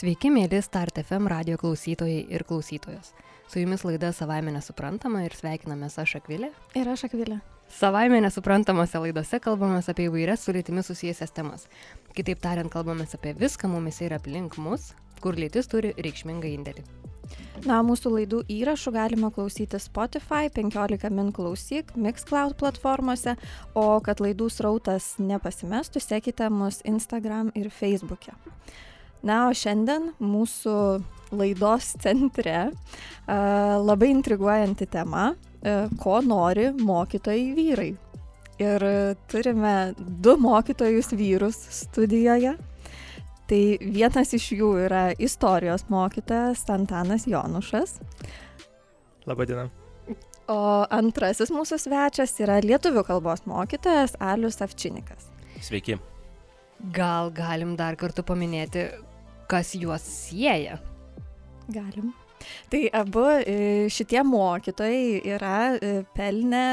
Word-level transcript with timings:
Sveiki, 0.00 0.30
mėly 0.32 0.56
Start 0.64 0.96
FM 0.96 1.26
radio 1.28 1.58
klausytojai 1.60 2.22
ir 2.32 2.40
klausytojos. 2.48 3.10
Su 3.52 3.60
jumis 3.60 3.82
laida 3.84 4.14
Savaime 4.16 4.54
nesuprantama 4.54 5.26
ir 5.26 5.36
sveikinamės 5.36 5.98
aš 6.00 6.14
Akvilė. 6.22 6.48
Ir 6.72 6.88
aš 6.88 7.02
Akvilė. 7.10 7.36
Savaime 7.68 8.22
nesuprantamose 8.24 8.96
laidose 8.96 9.42
kalbame 9.44 9.82
apie 9.92 10.06
įvairias 10.08 10.46
su 10.46 10.56
lytimi 10.56 10.80
susijęsias 10.86 11.36
temas. 11.36 11.68
Kitaip 12.16 12.40
tariant, 12.40 12.72
kalbame 12.72 13.04
apie 13.04 13.34
viską 13.36 13.68
mumis 13.68 14.00
ir 14.00 14.16
aplink 14.16 14.56
mus, 14.56 14.94
kur 15.20 15.36
lytis 15.36 15.68
turi 15.68 15.92
reikšmingą 15.98 16.48
indėlį. 16.48 16.88
Na, 17.68 17.82
mūsų 17.84 18.16
laidų 18.16 18.44
įrašų 18.56 18.96
galima 18.96 19.28
klausyti 19.28 19.76
Spotify, 19.84 20.48
15 20.48 21.12
min 21.12 21.28
klausyk, 21.28 21.92
Mixcloud 21.92 22.56
platformose, 22.56 23.36
o 23.76 23.90
kad 24.00 24.24
laidų 24.24 24.48
srautas 24.48 25.18
nepasimestų, 25.20 26.00
sekite 26.00 26.48
mus 26.48 26.80
Instagram 26.88 27.52
ir 27.52 27.68
Facebook'e. 27.68 28.32
Na, 29.26 29.48
o 29.48 29.54
šiandien 29.56 30.12
mūsų 30.20 30.74
laidos 31.36 31.92
centre 32.00 32.70
labai 33.28 34.08
intriguojanti 34.14 34.88
tema, 34.90 35.34
ko 36.00 36.20
nori 36.24 36.70
mokytojai 36.78 37.50
vyrai. 37.58 37.90
Ir 38.60 38.84
turime 39.30 39.74
du 39.96 40.34
mokytojus 40.40 41.12
vyrus 41.16 41.60
studijoje. 41.82 42.56
Tai 43.50 43.60
vienas 43.82 44.30
iš 44.36 44.50
jų 44.54 44.70
yra 44.84 45.10
istorijos 45.18 45.86
mokytojas 45.90 46.62
Antanas 46.70 47.24
Jonušas. 47.26 47.96
Labadiena. 49.26 49.66
O 50.50 50.86
antrasis 50.90 51.50
mūsų 51.54 51.78
svečias 51.78 52.36
yra 52.42 52.60
lietuvių 52.62 53.02
kalbos 53.06 53.44
mokytojas 53.50 54.16
Alius 54.22 54.60
Avčinikas. 54.62 55.28
Sveiki. 55.62 55.98
Gal 56.94 57.30
galim 57.34 57.76
dar 57.76 57.98
kartą 58.00 58.24
paminėti, 58.26 58.86
kas 59.50 59.74
juos 59.74 60.06
sieja? 60.06 60.78
Galim. 61.70 62.12
Tai 62.70 62.80
abu 62.96 63.26
šitie 63.92 64.22
mokytojai 64.24 65.20
yra 65.34 65.58
pelnę 66.16 66.64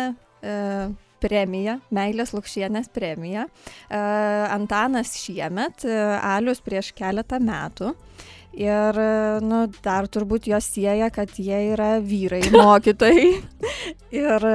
premiją, 1.18 1.80
Meilės 1.94 2.32
Lukšienės 2.36 2.92
premiją. 2.94 3.48
Antanas 3.90 5.16
šiemet, 5.18 5.84
Alius 6.22 6.62
prieš 6.64 6.94
keletą 6.98 7.42
metų. 7.44 7.96
Ir, 8.58 8.98
nu, 9.46 9.60
dar 9.86 10.08
turbūt 10.10 10.48
jos 10.50 10.66
sieja, 10.74 11.12
kad 11.14 11.30
jie 11.38 11.60
yra 11.76 11.98
vyrai 12.02 12.42
mokytojai. 12.56 13.28
Ir 14.18 14.46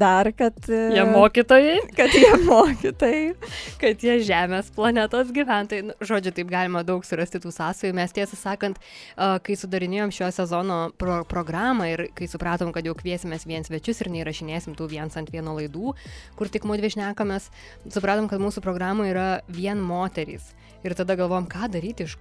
dar, 0.00 0.30
kad... 0.38 0.56
Jie 0.64 1.02
mokytojai. 1.04 1.74
Kad 1.92 2.14
jie 2.16 2.30
mokytojai. 2.46 3.50
Kad 3.82 4.04
jie 4.06 4.14
Žemės 4.24 4.70
planetos 4.72 5.32
gyventojai. 5.36 5.90
Nu, 5.90 5.96
žodžiu, 6.00 6.32
taip 6.38 6.48
galima 6.48 6.80
daug 6.88 7.04
surasti 7.04 7.42
tų 7.42 7.52
sąsajų. 7.52 7.92
Mes 7.98 8.16
tiesą 8.16 8.38
sakant, 8.38 8.80
kai 9.18 9.58
sudarinėjom 9.60 10.14
šio 10.14 10.30
sezono 10.38 10.78
pro 10.96 11.20
programą 11.28 11.90
ir 11.90 12.06
kai 12.16 12.30
supratom, 12.32 12.72
kad 12.72 12.88
jau 12.88 12.96
kviesimės 12.96 13.44
vien 13.50 13.66
svečius 13.66 14.00
ir 14.00 14.12
neįrašinėsim 14.14 14.78
tų 14.78 14.88
viens 14.94 15.20
ant 15.20 15.28
vieno 15.34 15.58
laidų, 15.58 15.92
kur 16.40 16.48
tik 16.48 16.64
mūdvi 16.70 16.94
šnekamės, 16.96 17.50
supratom, 17.92 18.30
kad 18.30 18.40
mūsų 18.40 18.64
programoje 18.64 19.12
yra 19.12 19.28
vien 19.52 19.84
moterys. 19.84 20.54
Ir 20.86 20.94
tada 20.96 21.16
galvom, 21.18 21.44
ką 21.50 21.68
daryti, 21.72 22.06
iš, 22.08 22.16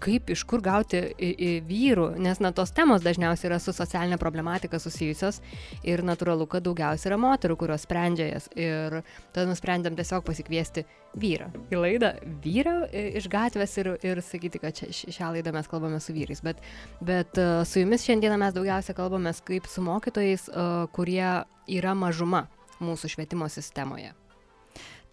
kaip, 0.00 0.30
iš 0.32 0.44
kur 0.48 0.62
gauti 0.64 1.00
į, 1.12 1.28
į 1.28 1.50
vyrų, 1.68 2.06
nes 2.24 2.40
na 2.40 2.52
tos 2.56 2.72
temos 2.76 3.02
dažniausiai 3.04 3.50
yra 3.50 3.58
su 3.60 3.74
socialinė 3.76 4.16
problematika 4.20 4.80
susijusios 4.80 5.42
ir 5.84 6.00
natūralu, 6.06 6.46
kad 6.48 6.64
daugiausiai 6.64 7.12
yra 7.12 7.18
moterų, 7.20 7.58
kurios 7.60 7.84
sprendžia 7.84 8.30
jas. 8.30 8.48
Ir 8.56 9.00
tada 9.34 9.48
nusprendėm 9.50 9.98
tiesiog 9.98 10.24
pasikviesti 10.24 10.86
vyrą 11.18 11.50
į 11.72 11.80
laidą, 11.82 12.12
vyrą 12.44 12.76
iš 12.92 13.28
gatvės 13.32 13.76
ir, 13.82 13.90
ir 14.06 14.22
sakyti, 14.24 14.62
kad 14.62 14.76
čia, 14.78 14.88
šią 14.92 15.32
laidą 15.36 15.52
mes 15.56 15.68
kalbame 15.68 16.00
su 16.04 16.16
vyrais. 16.16 16.40
Bet, 16.44 16.62
bet 17.04 17.40
uh, 17.40 17.60
su 17.68 17.82
jumis 17.82 18.06
šiandieną 18.08 18.38
mes 18.40 18.56
daugiausia 18.56 18.96
kalbame 18.96 19.34
kaip 19.48 19.68
su 19.68 19.84
mokytojais, 19.84 20.48
uh, 20.52 20.86
kurie 20.96 21.26
yra 21.68 21.94
mažuma 21.96 22.46
mūsų 22.80 23.12
švietimo 23.16 23.48
sistemoje. 23.52 24.14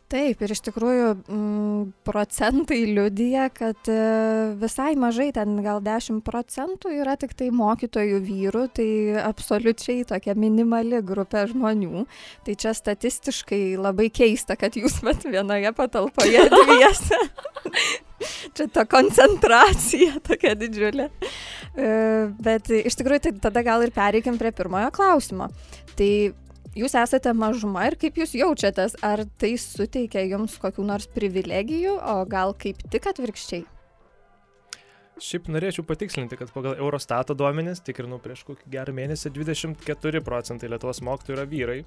Taip, 0.05 0.37
ir 0.45 0.51
iš 0.53 0.59
tikrųjų 0.67 1.05
m, 1.33 1.85
procentai 2.05 2.83
liudija, 2.85 3.47
kad 3.49 3.89
e, 3.89 3.95
visai 4.61 4.91
mažai, 5.01 5.31
ten 5.33 5.55
gal 5.65 5.81
10 5.81 6.19
procentų 6.27 6.91
yra 6.99 7.15
tik 7.17 7.33
tai 7.33 7.47
mokytojų 7.49 8.19
vyrų, 8.27 8.67
tai 8.77 8.87
absoliučiai 9.23 10.05
tokia 10.05 10.37
minimali 10.37 11.01
grupė 11.01 11.47
žmonių. 11.49 12.05
Tai 12.45 12.57
čia 12.61 12.75
statistiškai 12.77 13.63
labai 13.81 14.11
keista, 14.13 14.53
kad 14.53 14.77
jūs 14.77 15.01
met 15.07 15.25
vienoje 15.25 15.73
patalpoje 15.73 16.45
dviese. 16.53 17.21
čia 18.53 18.69
ta 18.69 18.85
koncentracija 18.85 20.21
tokia 20.21 20.53
didžiulė. 20.53 21.09
E, 21.73 21.91
bet 22.45 22.69
iš 22.77 23.01
tikrųjų, 23.01 23.25
tai 23.25 23.37
tada 23.49 23.65
gal 23.65 23.81
ir 23.81 23.95
pereikim 23.95 24.37
prie 24.37 24.53
pirmojo 24.53 24.93
klausimo. 24.93 25.49
Tai 25.97 26.11
jūs 26.75 26.95
esate 26.99 27.31
mažuma 27.35 27.87
ir 27.89 27.95
kaip 27.99 28.19
jūs 28.19 28.35
jaučiatės, 28.37 28.97
ar 29.05 29.23
tai 29.39 29.55
suteikia 29.61 30.25
jums 30.27 30.57
kokių 30.61 30.85
nors 30.87 31.07
privilegijų, 31.15 31.95
o 31.95 32.17
gal 32.29 32.55
kaip 32.59 32.83
tik 32.91 33.07
atvirkščiai? 33.11 33.65
Šiaip 35.15 35.45
norėčiau 35.47 35.85
patikslinti, 35.87 36.35
kad 36.35 36.49
pagal 36.51 36.73
Eurostato 36.75 37.31
duomenis, 37.39 37.79
tikrinau 37.87 38.17
prieš 38.19 38.43
kokį 38.49 38.67
gerą 38.73 38.95
mėnesį, 38.97 39.31
24 39.37 40.19
procentai 40.25 40.67
Lietuvos 40.67 40.99
mokytojų 41.07 41.37
yra 41.37 41.45
vyrai. 41.47 41.77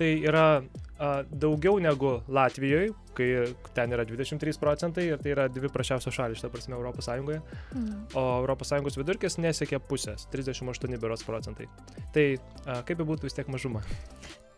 Tai 0.00 0.10
yra 0.24 0.44
a, 0.56 1.08
daugiau 1.28 1.76
negu 1.82 2.14
Latvijoje, 2.32 2.94
kai 3.16 3.28
ten 3.76 3.92
yra 3.92 4.06
23 4.08 4.56
procentai 4.62 5.10
ir 5.10 5.20
tai 5.20 5.34
yra 5.34 5.44
dvi 5.52 5.68
prašiausios 5.72 6.16
šalis, 6.16 6.40
šitą 6.40 6.48
prasme, 6.54 6.78
Europos 6.78 7.08
Sąjungoje. 7.10 7.42
Mm. 7.76 7.98
O 8.16 8.64
Sąjungos 8.64 8.96
vidurkis 8.96 9.36
nesiekia 9.36 9.80
pusės, 9.80 10.24
38 10.32 10.96
beros 11.02 11.26
procentai. 11.28 11.68
Tai 12.14 12.26
a, 12.64 12.80
kaip 12.80 12.96
be 13.02 13.08
būtų 13.12 13.28
vis 13.28 13.36
tiek 13.36 13.52
mažuma. 13.52 13.84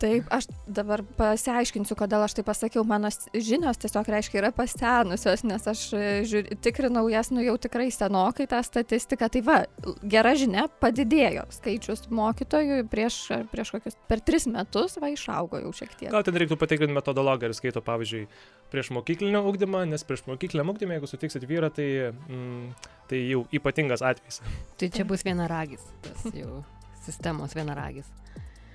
Taip, 0.03 0.27
aš 0.35 0.49
dabar 0.67 1.05
pasiaiškinsiu, 1.15 1.95
kodėl 1.95 2.25
aš 2.25 2.35
tai 2.35 2.43
pasakiau. 2.47 2.83
Mano 2.87 3.07
žinios 3.31 3.79
tiesiog 3.79 4.09
reiškia 4.11 4.41
yra 4.41 4.49
pasenusios, 4.55 5.45
nes 5.47 5.69
aš 5.71 5.83
žiūri, 6.27 6.57
tikrinau 6.65 7.05
jas, 7.13 7.31
nu 7.31 7.45
jau 7.45 7.55
tikrai 7.63 7.87
senokai 7.95 8.49
tą 8.51 8.59
statistiką. 8.67 9.29
Tai 9.31 9.43
va, 9.47 9.59
gera 10.03 10.33
žinia, 10.39 10.67
padidėjo 10.83 11.47
skaičius 11.55 12.09
mokytojų 12.11 12.81
prieš, 12.91 13.21
prieš 13.53 13.71
kokius 13.77 13.99
per 14.11 14.25
tris 14.27 14.49
metus, 14.51 14.99
va, 14.99 15.13
išaugo 15.13 15.63
jau 15.63 15.71
šiek 15.83 15.95
tiek. 15.95 16.11
Gal 16.11 16.27
ten 16.27 16.41
reiktų 16.43 16.59
patikrinti 16.59 16.99
metodologiją 16.99 17.53
ir 17.53 17.59
skaito, 17.61 17.85
pavyzdžiui, 17.87 18.27
prieš 18.75 18.91
mokyklinio 18.99 19.45
ugdymą, 19.53 19.85
nes 19.93 20.03
prieš 20.09 20.27
mokykliniam 20.27 20.75
ugdymą, 20.75 20.99
jeigu 20.99 21.13
sutiksit 21.13 21.47
vyrą, 21.47 21.71
tai, 21.79 21.89
mm, 22.11 22.91
tai 23.07 23.23
jau 23.29 23.45
ypatingas 23.55 24.03
atvejis. 24.03 24.43
Tai 24.83 24.91
čia 24.99 25.07
bus 25.07 25.23
vienaragis, 25.23 25.87
tas 26.09 26.27
jau 26.35 26.65
sistemos 27.07 27.55
vienaragis. 27.55 28.11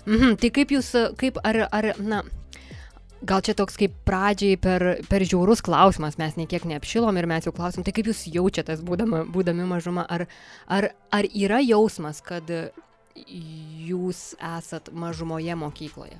Mhm, 0.08 0.38
tai 0.40 0.52
kaip 0.56 0.72
jūs, 0.72 0.94
kaip 1.20 1.40
ar, 1.44 1.66
ar, 1.68 1.90
na, 2.00 2.22
gal 3.28 3.42
čia 3.44 3.56
toks 3.58 3.76
kaip 3.80 3.96
pradžiai 4.08 4.56
per, 4.62 4.86
per 5.10 5.26
žiaurus 5.28 5.64
klausimas, 5.66 6.16
mes 6.22 6.38
niekiek 6.40 6.64
neapšilom 6.70 7.20
ir 7.20 7.28
mes 7.28 7.48
jau 7.48 7.54
klausim, 7.56 7.84
tai 7.84 7.92
kaip 7.96 8.08
jūs 8.08 8.24
jaučiatės 8.32 8.84
būdama, 8.88 9.26
būdami 9.34 9.68
mažuma, 9.68 10.06
ar, 10.08 10.28
ar, 10.72 10.92
ar 11.12 11.28
yra 11.34 11.60
jausmas, 11.66 12.22
kad 12.24 12.48
jūs 13.18 14.32
esat 14.38 14.94
mažumoje 14.94 15.60
mokykloje? 15.60 16.20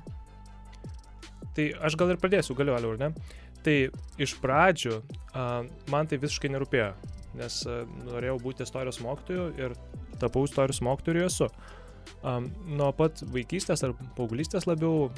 Tai 1.56 1.68
aš 1.88 1.96
gal 1.98 2.12
ir 2.12 2.20
pradėsiu, 2.20 2.58
galiu, 2.58 2.76
Aliu, 2.76 2.92
ar 2.94 3.08
ne? 3.08 3.36
Tai 3.64 3.78
iš 4.20 4.36
pradžių 4.42 4.98
uh, 5.00 5.64
man 5.90 6.10
tai 6.10 6.20
visiškai 6.20 6.52
nerūpėjo, 6.52 6.92
nes 7.40 7.58
uh, 7.66 7.82
norėjau 8.04 8.36
būti 8.44 8.66
istorijos 8.66 9.00
mokytoju 9.02 9.48
ir 9.58 9.74
tapau 10.20 10.44
istorijos 10.46 10.82
mokytoju 10.84 11.22
ir 11.24 11.30
esu. 11.30 11.48
Um, 11.48 11.77
nuo 12.22 12.92
pat 12.96 13.22
vaikystės 13.32 13.84
ar 13.86 13.94
paauglystės 14.16 14.68
labiau, 14.68 15.08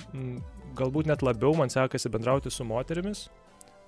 galbūt 0.79 1.11
net 1.11 1.25
labiau 1.27 1.55
man 1.59 1.73
sekasi 1.73 2.13
bendrauti 2.13 2.53
su 2.53 2.67
moterimis. 2.69 3.29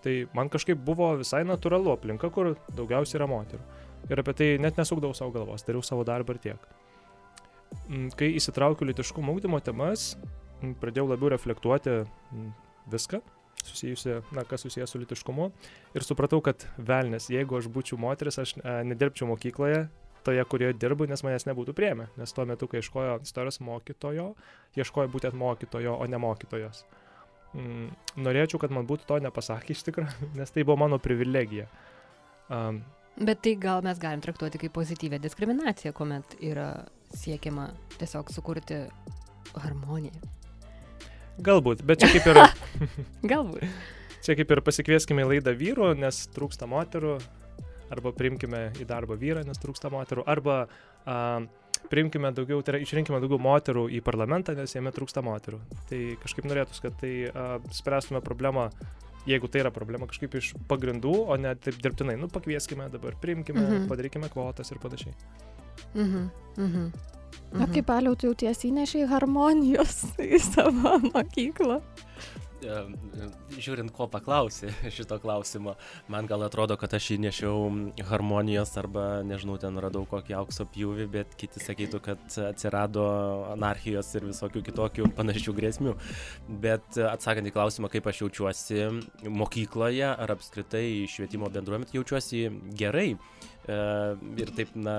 Tai 0.02 0.14
man 0.34 0.48
kažkaip 0.50 0.80
buvo 0.82 1.12
visai 1.20 1.44
natūralu 1.46 1.92
aplinka, 1.92 2.30
kur 2.34 2.56
daugiausiai 2.74 3.20
yra 3.20 3.28
moterų. 3.30 3.62
Ir 4.10 4.18
apie 4.18 4.34
tai 4.34 4.48
net 4.58 4.80
nesukdavau 4.80 5.14
savo 5.14 5.30
galvos, 5.34 5.62
dariau 5.62 5.84
savo 5.86 6.02
darbą 6.06 6.34
ir 6.34 6.40
tiek. 6.42 6.64
Kai 8.18 8.32
įsitraukiu 8.34 8.88
litiškumo 8.88 9.36
ūkdymo 9.36 9.62
temas, 9.62 10.16
pradėjau 10.82 11.06
labiau 11.12 11.30
reflektuoti 11.32 12.00
viską, 12.90 13.22
susijusi, 13.62 14.18
na, 14.34 14.42
kas 14.48 14.66
susijęs 14.66 14.90
su 14.90 15.00
litiškumu. 15.04 15.52
Ir 15.94 16.06
supratau, 16.06 16.42
kad 16.44 16.66
velnės, 16.82 17.30
jeigu 17.30 17.60
aš 17.60 17.70
būčiau 17.72 18.00
moteris, 18.02 18.40
aš 18.42 18.56
a, 18.58 18.80
nedirbčiau 18.86 19.30
mokykloje 19.30 19.86
toje, 20.24 20.44
kurioje 20.48 20.76
dirbu, 20.78 21.06
nes 21.10 21.22
manęs 21.24 21.46
nebūtų 21.48 21.74
priemę. 21.76 22.08
Nes 22.20 22.34
tuo 22.34 22.46
metu, 22.48 22.68
kai 22.70 22.80
ieškojo 22.80 23.18
istorijos 23.26 23.60
mokytojo, 23.64 24.32
ieškojo 24.78 25.12
būtent 25.12 25.36
mokytojo, 25.38 25.94
o 25.98 26.08
ne 26.10 26.20
mokytojos. 26.22 26.84
Mm, 27.52 27.90
norėčiau, 28.24 28.60
kad 28.62 28.72
man 28.72 28.88
būtų 28.88 29.08
to 29.08 29.20
nepasakė 29.26 29.76
iš 29.76 29.84
tikrųjų, 29.88 30.32
nes 30.40 30.54
tai 30.54 30.64
buvo 30.64 30.78
mano 30.84 31.00
privilegija. 31.02 31.68
Um, 32.48 32.82
Bet 33.20 33.42
tai 33.44 33.56
gal 33.60 33.82
mes 33.84 33.98
galim 34.00 34.22
traktuoti 34.24 34.58
kaip 34.62 34.72
pozityvę 34.72 35.18
diskriminaciją, 35.20 35.92
kuomet 35.92 36.38
yra 36.40 36.86
siekiama 37.12 37.68
tiesiog 38.00 38.32
sukurti 38.32 38.86
harmoniją. 39.52 40.30
Galbūt, 41.44 41.84
bet 41.84 42.00
čia 42.00 42.08
kaip 42.12 42.30
ir... 42.32 42.40
Galbūt. 43.34 43.68
Čia 44.22 44.36
kaip 44.38 44.52
ir 44.54 44.60
pasikvieskime 44.62 45.24
į 45.24 45.30
laidą 45.32 45.50
vyrų, 45.58 45.88
nes 45.98 46.20
trūksta 46.30 46.68
moterų, 46.70 47.16
arba 47.92 48.12
priimkime 48.16 48.70
į 48.80 48.86
darbą 48.88 49.18
vyrą, 49.20 49.44
nes 49.46 49.60
trūksta 49.62 49.90
moterų, 49.92 50.24
arba 50.30 50.62
a, 51.04 51.18
priimkime 51.92 52.32
daugiau, 52.36 52.62
tai 52.64 52.76
yra 52.76 52.82
išrinkime 52.84 53.20
daugiau 53.22 53.40
moterų 53.42 53.86
į 53.92 54.02
parlamentą, 54.06 54.56
nes 54.58 54.74
jame 54.74 54.92
trūksta 54.94 55.24
moterų. 55.24 55.60
Tai 55.90 56.00
kažkaip 56.22 56.48
norėtųs, 56.48 56.82
kad 56.84 56.96
tai 57.00 57.14
a, 57.28 57.46
spręstume 57.74 58.22
problemą, 58.24 58.68
jeigu 59.28 59.50
tai 59.50 59.62
yra 59.62 59.72
problema 59.74 60.08
kažkaip 60.10 60.36
iš 60.40 60.52
pagrindų, 60.70 61.14
o 61.30 61.38
ne 61.38 61.54
taip 61.62 61.78
dirbtinai, 61.82 62.16
nu 62.20 62.30
pakvieskime 62.32 62.88
dabar, 62.92 63.16
priimkime, 63.22 63.62
mhm. 63.62 63.88
padarykime 63.90 64.30
kvotas 64.32 64.72
ir 64.74 64.82
panašiai. 64.82 65.16
Mhm. 65.94 66.30
Mhm. 66.58 66.92
O 67.52 67.66
kaip 67.68 67.84
paliau, 67.88 68.16
tu 68.16 68.30
jau 68.30 68.36
tiesiai 68.44 68.72
nešiai 68.72 69.08
harmonijos 69.10 70.06
į 70.36 70.40
savo 70.40 70.96
mokyklą? 71.10 71.80
Žiūrint, 72.62 73.92
ko 73.94 74.06
paklausė 74.10 74.70
šito 74.96 75.18
klausimo, 75.22 75.76
man 76.12 76.28
gal 76.30 76.44
atrodo, 76.46 76.76
kad 76.80 76.94
aš 76.96 77.12
įnešiau 77.16 78.02
harmonijos 78.08 78.74
arba, 78.80 79.06
nežinau, 79.26 79.58
ten 79.62 79.78
radau 79.82 80.04
kokį 80.08 80.36
aukso 80.40 80.66
pjūvį, 80.72 81.08
bet 81.12 81.36
kiti 81.40 81.62
sakytų, 81.62 82.02
kad 82.04 82.38
atsirado 82.48 83.06
anarchijos 83.52 84.12
ir 84.18 84.28
visokių 84.30 84.64
kitokių 84.70 85.12
panašių 85.18 85.56
grėsmių. 85.58 85.96
Bet 86.62 86.98
atsakant 87.08 87.48
į 87.48 87.54
klausimą, 87.54 87.92
kaip 87.92 88.08
aš 88.10 88.24
jaučiuosi 88.24 88.82
mokykloje 89.28 90.12
ar 90.12 90.36
apskritai 90.36 91.08
švietimo 91.10 91.50
bendruomet, 91.52 91.94
jaučiuosi 91.96 92.46
gerai. 92.78 93.10
E, 93.12 93.51
ir 93.68 94.50
taip, 94.56 94.72
na, 94.74 94.96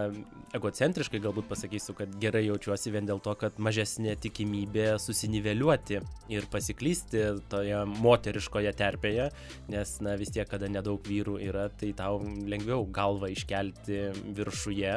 egocentriškai 0.56 1.20
galbūt 1.24 1.50
pasakysiu, 1.50 1.96
kad 1.98 2.14
gerai 2.22 2.46
jaučiuosi 2.46 2.94
vien 2.94 3.08
dėl 3.10 3.20
to, 3.24 3.34
kad 3.40 3.58
mažesnė 3.60 4.16
tikimybė 4.24 4.94
susiniveliuoti 5.04 6.00
ir 6.32 6.48
pasiklysti 6.54 7.26
toje 7.52 7.82
moteriškoje 7.92 8.72
terpėje, 8.80 9.30
nes, 9.74 9.96
na, 10.06 10.16
vis 10.20 10.32
tiek, 10.36 10.48
kada 10.50 10.70
nedaug 10.72 11.04
vyrų 11.04 11.40
yra, 11.50 11.68
tai 11.80 11.92
tau 11.98 12.22
lengviau 12.24 12.88
galvą 12.88 13.34
iškelti 13.34 14.06
viršuje, 14.38 14.94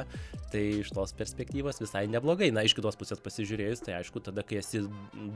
tai 0.53 0.67
iš 0.83 0.93
tos 0.95 1.17
perspektyvos 1.19 1.83
visai 1.83 2.07
neblogai. 2.11 2.53
Na, 2.55 2.63
iš 2.67 2.77
kitos 2.79 2.99
pusės 2.99 3.23
pasižiūrėjus, 3.25 3.83
tai 3.87 3.99
aišku, 3.99 4.23
tada, 4.29 4.47
kai 4.47 4.63
esi 4.63 4.85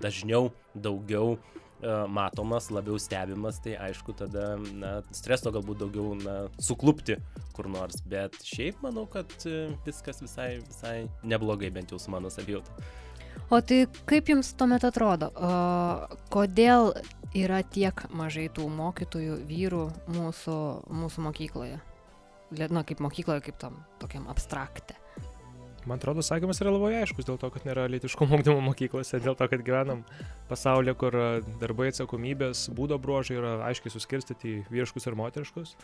dažniau, 0.03 0.53
daugiau 0.79 1.35
E, 1.81 2.07
matomas, 2.07 2.69
labiau 2.69 2.99
stebimas, 3.01 3.57
tai 3.65 3.73
aišku, 3.81 4.13
tada 4.13 4.59
na, 4.77 4.99
streso 5.17 5.49
galbūt 5.55 5.81
daugiau 5.81 6.13
na, 6.19 6.35
suklupti 6.61 7.17
kur 7.61 7.69
nors, 7.69 8.01
bet 8.09 8.39
šiaip 8.41 8.81
manau, 8.81 9.05
kad 9.11 9.29
e, 9.45 9.69
viskas 9.85 10.23
visai, 10.25 10.55
visai 10.65 10.97
neblogai, 11.29 11.69
bent 11.75 11.93
jau 11.93 12.01
su 12.01 12.13
mano 12.13 12.33
savijauta. 12.33 12.73
O 13.53 13.59
tai 13.61 13.83
kaip 14.09 14.31
jums 14.31 14.55
tuomet 14.57 14.87
atrodo, 14.87 15.29
o, 15.35 15.51
kodėl 16.33 16.95
yra 17.37 17.61
tiek 17.67 18.07
mažai 18.17 18.49
tų 18.55 18.69
mokytojų 18.73 19.37
vyrų 19.49 19.85
mūsų, 20.15 20.57
mūsų 21.03 21.27
mokykloje? 21.27 21.81
Na, 22.73 22.83
kaip 22.83 23.03
mokykloje, 23.05 23.45
kaip 23.51 23.61
tam 23.61 23.77
tokiam 24.01 24.25
abstrakte. 24.33 24.97
Man 25.87 26.01
atrodo, 26.01 26.23
sakymas 26.25 26.59
yra 26.61 26.73
labai 26.75 26.97
aiškus 26.99 27.29
dėl 27.29 27.39
to, 27.41 27.49
kad 27.53 27.65
nėra 27.69 27.87
lytiškumo 27.93 28.39
ugdymo 28.39 28.61
mokyklose, 28.65 29.21
dėl 29.23 29.37
to, 29.39 29.47
kad 29.49 29.63
gyvenam 29.65 30.03
pasaulyje, 30.51 30.97
kur 31.01 31.17
darbai 31.63 31.89
atsakomybės, 31.93 32.67
būdo 32.77 32.99
bruožai 33.01 33.39
yra 33.39 33.55
aiškiai 33.71 33.95
suskirstyti 33.95 34.51
į 34.51 34.65
vyriškus 34.73 35.09
ir 35.09 35.17
moteriškus. 35.21 35.77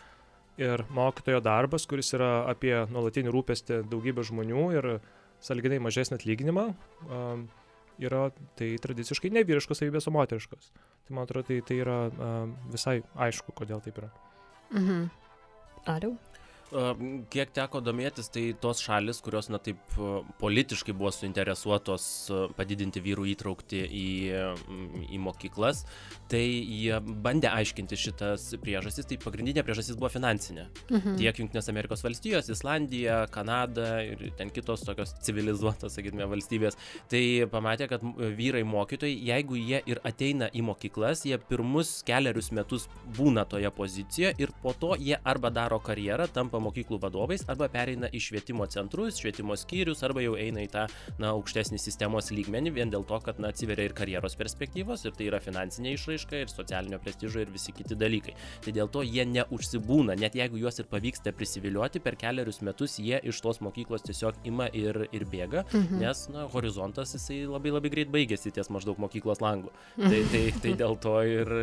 Ir 0.57 0.81
mokytojo 0.89 1.37
darbas, 1.45 1.85
kuris 1.85 2.09
yra 2.17 2.47
apie 2.49 2.73
nuolatinį 2.89 3.29
rūpestį 3.33 3.83
daugybę 3.91 4.23
žmonių 4.25 4.63
ir 4.73 4.87
salginai 5.43 5.77
mažesnį 5.83 6.17
atlyginimą, 6.17 6.63
yra 8.01 8.23
tai 8.57 8.71
tradiciškai 8.81 9.29
ne 9.33 9.43
vyriškos 9.45 9.83
savybės, 9.83 10.09
o 10.09 10.15
moteriškos. 10.15 10.71
Tai 11.05 11.17
man 11.17 11.27
atrodo, 11.27 11.51
tai, 11.51 11.59
tai 11.67 11.77
yra 11.83 11.99
visai 12.73 12.99
aišku, 13.27 13.53
kodėl 13.57 13.83
taip 13.85 14.01
yra. 14.01 14.09
Mhm. 14.73 15.05
Ariau? 15.87 16.17
Kiek 16.67 17.53
teko 17.55 17.79
domėtis, 17.79 18.27
tai 18.33 18.49
tos 18.59 18.81
šalis, 18.83 19.21
kurios, 19.23 19.47
na 19.47 19.59
taip, 19.63 19.79
politiškai 20.41 20.91
buvo 20.97 21.13
suinteresuotos 21.15 22.07
padidinti 22.57 22.99
vyrų 23.05 23.29
įtraukti 23.31 23.79
į, 23.87 24.07
į 25.15 25.19
mokyklas, 25.23 25.85
tai 26.27 26.43
jie 26.43 26.97
bandė 26.99 27.53
aiškinti 27.53 27.99
šitas 28.01 28.49
priežastis, 28.59 29.07
tai 29.07 29.19
pagrindinė 29.21 29.63
priežastis 29.63 29.95
buvo 29.95 30.11
finansinė. 30.11 30.67
Mhm. 30.91 31.15
Tiek 31.21 31.39
Junktinės 31.39 31.71
Amerikos 31.71 32.03
valstijos, 32.03 32.51
Islandija, 32.51 33.21
Kanada 33.31 34.01
ir 34.03 34.27
ten 34.35 34.51
kitos 34.51 34.83
tokios 34.87 35.15
civilizuotos, 35.23 35.95
sakytume, 35.95 36.27
valstybės, 36.27 36.75
tai 37.07 37.23
pamatė, 37.51 37.87
kad 37.93 38.03
vyrai 38.37 38.65
mokytojai, 38.67 39.15
jeigu 39.31 39.55
jie 39.61 39.81
ir 39.87 40.03
ateina 40.07 40.51
į 40.51 40.65
mokyklas, 40.67 41.23
jie 41.29 41.39
pirmus 41.47 42.01
keliarius 42.07 42.51
metus 42.51 42.89
būna 43.15 43.47
toje 43.47 43.71
pozicijoje 43.71 44.35
ir 44.43 44.51
po 44.61 44.75
to 44.75 44.97
jie 44.99 45.15
arba 45.23 45.53
daro 45.53 45.79
karjerą, 45.79 46.27
tampa 46.33 46.56
tampa 46.57 46.63
mokyklų 46.63 46.99
vadovais 47.01 47.45
arba 47.47 47.67
pereina 47.69 48.09
į 48.09 48.19
švietimo 48.21 48.65
centrus, 48.67 49.19
švietimo 49.19 49.55
skyrius 49.55 50.03
arba 50.03 50.21
jau 50.23 50.35
eina 50.37 50.63
į 50.63 50.69
tą 50.71 50.87
na, 51.19 51.33
aukštesnį 51.35 51.77
sistemos 51.77 52.31
lygmenį 52.31 52.73
vien 52.73 52.89
dėl 52.89 53.05
to, 53.05 53.19
kad 53.21 53.39
na, 53.39 53.51
atsiveria 53.51 53.87
ir 53.87 53.93
karjeros 53.93 54.35
perspektyvos 54.37 55.05
ir 55.05 55.13
tai 55.13 55.27
yra 55.29 55.39
finansinė 55.39 55.93
išraiška 55.93 56.41
ir 56.41 56.49
socialinio 56.49 56.99
prestižo 56.99 57.41
ir 57.41 57.51
visi 57.51 57.73
kiti 57.75 57.95
dalykai. 57.95 58.33
Tai 58.65 58.73
dėl 58.73 58.89
to 58.89 59.03
jie 59.05 59.25
neužsibūna, 59.25 60.17
net 60.17 60.35
jeigu 60.35 60.57
juos 60.57 60.79
ir 60.79 60.89
pavyksta 60.89 61.33
prisivilioti, 61.37 62.01
per 62.01 62.17
keliarius 62.17 62.61
metus 62.65 62.97
jie 62.99 63.19
iš 63.23 63.41
tos 63.43 63.61
mokyklos 63.61 64.05
tiesiog 64.07 64.41
ima 64.49 64.69
ir, 64.73 65.05
ir 65.11 65.27
bėga, 65.29 65.65
mhm. 65.71 66.01
nes 66.01 66.25
na, 66.33 66.47
horizontas 66.53 67.13
jisai 67.15 67.43
labai 67.45 67.73
labai 67.75 67.93
greit 67.93 68.13
baigėsi 68.13 68.53
ties 68.55 68.71
maždaug 68.73 68.99
mokyklos 69.01 69.43
langu. 69.43 69.73
Tai, 69.97 70.23
tai, 70.31 70.43
tai 70.63 70.73
dėl 70.79 70.97
to 71.01 71.15
ir, 71.27 71.53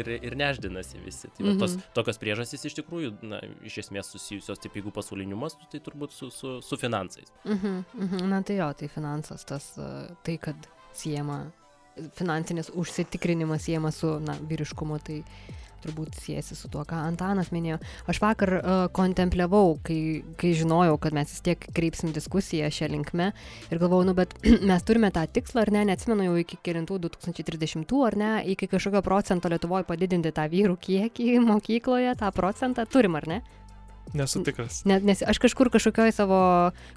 ir, 0.00 0.12
ir 0.20 0.36
neždinasi 0.38 1.02
visi. 1.04 1.30
Tai 1.36 1.46
va, 1.48 1.56
tos, 1.64 1.76
mhm. 1.76 1.92
tokios 1.96 2.20
priežastys 2.22 2.68
iš 2.70 2.80
tikrųjų 2.80 3.14
na, 3.26 3.42
iš 3.66 3.82
esmės 3.84 4.10
susiję 4.12 4.29
susijusios, 4.30 4.58
taip 4.62 4.76
jeigu 4.78 4.92
pasauliniu 4.94 5.38
mastu, 5.38 5.66
tai 5.70 5.80
turbūt 5.82 6.14
su, 6.14 6.30
su, 6.30 6.58
su 6.62 6.76
finansais. 6.78 7.32
Mhm, 7.44 7.80
mhm, 7.98 8.28
na 8.30 8.42
tai 8.42 8.60
jo, 8.60 8.72
tai 8.78 8.88
finansas, 8.88 9.44
tas, 9.44 9.72
tai 10.24 10.36
kad 10.38 10.68
siema, 10.94 11.44
finansinis 12.18 12.70
užsitikrinimas 12.74 13.66
siema 13.66 13.90
su, 13.90 14.18
na, 14.22 14.36
vyriškumu, 14.48 15.00
tai 15.02 15.22
turbūt 15.80 16.18
siejasi 16.20 16.52
su 16.58 16.68
tuo, 16.68 16.82
ką 16.84 16.98
Antanas 17.08 17.48
minėjo. 17.54 17.78
Aš 18.10 18.18
vakar 18.20 18.50
uh, 18.58 18.80
kontempliavau, 18.92 19.78
kai, 19.80 20.20
kai 20.36 20.50
žinojau, 20.52 20.98
kad 21.00 21.16
mes 21.16 21.30
vis 21.32 21.40
tiek 21.46 21.62
kreipsim 21.72 22.12
diskusiją 22.12 22.68
šią 22.68 22.90
linkmę 22.92 23.30
ir 23.72 23.80
galvojau, 23.80 24.10
nu, 24.10 24.14
bet 24.18 24.34
mes 24.70 24.84
turime 24.84 25.08
tą 25.14 25.24
tikslą, 25.24 25.64
ar 25.64 25.72
ne, 25.72 25.86
neatsimenu 25.88 26.26
jau 26.28 26.34
iki 26.42 26.60
kilintų 26.68 27.00
2030, 27.06 27.96
ar 28.04 28.18
ne, 28.20 28.34
iki 28.52 28.68
kažkokio 28.68 29.00
procento 29.06 29.48
Lietuvoje 29.48 29.88
padidinti 29.88 30.34
tą 30.36 30.44
vyrų 30.52 30.76
kiekį 30.84 31.40
mokykloje, 31.48 32.12
tą 32.20 32.28
procentą 32.36 32.84
turim, 32.84 33.16
ar 33.16 33.30
ne? 33.32 33.40
Nesu 34.14 34.42
tikras. 34.42 34.80
Net, 34.88 35.04
nes 35.06 35.20
aš 35.22 35.38
kažkur 35.38 35.70
kažkokioj 35.70 36.10
savo 36.14 36.38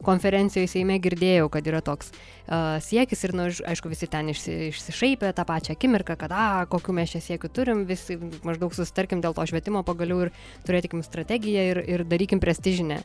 konferencijoje 0.06 0.71
Seime 0.71 0.95
girdėjau, 1.02 1.45
kad 1.54 1.68
yra 1.69 1.81
toks 1.85 2.09
uh, 2.09 2.80
siekis 2.81 3.21
ir, 3.28 3.35
nu, 3.37 3.45
aišku, 3.54 3.92
visi 3.92 4.09
ten 4.09 4.31
išsi, 4.33 4.56
išsišaipė 4.71 5.30
tą 5.37 5.45
pačią 5.45 5.76
akimirką, 5.78 6.18
kad, 6.19 6.33
a, 6.33 6.66
kokiu 6.69 6.95
mes 6.97 7.14
čia 7.14 7.21
siekiu 7.21 7.52
turim, 7.54 7.85
visi 7.90 8.18
maždaug 8.45 8.73
sustarkim 8.73 9.21
dėl 9.21 9.37
to 9.37 9.45
švietimo 9.49 9.83
pagaliau 9.85 10.26
ir 10.26 10.33
turėtikim 10.66 11.06
strategiją 11.06 11.68
ir, 11.73 11.81
ir 11.85 12.06
darykim 12.09 12.42
prestižinę 12.42 13.04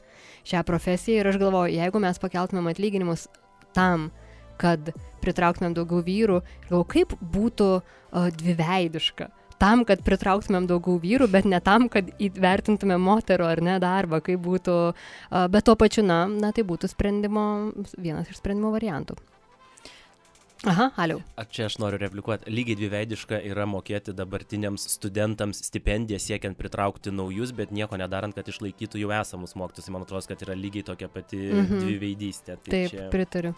šią 0.49 0.65
profesiją. 0.69 1.21
Ir 1.21 1.33
aš 1.35 1.41
galvoju, 1.43 1.77
jeigu 1.77 2.01
mes 2.01 2.23
pakeltumėm 2.23 2.73
atlyginimus 2.73 3.29
tam, 3.77 4.09
kad 4.59 4.89
pritrauktumėm 5.21 5.77
daugiau 5.77 6.01
vyrų, 6.07 6.41
galvoju, 6.71 6.89
kaip 6.97 7.19
būtų 7.37 7.75
uh, 7.77 8.31
dviveidiška 8.41 9.29
tam, 9.61 9.85
kad 9.89 10.03
pritrauktumėm 10.07 10.69
daugiau 10.71 10.99
vyrų, 11.03 11.31
bet 11.33 11.49
ne 11.49 11.61
tam, 11.65 11.89
kad 11.93 12.11
įvertintumėm 12.19 13.03
moterų 13.11 13.49
ar 13.49 13.65
ne 13.65 13.79
darbą, 13.83 14.23
kaip 14.25 14.43
būtų, 14.45 14.77
bet 15.55 15.67
tuo 15.67 15.75
pačiu, 15.79 16.07
na, 16.07 16.25
na 16.29 16.53
tai 16.55 16.67
būtų 16.69 16.91
sprendimo, 16.91 17.49
vienas 17.99 18.31
iš 18.31 18.41
sprendimo 18.43 18.73
variantų. 18.75 19.19
Aha, 20.67 20.89
aliau. 20.99 21.21
Čia 21.55 21.69
aš 21.69 21.77
noriu 21.79 22.01
replikuoti. 22.03 22.51
Lygiai 22.51 22.75
dviveidiška 22.81 23.39
yra 23.47 23.63
mokėti 23.71 24.11
dabartiniams 24.17 24.89
studentams 24.91 25.61
stipendiją 25.69 26.19
siekiant 26.19 26.59
pritraukti 26.59 27.13
naujus, 27.15 27.53
bet 27.55 27.71
nieko 27.71 27.95
nedarant, 28.01 28.35
kad 28.35 28.49
išlaikytų 28.51 28.99
jau 29.05 29.13
esamus 29.21 29.55
mokytus. 29.55 29.87
Man 29.95 30.03
atrodo, 30.03 30.27
kad 30.27 30.43
yra 30.43 30.59
lygiai 30.59 30.83
tokia 30.91 31.07
pati 31.15 31.39
mm 31.39 31.63
-hmm. 31.63 31.85
dviveidystė. 31.85 32.57
Tai 32.57 32.73
Taip, 32.75 32.91
čia... 32.91 33.07
pritariu. 33.13 33.55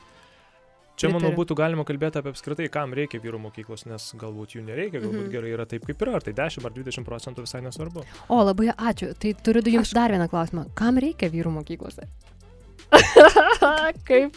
Čia, 1.01 1.09
manau, 1.15 1.31
būtų 1.33 1.57
galima 1.57 1.85
kalbėti 1.89 2.21
apie 2.21 2.33
apskritai, 2.35 2.67
kam 2.73 2.93
reikia 2.97 3.21
vyrų 3.23 3.39
mokyklos, 3.47 3.87
nes 3.89 4.11
galbūt 4.21 4.59
jų 4.59 4.65
nereikia, 4.67 4.99
galbūt 4.99 5.17
mm 5.17 5.23
-hmm. 5.23 5.33
gerai 5.33 5.53
yra 5.57 5.67
taip, 5.67 5.87
kaip 5.89 6.03
yra, 6.05 6.19
ar 6.19 6.27
tai 6.27 6.35
10 6.37 6.67
ar 6.67 6.75
20 6.77 7.07
procentų 7.09 7.47
visai 7.47 7.63
nesvarbu. 7.65 8.05
O, 8.29 8.43
labai 8.45 8.69
ačiū. 8.77 9.15
Tai 9.17 9.33
turiu 9.43 9.63
jums 9.65 9.89
Aš... 9.89 9.95
dar 9.97 10.13
vieną 10.13 10.29
klausimą. 10.29 10.67
Kam 10.75 10.99
reikia 10.99 11.31
vyrų 11.33 11.55
mokyklose? 11.57 12.05
kaip? 14.11 14.37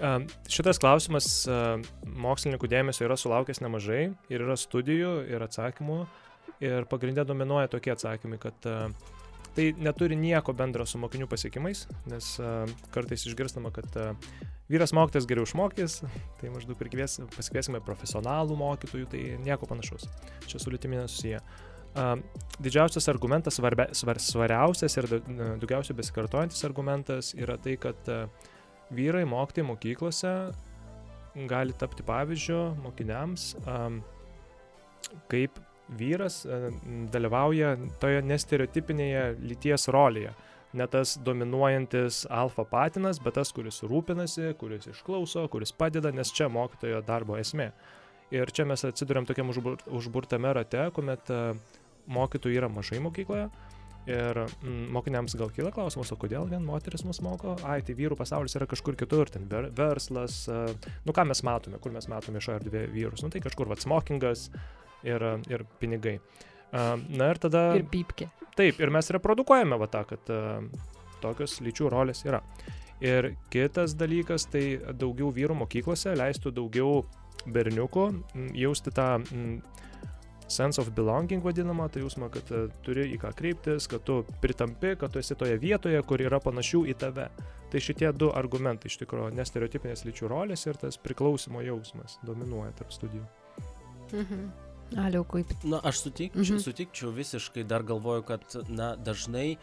Uh, 0.00 0.22
šitas 0.48 0.78
klausimas 0.80 1.26
uh, 1.48 1.80
mokslininkų 2.04 2.68
dėmesio 2.68 3.04
yra 3.04 3.16
sulaukęs 3.20 3.60
nemažai 3.60 4.14
ir 4.32 4.40
yra 4.40 4.56
studijų 4.56 5.26
ir 5.28 5.42
atsakymų 5.44 6.06
ir 6.64 6.86
pagrindė 6.88 7.24
dominuoja 7.28 7.68
tokie 7.68 7.92
atsakymai, 7.92 8.38
kad 8.40 8.68
uh, 8.68 8.88
tai 9.56 9.70
neturi 9.78 10.16
nieko 10.18 10.54
bendro 10.56 10.86
su 10.86 11.00
mokinių 11.02 11.28
pasiekimais, 11.30 11.86
nes 12.10 12.32
uh, 12.42 12.64
kartais 12.94 13.26
išgirstama, 13.28 13.72
kad 13.74 13.98
uh, 13.98 14.36
vyras 14.70 14.94
mokytas 14.96 15.26
geriau 15.28 15.48
išmokys, 15.48 16.00
tai 16.40 16.52
maždaug 16.54 16.80
ir 16.80 16.92
kvies, 16.92 17.18
pasikviesime 17.34 17.82
profesionalų 17.84 18.58
mokytojų, 18.60 19.08
tai 19.10 19.24
nieko 19.42 19.68
panašaus. 19.70 20.06
Čia 20.46 20.62
su 20.62 20.72
lytimi 20.72 21.00
nesusiję. 21.00 21.42
a, 21.90 22.14
didžiausias 22.62 23.08
argumentas, 23.10 23.56
svarbia, 23.58 23.88
svar, 23.98 24.20
svariausias 24.22 24.94
ir 25.00 25.08
daugiausiai 25.58 25.96
besikartojantis 25.98 26.62
argumentas 26.68 27.32
yra 27.34 27.56
tai, 27.58 27.74
kad 27.82 28.10
vyrai 28.94 29.24
mokytojai 29.26 29.66
mokyklose 29.66 30.34
gali 31.50 31.74
tapti 31.78 32.06
pavyzdžiu 32.06 32.60
mokiniams, 32.84 33.54
kaip 35.30 35.58
vyras 35.98 36.42
a, 36.46 36.70
dalyvauja 37.12 37.74
toje 38.02 38.22
nestereotipinėje 38.26 39.24
lyties 39.42 39.88
rolėje. 39.92 40.34
Ne 40.76 40.86
tas 40.86 41.16
dominuojantis 41.26 42.22
alfa 42.30 42.62
patinas, 42.68 43.18
bet 43.22 43.34
tas, 43.40 43.50
kuris 43.50 43.82
rūpinasi, 43.82 44.52
kuris 44.60 44.86
išklauso, 44.92 45.48
kuris 45.50 45.74
padeda, 45.74 46.12
nes 46.14 46.30
čia 46.30 46.46
mokytojo 46.52 47.02
darbo 47.06 47.38
esmė. 47.40 47.72
Ir 48.30 48.52
čia 48.54 48.68
mes 48.70 48.86
atsiduriam 48.86 49.26
tokiam 49.26 49.50
užbur, 49.50 49.80
užburtame 49.90 50.54
rate, 50.54 50.86
kuomet 50.94 51.34
a, 51.34 51.42
mokytojų 52.10 52.62
yra 52.62 52.70
mažai 52.70 53.02
mokykloje. 53.02 53.50
Ir 54.08 54.38
mokiniams 54.94 55.34
gal 55.36 55.50
kyla 55.52 55.70
klausimas, 55.74 56.08
o 56.14 56.16
kodėl 56.18 56.46
vien 56.48 56.62
moteris 56.64 57.02
mus 57.04 57.18
moko? 57.22 57.52
Ai, 57.68 57.82
tai 57.84 57.92
vyrų 57.98 58.16
pasaulis 58.16 58.56
yra 58.56 58.66
kažkur 58.70 58.96
kitur, 58.98 59.28
ten 59.28 59.44
ver, 59.50 59.68
verslas, 59.76 60.46
a, 60.48 60.62
nu 61.04 61.14
ką 61.16 61.26
mes 61.28 61.42
matome, 61.46 61.78
kur 61.82 61.92
mes 61.92 62.08
matome 62.08 62.40
viešoje 62.40 62.62
erdvėje 62.62 62.92
vyrus, 62.94 63.24
nu 63.26 63.28
tai 63.34 63.42
kažkur 63.44 63.68
va 63.68 63.76
smokingas 63.78 64.48
ir, 65.06 65.24
ir 65.50 65.64
pinigai. 65.80 66.18
Na 66.72 67.30
ir 67.32 67.40
tada... 67.42 67.70
Ir 67.78 67.86
pypkė. 67.90 68.30
Taip, 68.58 68.80
ir 68.82 68.92
mes 68.92 69.08
reprodukuojame 69.14 69.78
va 69.80 69.88
tą, 69.90 70.04
kad 70.10 70.30
tokios 71.22 71.58
lyčių 71.64 71.90
rolės 71.92 72.24
yra. 72.26 72.42
Ir 73.00 73.32
kitas 73.52 73.94
dalykas, 73.96 74.44
tai 74.52 74.76
daugiau 75.00 75.30
vyrų 75.32 75.56
mokyklose 75.62 76.12
leistų 76.18 76.52
daugiau 76.52 77.04
berniukų 77.48 78.06
jausti 78.58 78.92
tą 78.92 79.08
sense 80.50 80.80
of 80.82 80.90
belonging 80.90 81.42
vadinamą, 81.44 81.88
tai 81.88 82.02
jausmą, 82.02 82.28
kad 82.34 82.50
turi 82.84 83.06
į 83.14 83.20
ką 83.22 83.30
kreiptis, 83.38 83.86
kad 83.88 84.02
tu 84.04 84.20
pritampi, 84.42 84.96
kad 84.98 85.14
tu 85.14 85.22
esi 85.22 85.36
toje 85.38 85.56
vietoje, 85.62 86.00
kur 86.02 86.20
yra 86.20 86.42
panašių 86.42 86.84
į 86.90 86.96
tave. 87.00 87.28
Tai 87.70 87.82
šitie 87.86 88.10
du 88.18 88.32
argumentai 88.34 88.90
iš 88.90 88.98
tikrųjų, 89.04 89.30
nestereotipinės 89.38 90.02
lyčių 90.08 90.30
rolės 90.32 90.66
ir 90.66 90.80
tas 90.80 90.98
priklausimo 90.98 91.62
jausmas 91.62 92.18
dominuoja 92.26 92.74
tarp 92.80 92.90
studijų. 92.96 93.22
Mhm. 94.10 94.50
Aliau, 94.98 95.22
kaip. 95.24 95.46
Na, 95.64 95.78
aš 95.84 96.00
sutikčiau, 96.02 96.42
Mhm. 96.42 96.58
sutikčiau 96.58 97.10
visiškai, 97.14 97.64
dar 97.66 97.82
galvoju, 97.82 98.22
kad, 98.26 98.40
na, 98.68 98.96
dažnai 98.96 99.56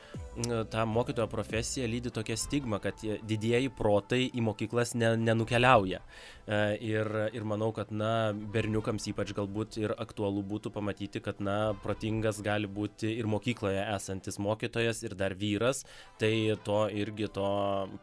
tą 0.72 0.86
mokytojo 0.88 1.28
profesiją 1.28 1.88
lydi 1.88 2.12
tokia 2.12 2.38
stigma, 2.38 2.80
kad 2.80 2.96
tie 3.02 3.20
didieji 3.24 3.70
protai 3.70 4.30
į 4.32 4.42
mokyklas 4.42 4.96
ne, 4.96 5.18
nenukeliauja. 5.18 6.00
E, 6.48 6.78
ir, 6.80 7.08
ir 7.36 7.44
manau, 7.44 7.74
kad, 7.76 7.90
na, 7.92 8.32
berniukams 8.32 9.10
ypač 9.12 9.34
galbūt 9.36 9.76
ir 9.82 9.92
aktualu 10.00 10.46
būtų 10.48 10.72
pamatyti, 10.72 11.20
kad, 11.24 11.42
na, 11.44 11.74
protingas 11.84 12.40
gali 12.44 12.70
būti 12.72 13.10
ir 13.20 13.28
mokykloje 13.28 13.82
esantis 13.84 14.40
mokytojas, 14.40 15.02
ir 15.04 15.16
dar 15.20 15.36
vyras. 15.36 15.84
Tai 16.22 16.32
to 16.64 16.78
irgi 16.96 17.28
to 17.36 17.50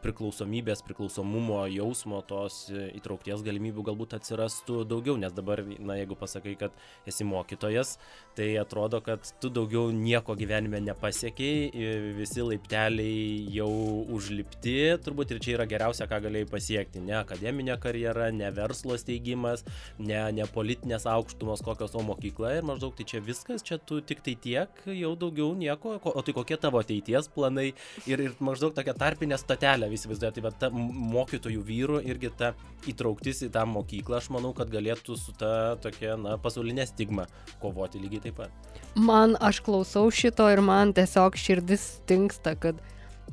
priklausomybės, 0.03 0.83
priklausomumo 0.85 1.63
jausmo, 1.73 2.21
tos 2.29 2.67
įtraukties 2.69 3.41
galimybių 3.45 3.87
galbūt 3.89 4.13
atsirastų 4.19 4.83
daugiau, 4.93 5.17
nes 5.17 5.33
dabar, 5.33 5.63
na, 5.79 5.97
jeigu 5.97 6.19
pasakai, 6.19 6.53
kad 6.59 6.77
esi 7.09 7.25
mokytojas, 7.25 7.95
tai 8.37 8.51
atrodo, 8.61 9.01
kad 9.01 9.25
tu 9.41 9.49
daugiau 9.49 9.89
nieko 9.89 10.37
gyvenime 10.37 10.83
nepasiekiai, 10.85 12.13
visi 12.19 12.45
laipteliai 12.45 13.49
jau 13.57 13.71
užlipti, 14.13 14.77
turbūt 15.01 15.33
ir 15.33 15.41
čia 15.41 15.57
yra 15.57 15.69
geriausia, 15.69 16.05
ką 16.05 16.21
galėjai 16.27 16.51
pasiekti. 16.53 17.01
Ne 17.09 17.17
akademinė 17.23 17.81
karjera, 17.81 18.29
ne 18.37 18.51
verslo 18.55 18.97
steigimas, 18.99 19.63
ne, 19.99 20.19
ne 20.35 20.45
politinės 20.51 21.07
aukštumos 21.09 21.63
kokios, 21.65 21.95
o 21.95 22.03
mokykla 22.05 22.55
ir 22.57 22.67
maždaug 22.67 22.95
tai 22.97 23.07
čia 23.09 23.21
viskas, 23.23 23.63
čia 23.65 23.77
tu 23.79 24.01
tik 24.01 24.23
tai 24.25 24.35
tiek, 24.41 24.81
jau 24.85 25.13
daugiau 25.19 25.53
nieko, 25.57 25.95
Ko- 26.03 26.13
o 26.15 26.21
tai 26.25 26.35
kokie 26.35 26.57
tavo 26.59 26.81
ateities 26.83 27.29
planai 27.33 27.69
ir, 28.05 28.21
ir 28.27 28.35
maždaug 28.43 28.75
tokia 28.75 28.93
tarpinė 28.97 29.37
stotelė 29.39 29.89
visi 29.91 30.09
vaizduoja, 30.11 30.33
tai 30.35 30.43
va 30.45 30.51
ta 30.51 30.69
mokytojų 30.73 31.63
vyrų 31.65 32.01
irgi 32.11 32.31
ta 32.37 32.53
įtrauktis 32.89 33.45
į 33.47 33.51
tą 33.55 33.63
mokyklą, 33.69 34.19
aš 34.19 34.29
manau, 34.35 34.53
kad 34.57 34.69
galėtų 34.73 35.17
su 35.19 35.33
ta 35.39 35.75
tokia, 35.81 36.15
na, 36.19 36.35
pasaulinė 36.41 36.85
stigma 36.89 37.27
kovoti 37.63 38.01
lygiai 38.03 38.27
taip 38.27 38.41
pat. 38.43 38.81
Man 38.95 39.35
aš 39.43 39.61
klausau 39.65 40.07
šito 40.13 40.47
ir 40.51 40.61
man 40.63 40.93
tiesiog 40.95 41.35
širdis 41.39 41.87
tinksta, 42.09 42.55
kad 42.59 42.79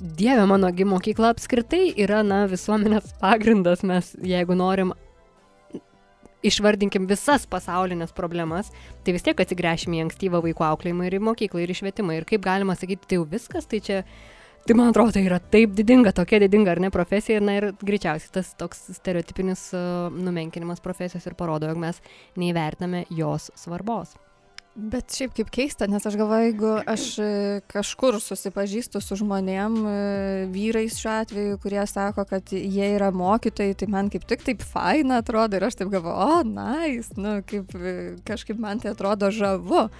Dieve 0.01 0.45
mano, 0.49 0.71
gi 0.75 0.87
mokykla 0.89 1.35
apskritai 1.35 1.93
yra, 2.01 2.23
na, 2.27 2.45
visuomenės 2.51 3.13
pagrindas, 3.21 3.85
mes 3.87 4.15
jeigu 4.25 4.57
norim 4.59 4.95
išvardinkim 6.47 7.07
visas 7.11 7.47
pasaulinės 7.47 8.15
problemas, 8.17 8.73
tai 9.05 9.15
vis 9.17 9.25
tiek 9.27 9.39
atsigręšim 9.39 9.95
į 9.95 10.05
ankstyvą 10.07 10.43
vaikų 10.43 10.67
auklėjimą 10.67 11.07
ir 11.07 11.19
į 11.19 11.25
mokyklą 11.29 11.63
ir 11.63 11.73
į 11.73 11.79
švietimą. 11.83 12.17
Ir 12.19 12.27
kaip 12.29 12.43
galima 12.45 12.77
sakyti, 12.79 13.07
tai 13.09 13.21
jau 13.21 13.29
viskas, 13.31 13.69
tai 13.71 13.83
čia, 13.85 14.01
tai 14.67 14.79
man 14.79 14.91
atrodo, 14.91 15.15
tai 15.15 15.25
yra 15.29 15.39
taip 15.55 15.77
didinga, 15.79 16.15
tokia 16.17 16.43
didinga 16.43 16.75
ar 16.75 16.83
ne 16.83 16.91
profesija, 16.95 17.43
na 17.45 17.61
ir 17.61 17.71
greičiausiai 17.79 18.35
tas 18.41 18.53
toks 18.59 18.89
stereotipinis 18.99 19.69
uh, 19.77 20.11
numenkinimas 20.11 20.83
profesijos 20.83 21.31
ir 21.31 21.39
parodo, 21.39 21.71
jog 21.71 21.81
mes 21.85 22.03
neįvertiname 22.41 23.07
jos 23.15 23.53
svarbos. 23.59 24.17
Bet 24.73 25.13
šiaip 25.13 25.35
kaip 25.37 25.51
keista, 25.53 25.85
nes 25.85 26.07
aš 26.09 26.15
galvoju, 26.17 26.47
jeigu 26.47 26.69
aš 26.89 27.03
e, 27.21 27.25
kažkur 27.69 28.17
susipažįstu 28.25 29.03
su 29.05 29.19
žmonėm, 29.21 29.75
e, 29.85 29.97
vyrais 30.49 30.97
šiuo 30.97 31.11
atveju, 31.13 31.59
kurie 31.61 31.83
sako, 31.91 32.25
kad 32.31 32.55
jie 32.57 32.87
yra 32.95 33.11
mokytojai, 33.13 33.75
tai 33.77 33.91
man 33.93 34.09
kaip 34.13 34.25
tik 34.31 34.47
taip 34.47 34.65
faina 34.65 35.19
atrodo 35.21 35.59
ir 35.59 35.67
aš 35.67 35.77
taip 35.83 35.91
galvoju, 35.93 36.17
o, 36.25 36.39
nice, 36.49 37.13
nu, 37.21 37.35
kaip 37.45 37.75
e, 37.77 37.93
kažkaip 38.25 38.63
man 38.65 38.81
tai 38.81 38.95
atrodo 38.95 39.29
žavu. 39.29 39.91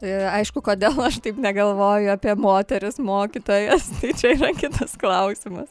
Aišku, 0.00 0.64
kodėl 0.64 0.96
aš 1.04 1.20
taip 1.26 1.36
negalvoju 1.36 2.14
apie 2.14 2.32
moteris 2.32 2.96
mokytojas, 3.04 3.90
tai 4.00 4.14
čia 4.16 4.32
yra 4.38 4.54
kitas 4.56 4.96
klausimas. 4.96 5.68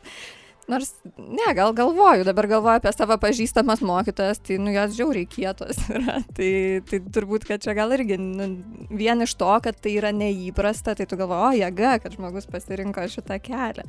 Nors, 0.71 0.93
ne, 1.17 1.49
gal 1.57 1.73
galvoju, 1.75 2.23
dabar 2.23 2.47
galvoju 2.47 2.79
apie 2.79 2.91
savo 2.95 3.17
pažįstamas 3.19 3.81
mokytojas, 3.83 4.39
tai 4.45 4.55
nu 4.61 4.71
jos 4.71 4.95
žiauriai 4.95 5.27
kietos 5.27 5.81
yra. 5.97 6.21
Tai, 6.37 6.51
tai 6.87 6.99
turbūt, 7.17 7.47
kad 7.49 7.63
čia 7.63 7.75
gal 7.75 7.91
irgi 7.97 8.15
nu, 8.21 8.47
vien 8.87 9.25
iš 9.25 9.35
to, 9.39 9.51
kad 9.65 9.79
tai 9.83 9.97
yra 9.99 10.13
neįprasta, 10.15 10.95
tai 10.95 11.09
tu 11.09 11.19
galvoji, 11.19 11.41
o 11.41 11.65
jėga, 11.65 11.97
kad 12.03 12.15
žmogus 12.15 12.47
pasirinko 12.51 13.03
šitą 13.11 13.41
kelią. 13.43 13.87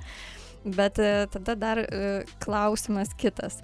Bet 0.62 0.98
e, 1.02 1.26
tada 1.30 1.56
dar 1.58 1.82
e, 1.82 2.22
klausimas 2.42 3.14
kitas. 3.18 3.60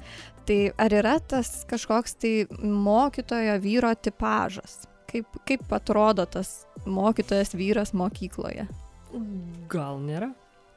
Tai 0.46 0.58
ar 0.80 0.94
yra 0.94 1.18
tas 1.18 1.62
kažkoks 1.70 2.16
tai 2.22 2.32
mokytojo 2.62 3.58
vyro 3.62 3.92
tipažas? 3.94 4.84
Kaip, 5.08 5.38
kaip 5.48 5.70
atrodo 5.72 6.26
tas 6.28 6.66
mokytojas 6.86 7.54
vyras 7.56 7.94
mokykloje? 7.96 8.66
Gal 9.72 10.02
nėra? 10.04 10.32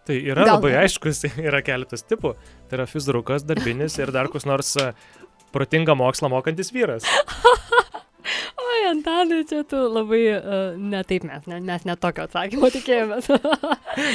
Tai 0.08 0.17
yra 0.17 0.46
Gal 0.48 0.58
labai 0.58 0.74
aiškus, 0.81 1.25
yra 1.50 1.62
keletas 1.65 2.05
tipų. 2.10 2.34
Tai 2.70 2.79
yra 2.79 2.88
fizirukas, 2.89 3.46
darbinis 3.48 3.98
ir 4.01 4.13
dar 4.13 4.31
kus 4.34 4.48
nors 4.50 4.74
a, 4.81 4.91
protingą 5.53 5.96
mokslą 6.00 6.31
mokantis 6.34 6.74
vyras. 6.74 7.05
Oi, 8.62 8.81
Antanai, 8.88 9.41
čia 9.50 9.62
tu 9.67 9.77
labai, 9.91 10.22
uh, 10.38 10.75
ne 10.79 11.01
taip 11.08 11.25
mes, 11.27 11.46
ne, 11.50 11.58
mes 11.65 11.86
netokio 11.88 12.25
atsakymo 12.27 12.70
tikėjomės. 12.74 13.29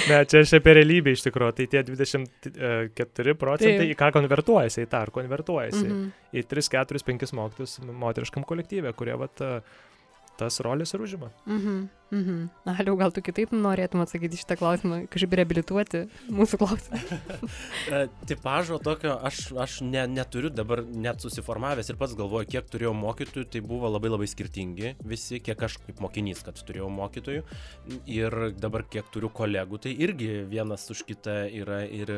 Ne, 0.09 0.23
čia 0.25 0.41
aš 0.41 0.55
apie 0.57 0.73
realybę 0.79 1.13
iš 1.13 1.27
tikrųjų. 1.27 1.53
Tai 1.59 1.65
tie 1.69 1.83
24 1.85 3.35
procentai 3.37 3.83
Taip. 3.83 3.91
į 3.93 3.97
ką 4.01 4.07
konvertuojasi, 4.15 4.87
į 4.87 4.89
tą 4.89 5.03
ar 5.05 5.11
konvertuojasi. 5.13 5.83
Mhm. 5.85 6.07
Į 6.33 6.45
3, 6.49 6.71
4, 6.73 7.03
5 7.11 7.35
mokytus 7.37 7.75
moteriškam 7.85 8.47
kolektyvė, 8.49 8.95
kurie 8.97 9.19
vat, 9.21 9.43
a, 9.45 9.61
tas 10.41 10.57
rolės 10.65 10.97
ir 10.97 11.05
užima. 11.05 11.29
Mhm. 11.45 11.83
Mhm. 12.11 12.49
Aliau, 12.71 12.95
gal 12.99 13.11
tu 13.11 13.23
kitaip 13.25 13.51
norėtum 13.51 14.03
atsakyti 14.05 14.39
šitą 14.39 14.55
klausimą, 14.61 15.01
kažkaip 15.11 15.33
reabilituoti 15.41 16.05
mūsų 16.31 16.61
klausimą. 16.63 17.03
E, 17.87 18.07
tipažo 18.27 18.79
tokio 18.83 19.13
aš, 19.25 19.53
aš 19.63 19.77
ne, 19.87 20.03
neturiu 20.11 20.49
dabar 20.51 20.81
net 20.85 21.23
susiformavęs 21.23 21.91
ir 21.93 21.99
pats 22.01 22.17
galvoju, 22.19 22.49
kiek 22.51 22.67
turėjau 22.71 22.93
mokytojų, 22.99 23.47
tai 23.53 23.61
buvo 23.65 23.89
labai 23.93 24.11
labai 24.11 24.27
skirtingi 24.31 24.95
visi, 25.07 25.39
kiek 25.45 25.63
aš 25.63 25.77
kaip 25.85 26.01
mokinys, 26.03 26.43
kad 26.47 26.59
turėjau 26.67 26.89
mokytojų. 26.93 27.45
Ir 28.11 28.37
dabar 28.59 28.85
kiek 28.91 29.07
turiu 29.15 29.31
kolegų, 29.35 29.79
tai 29.87 29.93
irgi 30.07 30.31
vienas 30.51 30.89
už 30.93 31.05
kitą 31.09 31.37
yra 31.61 31.83
ir, 31.87 32.11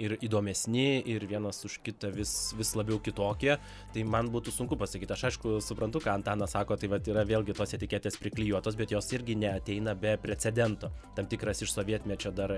ir 0.00 0.16
įdomesni, 0.24 1.02
ir 1.12 1.26
vienas 1.28 1.60
už 1.68 1.78
kitą 1.84 2.12
vis, 2.16 2.32
vis 2.56 2.72
labiau 2.78 3.00
kitokie. 3.04 3.58
Tai 3.92 4.06
man 4.08 4.32
būtų 4.32 4.54
sunku 4.56 4.78
pasakyti. 4.80 5.12
Aš 5.12 5.28
aišku 5.30 5.58
suprantu, 5.64 6.00
ką 6.04 6.16
Antanas 6.16 6.56
sako, 6.56 6.78
tai 6.80 6.90
vat 6.92 7.12
yra 7.12 7.26
vėlgi 7.28 7.56
tos 7.58 7.76
etiketės 7.76 8.18
priklijuotos, 8.22 8.78
bet 8.80 8.96
jos 8.96 9.12
irgi 9.22 9.36
neateina 9.38 9.94
be 9.94 10.16
precedento. 10.16 10.90
Tam 11.14 11.26
tikras 11.26 11.62
iš 11.62 11.72
sovietmečio 11.72 12.30
dar 12.32 12.52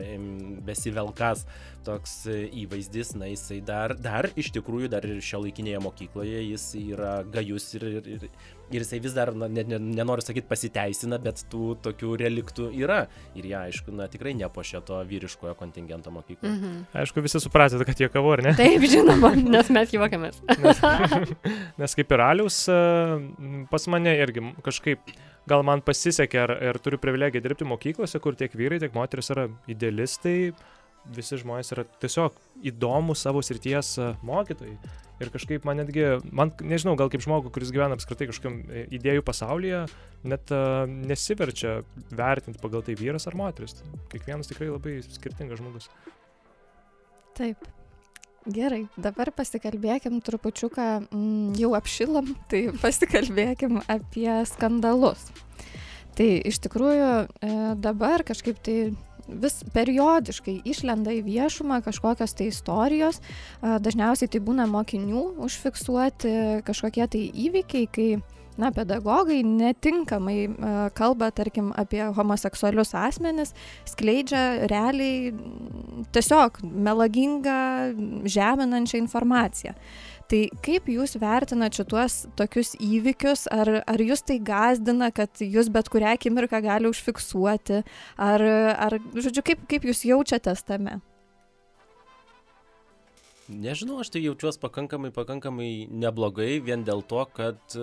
besivelkas 0.65 1.45
toks 1.85 2.27
e, 2.31 2.45
įvaizdis, 2.65 3.15
na 3.19 3.27
jisai 3.29 3.61
dar, 3.61 3.97
dar 3.99 4.31
iš 4.37 4.53
tikrųjų, 4.55 4.89
dar 4.89 5.05
ir 5.05 5.21
šio 5.21 5.43
laikinėje 5.45 5.81
mokykloje 5.85 6.45
jis 6.47 6.69
yra 6.79 7.17
gajus 7.27 7.67
ir, 7.75 7.85
ir, 7.99 8.09
ir, 8.15 8.29
ir 8.71 8.85
jisai 8.85 9.01
vis 9.05 9.17
dar, 9.17 9.35
na, 9.35 9.49
ne, 9.51 9.67
ne, 9.69 9.81
nenoriu 9.99 10.25
sakyti 10.25 10.49
pasiteisina, 10.49 11.19
bet 11.19 11.45
tų 11.53 11.75
tokių 11.85 12.15
reliktų 12.23 12.71
yra. 12.79 13.03
Ir 13.35 13.51
jie, 13.51 13.57
aišku, 13.59 13.93
na 13.99 14.07
tikrai 14.09 14.37
nepošia 14.39 14.81
to 14.87 15.03
vyriškojo 15.11 15.57
kontingento 15.59 16.15
mokykloje. 16.15 16.55
Mhm. 16.55 16.81
Aišku, 17.03 17.27
visi 17.27 17.43
supratote, 17.43 17.85
kad 17.91 18.01
jie 18.01 18.09
kavo, 18.13 18.33
ar 18.39 18.47
ne? 18.47 18.55
Taip, 18.59 18.87
žinoma, 18.95 19.35
nes 19.35 19.75
mes 19.75 19.99
juokiamės. 19.99 20.41
Nes, 20.63 20.83
nes 21.83 22.01
kaip 22.01 22.17
ir 22.17 22.27
alius, 22.31 22.65
m, 22.71 23.65
pas 23.71 23.91
mane 23.91 24.15
irgi 24.23 24.47
kažkaip 24.65 25.17
gal 25.51 25.65
man 25.67 25.83
pasisekė 25.85 26.41
ar, 26.45 26.55
ir 26.71 26.79
turiu 26.83 27.01
privilegiją 27.03 27.45
dirbti 27.45 27.69
mokyklose, 27.69 28.21
kur 28.23 28.39
tiek 28.39 28.55
vyrai, 28.57 28.81
tiek 28.83 28.95
moteris 28.97 29.31
yra 29.35 29.49
idealistai, 29.71 30.55
visi 31.15 31.39
žmonės 31.41 31.75
yra 31.75 31.85
tiesiog 32.01 32.37
įdomų 32.71 33.17
savo 33.19 33.43
srities 33.45 33.95
e, 34.01 34.13
mokytojai. 34.25 34.77
Ir 35.23 35.31
kažkaip 35.31 35.67
man 35.69 35.79
netgi, 35.79 36.07
man 36.35 36.51
nežinau, 36.65 36.97
gal 36.99 37.11
kaip 37.13 37.23
žmogų, 37.23 37.53
kuris 37.55 37.71
gyvena 37.75 37.95
apskritai 37.99 38.29
kažkokiam 38.31 38.59
e, 38.67 38.87
idėjų 38.99 39.23
pasaulyje, 39.27 39.85
net 40.25 40.51
uh, 40.57 40.89
nesiverčia 40.89 41.77
vertinti 42.17 42.63
pagal 42.63 42.83
tai 42.87 42.97
vyras 42.97 43.29
ar 43.29 43.37
moteris. 43.37 43.77
Kiekvienas 44.13 44.49
tikrai 44.49 44.71
labai 44.73 44.99
skirtingas 45.05 45.61
žmogus. 45.61 45.91
Taip. 47.37 47.69
Gerai, 48.45 48.83
dabar 49.01 49.31
pasikalbėkim 49.33 50.19
trupučiuką, 50.21 51.09
mm, 51.09 51.55
jau 51.57 51.71
apšilam, 51.79 52.35
tai 52.53 52.67
pasikalbėkim 52.77 53.81
apie 53.89 54.29
skandalus. 54.51 55.31
Tai 56.15 56.29
iš 56.45 56.61
tikrųjų 56.67 57.09
e, 57.25 57.55
dabar 57.81 58.23
kažkaip 58.23 58.61
tai 58.61 58.93
vis 59.25 59.57
periodiškai 59.73 60.59
išlenda 60.69 61.15
į 61.17 61.23
viešumą 61.25 61.81
kažkokios 61.87 62.37
tai 62.37 62.51
istorijos, 62.51 63.23
dažniausiai 63.63 64.29
tai 64.29 64.43
būna 64.45 64.67
mokinių 64.69 65.23
užfiksuoti 65.47 66.35
kažkokie 66.69 67.07
tai 67.09 67.23
įvykiai, 67.47 67.89
kai 67.89 68.09
na, 68.61 68.71
pedagogai 68.75 69.41
netinkamai 69.47 70.39
kalba, 70.97 71.31
tarkim, 71.35 71.73
apie 71.81 72.03
homoseksualius 72.17 72.95
asmenis, 72.99 73.55
skleidžia 73.91 74.67
realiai 74.71 75.33
tiesiog 76.15 76.61
melagingą, 76.63 77.61
žeminančią 78.31 79.03
informaciją. 79.05 79.75
Tai 80.31 80.41
kaip 80.65 80.87
jūs 80.89 81.19
vertinat 81.21 81.77
šituos 81.77 82.23
tokius 82.39 82.73
įvykius, 82.81 83.45
ar, 83.53 83.71
ar 83.85 84.01
jūs 84.01 84.25
tai 84.25 84.39
gazdina, 84.41 85.11
kad 85.15 85.43
jūs 85.45 85.69
bet 85.73 85.91
kurią 85.93 86.15
akimirką 86.17 86.63
gali 86.65 86.89
užfiksuoti, 86.89 87.83
ar, 88.17 88.47
ar 88.89 88.97
žodžiu, 89.13 89.45
kaip, 89.45 89.67
kaip 89.69 89.85
jūs 89.91 90.07
jaučiatės 90.09 90.65
tame? 90.65 91.03
Nežinau, 93.49 93.99
aš 94.01 94.09
tai 94.15 94.23
jaučiuosi 94.25 94.61
pakankamai, 94.63 95.11
pakankamai 95.13 95.69
neblogai 95.93 96.63
vien 96.65 96.85
dėl 96.87 97.03
to, 97.05 97.21
kad 97.37 97.77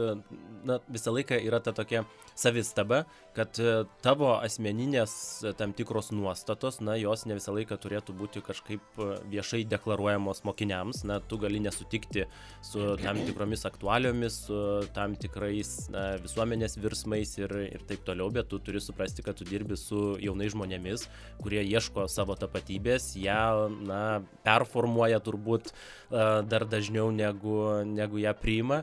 na, 0.66 0.80
visą 0.90 1.14
laiką 1.14 1.38
yra 1.38 1.60
ta 1.62 1.74
tokia 1.78 2.02
savistaba, 2.34 3.04
kad 3.36 3.60
e, 3.60 3.74
tavo 4.04 4.34
asmeninės 4.44 5.14
e, 5.46 5.52
tam 5.58 5.72
tikros 5.76 6.12
nuostatos, 6.16 6.80
na, 6.84 6.98
jos 7.00 7.24
ne 7.30 7.38
visą 7.38 7.54
laiką 7.56 7.78
turėtų 7.80 8.16
būti 8.18 8.44
kažkaip 8.44 9.00
e, 9.00 9.08
viešai 9.32 9.62
deklaruojamos 9.72 10.44
mokiniams, 10.48 11.04
na, 11.08 11.22
tu 11.24 11.40
gali 11.42 11.62
nesutikti 11.64 12.26
su 12.66 12.96
tam 13.02 13.22
tikromis 13.24 13.64
aktualiomis, 13.70 14.42
su 14.48 14.60
tam 14.96 15.16
tikrais 15.20 15.74
na, 15.94 16.04
visuomenės 16.24 16.76
virsmais 16.82 17.38
ir, 17.40 17.56
ir 17.70 17.88
taip 17.88 18.04
toliau, 18.08 18.28
bet 18.36 18.52
tu 18.52 18.60
turi 18.60 18.84
suprasti, 18.84 19.24
kad 19.26 19.40
tu 19.40 19.48
dirbi 19.48 19.80
su 19.80 20.18
jaunais 20.22 20.52
žmonėmis, 20.52 21.08
kurie 21.40 21.64
ieško 21.64 22.10
savo 22.12 22.36
tapatybės, 22.40 23.14
ją, 23.22 23.70
na, 23.88 24.04
performuoja 24.44 25.22
turbūt 25.24 25.72
dar 26.12 26.66
dažniau 26.68 27.08
negu, 27.16 27.56
negu 27.88 28.20
ją 28.20 28.34
priima 28.36 28.82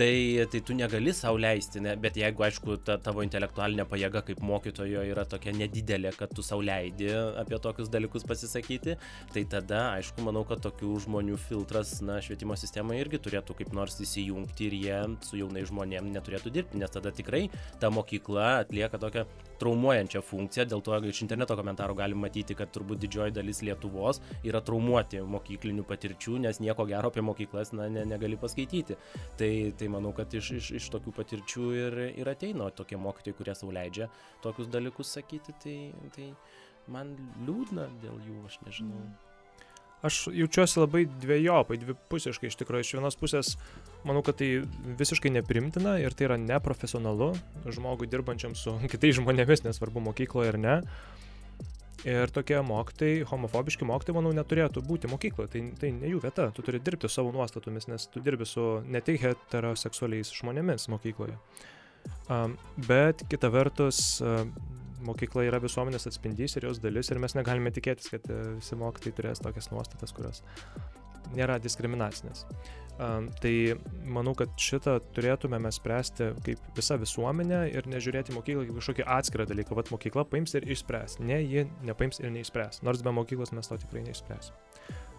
tai 0.00 0.46
tai 0.50 0.60
tu 0.60 0.72
negali 0.72 1.12
sau 1.12 1.36
leisti 1.36 1.80
ne 1.84 1.92
bet 2.02 2.14
jeigu 2.16 2.44
aišku 2.46 2.76
ta 2.88 2.94
tavo 3.04 3.20
intelektualinė 3.26 3.84
pajėga 3.90 4.22
kaip 4.28 4.38
mokytojo 4.50 5.02
yra 5.12 5.26
tokia 5.28 5.52
nedidelė 5.52 6.14
kad 6.16 6.32
tu 6.36 6.44
sau 6.46 6.62
leidi 6.64 7.10
apie 7.42 7.58
tokius 7.66 7.92
dalykus 7.92 8.24
pasisakyti 8.30 8.96
tai 9.34 9.44
tada 9.56 9.82
aišku 9.98 10.24
manau 10.24 10.46
kad 10.48 10.64
tokių 10.64 10.94
žmonių 11.04 11.36
filtras 11.44 11.92
na 12.00 12.16
švietimo 12.24 12.56
sistemoj 12.56 13.02
irgi 13.02 13.20
turėtų 13.28 13.58
kaip 13.60 13.76
nors 13.76 14.00
įsijungti 14.00 14.70
ir 14.70 14.80
jie 14.86 14.98
su 15.28 15.42
jaunais 15.42 15.68
žmonėm 15.68 16.08
neturėtų 16.16 16.56
dirbti 16.56 16.80
nes 16.80 16.96
tada 16.96 17.12
tikrai 17.20 17.44
ta 17.80 17.92
mokykla 17.92 18.50
atlieka 18.64 19.04
tokią 19.04 19.28
traumuojančią 19.60 20.22
funkciją 20.24 20.66
dėl 20.70 20.82
to 20.84 20.98
iš 21.10 21.22
interneto 21.24 21.56
komentarų 21.58 21.96
galim 21.98 22.22
matyti 22.24 22.56
kad 22.58 22.72
turbūt 22.74 23.02
didžioji 23.04 23.34
dalis 23.36 23.62
lietuvos 23.66 24.20
yra 24.46 24.62
traumuoti 24.64 25.22
mokyklinių 25.34 25.86
patirčių 25.88 26.38
nes 26.46 26.60
nieko 26.64 26.86
gero 26.90 27.12
apie 27.12 27.24
mokyklas 27.24 27.74
na 27.76 27.88
ne 27.92 28.04
negali 28.08 28.38
paskaityti. 28.40 28.98
Tai 29.40 29.52
tai 29.78 29.88
manau 29.92 30.12
kad 30.16 30.34
iš 30.34 30.52
iš 30.58 30.70
iš 30.80 30.90
tokių 30.96 31.14
patirčių 31.20 31.70
ir 31.84 31.98
ir 32.10 32.32
ateina 32.34 32.70
tokie 32.70 32.98
mokytojai 33.00 33.38
kurie 33.38 33.56
sau 33.58 33.72
leidžia 33.74 34.10
tokius 34.44 34.70
dalykus 34.72 35.16
sakyti. 35.16 35.56
Tai 35.62 35.78
tai 36.16 36.30
man 36.88 37.16
liūdna 37.46 37.90
dėl 38.02 38.22
jų 38.26 38.46
aš 38.48 38.60
nežinau 38.66 39.04
aš 40.06 40.28
jaučiuosi 40.32 40.80
labai 40.80 41.04
dvejopai, 41.20 41.78
dvipusiškai 41.82 42.50
iš 42.50 42.58
tikrųjų. 42.60 42.86
Iš 42.86 42.92
vienos 42.96 43.18
pusės 43.20 43.54
manau, 44.06 44.22
kad 44.26 44.38
tai 44.40 44.50
visiškai 45.00 45.32
neprimtina 45.34 45.98
ir 46.02 46.16
tai 46.16 46.30
yra 46.30 46.38
neprofesionalu 46.40 47.32
žmogui 47.68 48.08
dirbančiam 48.10 48.56
su 48.58 48.76
kitais 48.92 49.18
žmonėmis, 49.20 49.64
nesvarbu 49.66 50.04
mokykloje 50.10 50.54
ar 50.54 50.60
ne. 50.60 50.76
Ir 52.08 52.32
tokie 52.32 52.56
mokytojai, 52.64 53.26
homofobiški 53.28 53.84
mokytojai, 53.84 54.16
manau, 54.16 54.30
neturėtų 54.32 54.80
būti 54.86 55.10
mokykloje. 55.12 55.50
Tai, 55.52 55.64
tai 55.82 55.90
ne 55.92 56.08
jų 56.08 56.22
vieta. 56.22 56.46
Tu 56.56 56.64
turi 56.64 56.80
dirbti 56.80 57.10
savo 57.12 57.28
nuostatomis, 57.34 57.90
nes 57.92 58.08
tu 58.08 58.22
dirbi 58.24 58.48
su 58.48 58.64
ne 58.88 59.02
tik 59.04 59.20
heteroseksualiais 59.20 60.32
žmonėmis 60.38 60.88
mokykloje. 60.88 61.36
Um, 62.32 62.54
bet 62.88 63.26
kita 63.28 63.50
vertus, 63.52 64.00
uh, 64.24 64.46
mokykla 65.06 65.46
yra 65.48 65.60
visuomenės 65.62 66.08
atspindys 66.10 66.56
ir 66.56 66.68
jos 66.68 66.82
dalis 66.82 67.10
ir 67.10 67.20
mes 67.22 67.36
negalime 67.38 67.72
tikėtis, 67.74 68.10
kad 68.12 68.26
uh, 68.30 68.56
visi 68.58 68.78
mokytojai 68.80 69.16
turės 69.18 69.42
tokias 69.44 69.70
nuostatas, 69.72 70.14
kurios 70.16 70.44
nėra 71.36 71.58
diskriminacinės. 71.62 72.46
Tai 73.40 73.52
manau, 74.12 74.34
kad 74.36 74.52
šitą 74.60 74.98
turėtume 75.16 75.56
mes 75.62 75.78
spręsti 75.80 76.34
kaip 76.44 76.66
visa 76.76 76.98
visuomenė 77.00 77.62
ir 77.72 77.88
nežiūrėti 77.88 78.34
mokyklą 78.36 78.66
kaip 78.66 78.76
kažkokį 78.76 79.06
atskirą 79.14 79.46
dalyką. 79.48 79.76
Vat 79.78 79.92
mokykla 79.94 80.26
paims 80.28 80.52
ir 80.58 80.66
išspręs. 80.68 81.16
Ne, 81.24 81.38
ji 81.40 81.64
nepaims 81.88 82.20
ir 82.20 82.28
neišspręs. 82.34 82.82
Nors 82.84 83.00
be 83.06 83.14
mokyklos 83.16 83.54
mes 83.56 83.72
to 83.72 83.78
tikrai 83.80 84.04
neišspręsim. 84.04 84.58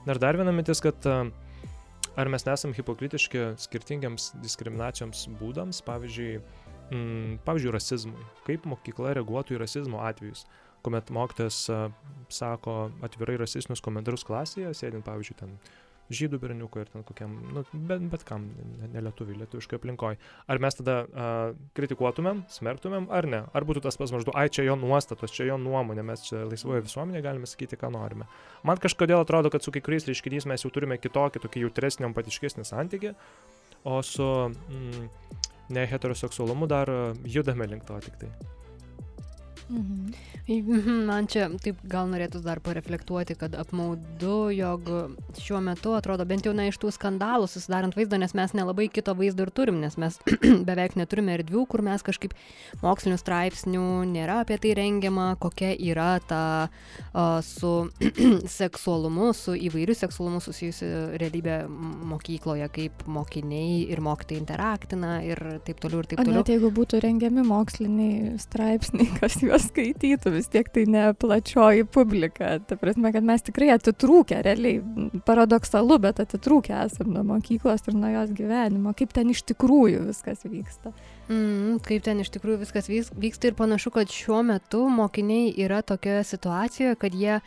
Ir 0.05 0.21
dar 0.21 0.37
viena 0.37 0.53
mintis, 0.53 0.81
kad 0.83 1.09
ar 1.09 2.29
mes 2.29 2.45
nesam 2.45 2.75
hipokritiški 2.77 3.47
skirtingiams 3.65 4.31
diskriminacijoms 4.43 5.25
būdams, 5.41 5.81
pavyzdžiui, 5.87 6.37
mm, 6.91 7.39
pavyzdžiui, 7.47 7.75
rasizmui. 7.75 8.27
Kaip 8.47 8.67
mokykla 8.69 9.15
reaguotų 9.17 9.57
į 9.57 9.63
rasizmo 9.63 10.03
atvejus 10.05 10.45
kuomet 10.81 11.09
mokytojas 11.09 11.69
uh, 11.69 11.91
sako 12.29 12.89
atvirai 13.05 13.37
rasistinius 13.41 13.83
komentarus 13.85 14.25
klasėje, 14.27 14.73
sėdint, 14.77 15.05
pavyzdžiui, 15.05 15.37
ten 15.37 15.55
žydų 16.11 16.41
berniukui 16.41 16.81
ir 16.83 16.89
ten 16.91 17.05
kokiam, 17.07 17.37
nu, 17.55 17.61
bet, 17.87 18.01
bet 18.11 18.23
kam, 18.27 18.49
nelietuviai, 18.91 19.37
ne 19.37 19.45
lietuviškai 19.45 19.77
aplinkoje. 19.79 20.17
Ar 20.51 20.59
mes 20.59 20.75
tada 20.75 20.95
uh, 21.05 21.59
kritikuotumėm, 21.77 22.41
smerktumėm, 22.51 23.07
ar 23.15 23.27
ne? 23.31 23.43
Ar 23.55 23.67
būtų 23.67 23.85
tas 23.85 23.95
pats 23.99 24.11
maždaug, 24.11 24.35
ai 24.35 24.49
čia 24.51 24.65
jo 24.67 24.75
nuostatos, 24.81 25.31
čia 25.31 25.47
jo 25.47 25.59
nuomonė, 25.61 26.03
mes 26.07 26.25
čia 26.27 26.43
laisvoje 26.49 26.83
visuomenėje 26.89 27.23
galime 27.23 27.47
sakyti, 27.47 27.79
ką 27.79 27.93
norime. 27.95 28.27
Man 28.67 28.81
kažkodėl 28.81 29.23
atrodo, 29.23 29.53
kad 29.53 29.63
su 29.63 29.71
kai 29.71 29.83
kuriais 29.85 30.09
reiškiniais 30.09 30.49
mes 30.51 30.65
jau 30.65 30.73
turime 30.73 30.99
kitokį, 30.99 31.45
tokį 31.45 31.65
jautresnį, 31.67 32.09
empatiškesnį 32.09 32.67
santykį, 32.67 33.15
o 33.87 34.01
su 34.05 34.27
mm, 34.51 35.07
neheteroseksualumu 35.71 36.67
dar 36.67 36.87
judame 37.25 37.67
link 37.67 37.85
to 37.85 37.99
tik 37.99 38.17
tai. 38.23 38.29
Mhm. 39.71 40.13
mhm. 40.47 41.05
Man 41.07 41.27
čia 41.31 41.47
taip 41.63 41.79
gal 41.87 42.09
norėtų 42.11 42.41
dar 42.43 42.59
pareflektuoti, 42.63 43.37
kad 43.39 43.55
apmaudu, 43.55 44.51
jog 44.51 44.89
šiuo 45.39 45.61
metu 45.63 45.93
atrodo 45.95 46.25
bent 46.27 46.45
jau 46.45 46.53
na 46.55 46.67
iš 46.67 46.79
tų 46.81 46.91
skandalų 46.91 47.47
susidarant 47.51 47.95
vaizdą, 47.95 48.19
nes 48.19 48.35
mes 48.37 48.55
nelabai 48.57 48.89
kito 48.91 49.15
vaizdo 49.17 49.47
ir 49.47 49.53
turim, 49.55 49.79
nes 49.83 49.95
mes 50.01 50.19
beveik 50.67 50.97
neturime 50.99 51.37
erdvių, 51.39 51.63
kur 51.71 51.83
mes 51.85 52.03
kažkaip 52.03 52.35
mokslinių 52.83 53.19
straipsnių 53.21 53.85
nėra 54.11 54.41
apie 54.43 54.59
tai 54.61 54.75
rengiama, 54.77 55.31
kokia 55.41 55.71
yra 55.75 56.11
ta 56.27 56.43
uh, 56.67 57.39
su 57.45 57.87
seksualumu, 58.59 59.31
su 59.37 59.55
įvairiu 59.55 59.95
seksualumu 59.97 60.43
susijusi 60.43 60.89
realybė 61.21 61.61
mokykloje, 62.11 62.67
kaip 62.75 63.07
mokiniai 63.07 63.85
ir 63.93 64.03
mokytojai 64.03 64.41
interaktina 64.41 65.15
ir 65.23 65.39
taip 65.65 65.79
toliau 65.83 66.03
ir 66.03 66.11
taip 66.11 66.23
toliau. 66.23 66.35
O 66.35 66.41
net 66.41 66.51
jeigu 66.51 66.73
būtų 66.75 67.01
rengiami 67.05 67.45
moksliniai 67.47 68.35
straipsniai, 68.41 69.07
kas 69.21 69.39
juos 69.43 69.60
skaitytų, 69.63 70.33
vis 70.35 70.49
tiek 70.51 70.69
tai 70.73 70.85
ne 70.89 71.03
plačioji 71.17 71.85
publika. 71.89 72.53
Ta 72.67 72.77
prasme, 72.79 73.11
kad 73.15 73.25
mes 73.27 73.45
tikrai 73.47 73.71
atitrūkę, 73.75 74.41
realiai 74.45 74.79
paradoksalu, 75.27 75.99
bet 76.03 76.21
atitrūkę 76.23 76.75
esame 76.85 77.15
nuo 77.17 77.25
mokyklos 77.33 77.85
ir 77.87 77.97
nuo 77.97 78.11
jos 78.13 78.33
gyvenimo, 78.37 78.95
kaip 78.97 79.13
ten 79.17 79.33
iš 79.33 79.43
tikrųjų 79.53 80.05
viskas 80.09 80.45
vyksta. 80.47 80.93
Mm, 81.29 81.79
kaip 81.85 82.05
ten 82.07 82.23
iš 82.23 82.33
tikrųjų 82.35 82.63
viskas 82.65 82.89
vyksta 82.91 83.51
ir 83.51 83.57
panašu, 83.59 83.93
kad 83.95 84.11
šiuo 84.11 84.41
metu 84.47 84.87
mokiniai 84.91 85.53
yra 85.63 85.81
tokioje 85.85 86.25
situacijoje, 86.33 86.97
kad 87.01 87.15
jie 87.15 87.39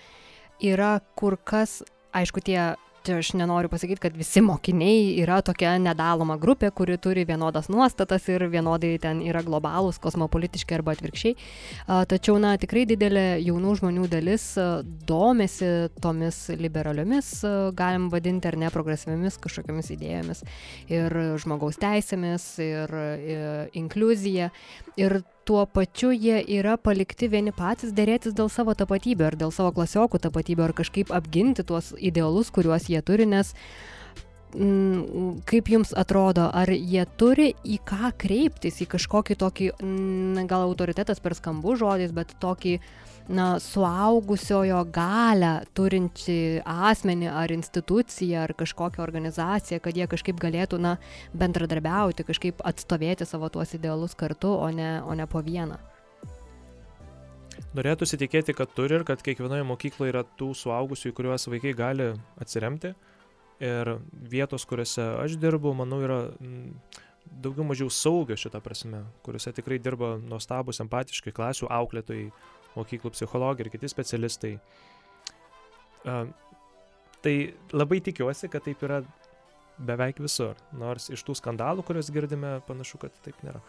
yra 0.64 0.96
kur 1.18 1.36
kas, 1.36 1.82
aišku, 2.14 2.44
tie 2.46 2.74
čia 3.04 3.18
aš 3.20 3.32
nenoriu 3.38 3.68
pasakyti, 3.68 4.00
kad 4.00 4.16
visi 4.16 4.40
mokiniai 4.44 5.14
yra 5.22 5.40
tokia 5.44 5.74
nedaloma 5.82 6.36
grupė, 6.40 6.70
kuri 6.74 6.96
turi 6.98 7.26
vienodas 7.28 7.68
nuostatas 7.72 8.28
ir 8.32 8.46
vienodai 8.52 8.94
ten 9.02 9.20
yra 9.24 9.42
globalūs, 9.44 10.00
kosmopolitiški 10.02 10.76
arba 10.78 10.94
atvirkščiai. 10.96 11.36
Tačiau, 12.10 12.38
na, 12.42 12.54
tikrai 12.60 12.86
didelė 12.88 13.26
jaunų 13.44 13.76
žmonių 13.80 14.08
dalis 14.12 14.46
domisi 15.08 15.70
tomis 16.00 16.40
liberaliomis, 16.60 17.34
galim 17.76 18.08
vadinti 18.12 18.50
ar 18.50 18.58
ne 18.64 18.72
progresyviamis 18.74 19.38
kažkokiamis 19.44 19.92
idėjomis 19.94 20.44
ir 20.92 21.18
žmogaus 21.44 21.80
teisėmis 21.82 22.48
ir, 22.64 22.98
ir 23.20 23.78
inkluzija. 23.84 24.50
Ir 25.00 25.20
tuo 25.44 25.64
pačiu 25.66 26.12
jie 26.12 26.40
yra 26.58 26.76
palikti 26.76 27.28
vieni 27.28 27.52
patys 27.52 27.92
dėrėtis 27.96 28.36
dėl 28.36 28.50
savo 28.52 28.74
tapatybių 28.74 29.26
ar 29.28 29.36
dėl 29.40 29.52
savo 29.54 29.72
klasiokų 29.76 30.20
tapatybių 30.26 30.68
ar 30.68 30.76
kažkaip 30.76 31.12
apginti 31.12 31.64
tuos 31.66 31.92
idealus, 31.98 32.50
kuriuos 32.54 32.88
jie 32.88 33.02
turi, 33.02 33.28
nes 33.28 33.52
mm, 33.52 34.03
kaip 34.54 35.68
jums 35.68 35.90
atrodo, 35.98 36.46
ar 36.54 36.70
jie 36.70 37.02
turi 37.18 37.48
į 37.66 37.80
ką 37.86 38.12
kreiptis, 38.18 38.78
į 38.84 38.86
kažkokį 38.92 39.36
tokį, 39.40 39.70
mm, 39.82 40.44
gal 40.50 40.68
autoritetas 40.68 41.18
per 41.20 41.34
skambu 41.34 41.74
žodis, 41.80 42.12
bet 42.14 42.36
tokį 42.42 42.78
na, 43.28 43.58
suaugusiojo 43.58 44.84
galę 44.94 45.64
turinti 45.74 46.60
asmenį 46.64 47.32
ar 47.32 47.50
instituciją 47.50 48.44
ar 48.44 48.54
kažkokią 48.54 49.02
organizaciją, 49.02 49.80
kad 49.80 49.96
jie 49.96 50.06
kažkaip 50.06 50.38
galėtų 50.38 50.78
na, 50.78 50.98
bendradarbiauti, 51.34 52.26
kažkaip 52.28 52.62
atstovėti 52.62 53.26
savo 53.26 53.48
tuos 53.48 53.74
idealus 53.74 54.14
kartu, 54.14 54.54
o 54.54 54.70
ne, 54.70 55.00
o 55.02 55.14
ne 55.14 55.26
po 55.26 55.42
vieną. 55.42 55.80
Norėtųsi 57.74 58.18
tikėti, 58.18 58.54
kad 58.54 58.70
turi 58.74 59.00
ir 59.00 59.04
kad 59.06 59.22
kiekvienoje 59.22 59.64
mokykloje 59.66 60.12
yra 60.12 60.22
tų 60.38 60.52
suaugusių, 60.54 61.10
į 61.10 61.16
kuriuos 61.16 61.48
vaikai 61.50 61.74
gali 61.74 62.12
atsiremti. 62.38 62.94
Ir 63.62 63.96
vietos, 64.30 64.64
kuriuose 64.66 65.04
aš 65.22 65.36
dirbu, 65.38 65.70
manau, 65.78 66.00
yra 66.02 66.18
mm, 66.32 66.72
daugiau 67.44 67.66
mažiau 67.68 67.90
saugios 67.92 68.42
šitą 68.42 68.60
prasme, 68.64 69.04
kuriuose 69.26 69.52
tikrai 69.54 69.78
dirba 69.82 70.16
nuostabus, 70.18 70.82
empatiškai 70.82 71.32
klasių 71.34 71.70
auklėtojai, 71.72 72.32
mokyklų 72.74 73.14
psichologai 73.14 73.66
ir 73.66 73.70
kiti 73.74 73.90
specialistai. 73.90 74.56
Tai 77.24 77.36
labai 77.72 78.00
tikiuosi, 78.04 78.50
kad 78.52 78.66
taip 78.66 78.82
yra 78.84 79.00
beveik 79.78 80.20
visur, 80.22 80.58
nors 80.76 81.08
iš 81.14 81.22
tų 81.26 81.38
skandalų, 81.38 81.86
kuriuos 81.86 82.10
girdime, 82.14 82.58
panašu, 82.68 83.00
kad 83.06 83.14
taip 83.24 83.38
nėra. 83.46 83.62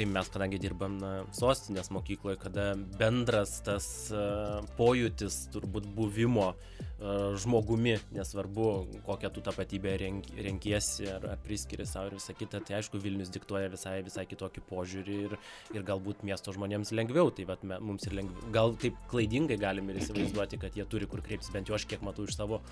Tai 0.00 0.06
mes, 0.08 0.28
kadangi 0.32 0.56
dirbam 0.56 0.94
na, 0.96 1.08
sostinės 1.36 1.90
mokykloje, 1.92 2.38
kada 2.40 2.70
bendras 2.96 3.58
tas 3.66 3.84
uh, 4.14 4.62
pojūtis 4.78 5.34
turbūt 5.52 5.90
buvimo 5.92 6.46
uh, 6.54 7.34
žmogumi, 7.36 7.98
nesvarbu, 8.16 8.68
kokią 9.04 9.28
tu 9.34 9.42
tapatybę 9.44 9.92
renk, 10.00 10.30
renkiesi 10.46 11.04
ar, 11.12 11.26
ar 11.34 11.42
priskiri 11.44 11.84
savo 11.84 12.08
ir 12.08 12.16
visą 12.16 12.32
kitą, 12.38 12.62
tai 12.64 12.78
aišku, 12.78 13.02
Vilnius 13.04 13.28
diktuoja 13.34 13.68
visai, 13.74 13.98
visai 14.06 14.24
kitokį 14.30 14.64
požiūrį 14.70 15.18
ir, 15.26 15.36
ir 15.76 15.84
galbūt 15.92 16.24
miesto 16.24 16.56
žmonėms 16.56 16.94
lengviau, 16.96 17.28
tai 17.28 17.44
vat, 17.52 17.68
mums 17.68 18.08
ir 18.08 18.16
lengviau, 18.22 18.54
gal 18.56 18.72
taip 18.80 18.96
klaidingai 19.12 19.60
galim 19.60 19.92
ir 19.92 20.00
įsivaizduoti, 20.00 20.62
kad 20.64 20.80
jie 20.80 20.88
turi 20.88 21.12
kur 21.12 21.20
kreiptis, 21.20 21.52
bent 21.52 21.68
jau 21.68 21.76
aš 21.76 21.84
kiek 21.92 22.00
matau 22.08 22.24
iš 22.24 22.40
savo 22.40 22.62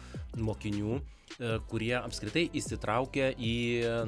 mokinių, 0.41 0.97
uh, 0.97 1.15
kurie 1.69 1.95
apskritai 1.99 2.47
įsitraukia 2.57 3.31
į 3.37 3.55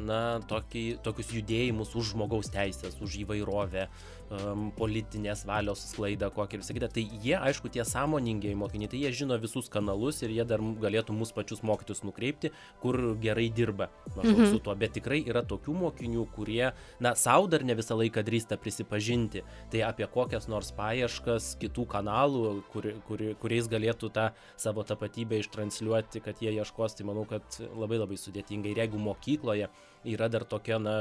na, 0.03 0.41
tokį, 0.51 0.85
tokius 1.05 1.33
judėjimus 1.37 1.93
už 1.99 2.15
žmogaus 2.15 2.51
teisės 2.53 2.97
už 3.05 3.10
įvairovę, 3.19 3.87
um, 4.31 4.69
politinės 4.77 5.45
valios 5.49 5.83
sklaidą 5.91 6.31
kokią 6.35 6.59
ir 6.59 6.63
visą 6.63 6.77
kitą. 6.77 6.89
Tai 6.95 7.05
jie, 7.25 7.35
aišku, 7.39 7.71
tie 7.73 7.85
sąmoningiai 7.87 8.57
mokiniai, 8.59 8.91
tai 8.91 9.03
jie 9.03 9.13
žino 9.23 9.39
visus 9.41 9.71
kanalus 9.73 10.23
ir 10.25 10.35
jie 10.35 10.47
dar 10.49 10.63
galėtų 10.63 11.17
mus 11.17 11.33
pačius 11.37 11.65
mokytus 11.67 12.05
nukreipti, 12.07 12.53
kur 12.83 12.99
gerai 13.23 13.49
dirba 13.55 13.91
maždaug 14.17 14.39
mhm. 14.39 14.53
su 14.53 14.63
tuo. 14.65 14.77
Bet 14.79 14.95
tikrai 14.99 15.21
yra 15.27 15.43
tokių 15.47 15.77
mokinių, 15.85 16.27
kurie, 16.35 16.73
na, 17.03 17.15
savo 17.19 17.51
dar 17.51 17.65
ne 17.67 17.77
visą 17.79 17.99
laiką 17.99 18.25
drįsta 18.27 18.59
prisipažinti. 18.61 19.45
Tai 19.73 19.85
apie 19.91 20.09
kokias 20.11 20.49
nors 20.51 20.73
paieškas 20.77 21.55
kitų 21.61 21.87
kanalų, 21.91 22.45
kur, 22.73 22.91
kur, 23.09 23.25
kuriais 23.43 23.71
galėtų 23.71 24.13
tą 24.15 24.31
savo 24.61 24.85
tapatybę 24.87 25.41
ištransliuoti, 25.41 26.23
kad 26.25 26.43
jie 26.43 26.55
ieškos, 26.59 26.99
tai 26.99 27.09
manau, 27.09 27.27
kad 27.29 27.61
labai 27.75 28.01
labai 28.01 28.19
sudėtinga. 28.21 28.71
Ir 28.71 28.85
jeigu 28.85 29.01
mokykloje 29.03 29.71
yra 30.05 30.29
dar 30.29 30.45
tokia, 30.49 30.79
na, 30.81 30.95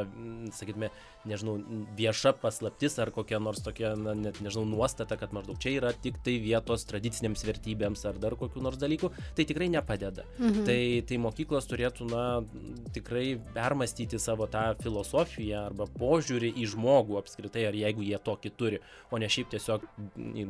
sakytume, 0.55 0.89
nežinau, 1.27 1.57
vieša 1.97 2.33
paslaptis 2.39 2.97
ar 2.99 3.11
kokia 3.15 3.39
nors 3.43 3.61
tokia, 3.63 3.93
na, 3.99 4.13
net 4.17 4.39
nežinau, 4.43 4.65
nuostata, 4.67 5.17
kad 5.19 5.33
maždaug 5.35 5.59
čia 5.61 5.73
yra 5.77 5.91
tik 5.93 6.19
tai 6.23 6.37
vietos 6.43 6.85
tradicinėms 6.89 7.43
vertybėms 7.47 8.03
ar 8.09 8.19
dar 8.21 8.35
kokių 8.39 8.63
nors 8.63 8.79
dalykų, 8.81 9.11
tai 9.37 9.45
tikrai 9.47 9.69
nepadeda. 9.71 10.25
Mhm. 10.39 10.65
Tai, 10.67 10.79
tai 11.09 11.19
mokyklos 11.21 11.69
turėtų, 11.69 12.09
na, 12.11 12.25
tikrai 12.95 13.37
permastyti 13.55 14.19
savo 14.19 14.49
tą 14.51 14.65
filosofiją 14.83 15.65
arba 15.69 15.87
požiūrį 15.99 16.51
į 16.59 16.69
žmogų 16.73 17.19
apskritai, 17.21 17.67
ar 17.69 17.77
jeigu 17.77 18.03
jie 18.07 18.19
tokį 18.19 18.53
turi, 18.59 18.81
o 19.11 19.19
ne 19.21 19.31
šiaip 19.31 19.51
tiesiog 19.55 19.87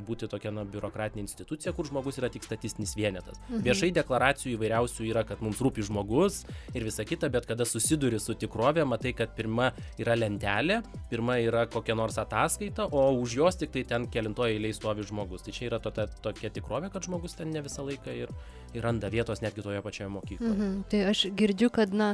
būti 0.07 0.29
tokia, 0.31 0.53
na, 0.55 0.65
biurokratinė 0.69 1.25
institucija, 1.25 1.73
kur 1.77 1.89
žmogus 1.89 2.17
yra 2.21 2.31
tik 2.33 2.45
statistinis 2.45 2.95
vienetas. 2.97 3.37
Mhm. 3.47 3.63
Viešai 3.67 3.93
deklaracijų 3.99 4.57
įvairiausių 4.57 5.09
yra, 5.09 5.25
kad 5.27 5.45
mums 5.45 5.61
rūpi 5.61 5.85
žmogus 5.85 6.43
ir 6.73 6.85
visa 6.87 7.05
kita, 7.05 7.29
bet 7.29 7.45
kada 7.49 7.67
susiduri 7.67 8.19
su 8.21 8.38
tikrovė, 8.41 8.85
matai, 8.89 9.13
kad 9.17 9.33
pirma 9.37 9.69
yra 10.01 10.17
lentelė, 10.17 10.81
pirma 11.11 11.39
yra 11.43 11.65
kokia 11.71 11.97
nors 11.99 12.19
ataskaita, 12.21 12.89
o 12.91 13.05
už 13.19 13.37
jos 13.41 13.59
tik 13.61 13.73
tai 13.75 13.85
ten 13.87 14.09
kelintoje 14.11 14.57
eilėje 14.57 14.79
stovi 14.79 15.07
žmogus. 15.07 15.45
Tai 15.45 15.55
čia 15.55 15.69
yra 15.69 15.81
to, 15.83 15.93
ta, 15.95 16.07
tokia 16.07 16.51
tikrovė, 16.55 16.91
kad 16.93 17.07
žmogus 17.07 17.37
ten 17.39 17.53
ne 17.55 17.63
visą 17.65 17.85
laiką 17.87 18.15
ir, 18.25 18.33
ir 18.73 18.85
randa 18.85 19.11
vietos 19.11 19.43
netgi 19.45 19.65
toje 19.65 19.81
pačioje 19.85 20.11
mokykloje. 20.13 20.53
Mhm. 20.55 20.85
Tai 20.91 21.03
aš 21.13 21.25
girdžiu, 21.39 21.71
kad, 21.73 21.95
na, 21.95 22.13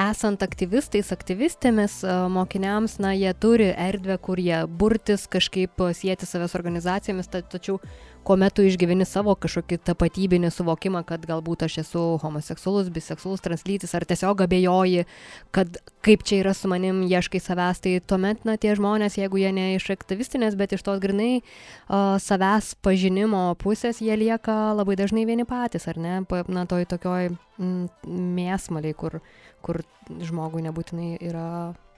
esant 0.00 0.42
aktyvistais, 0.42 1.10
aktyvistėmis, 1.14 2.00
mokiniams, 2.34 2.98
na, 3.02 3.12
jie 3.16 3.30
turi 3.38 3.70
erdvę, 3.70 4.16
kur 4.22 4.40
jie 4.42 4.64
burtis, 4.66 5.28
kažkaip 5.30 5.84
sieti 5.94 6.28
savęs 6.28 6.56
organizacijomis, 6.58 7.30
tačiau 7.30 7.78
kuomet 8.24 8.54
tu 8.56 8.64
išgyveni 8.66 9.06
savo 9.08 9.34
kažkokį 9.38 9.78
tapatybinį 9.90 10.50
suvokimą, 10.54 11.04
kad 11.08 11.24
galbūt 11.28 11.66
aš 11.66 11.78
esu 11.84 12.02
homoseksualus, 12.22 12.90
biseksualus, 12.94 13.42
translytis, 13.44 13.94
ar 13.96 14.06
tiesiog 14.08 14.44
abejoji, 14.46 15.04
kad 15.54 15.78
kaip 16.04 16.24
čia 16.26 16.40
yra 16.42 16.54
su 16.56 16.70
manim, 16.72 17.02
ieškai 17.08 17.40
savęs, 17.42 17.82
tai 17.84 17.96
tuomet, 18.00 18.44
na, 18.48 18.56
tie 18.60 18.74
žmonės, 18.78 19.18
jeigu 19.20 19.40
jie 19.40 19.52
ne 19.56 19.70
iš 19.76 19.90
aktyvistinės, 19.94 20.58
bet 20.60 20.76
iš 20.76 20.84
tos 20.86 21.00
grinai 21.02 21.40
uh, 21.40 22.16
savęs 22.22 22.74
pažinimo 22.84 23.46
pusės, 23.60 24.02
jie 24.04 24.16
lieka 24.20 24.74
labai 24.76 24.98
dažnai 25.00 25.26
vieni 25.28 25.48
patys, 25.48 25.88
ar 25.90 26.00
ne, 26.00 26.20
na, 26.24 26.66
toj 26.68 26.88
tokioj 26.90 27.34
mėsmaliai, 27.58 28.96
kur, 28.98 29.20
kur 29.62 29.82
žmogui 30.20 30.64
nebūtinai 30.66 31.14
yra 31.22 31.46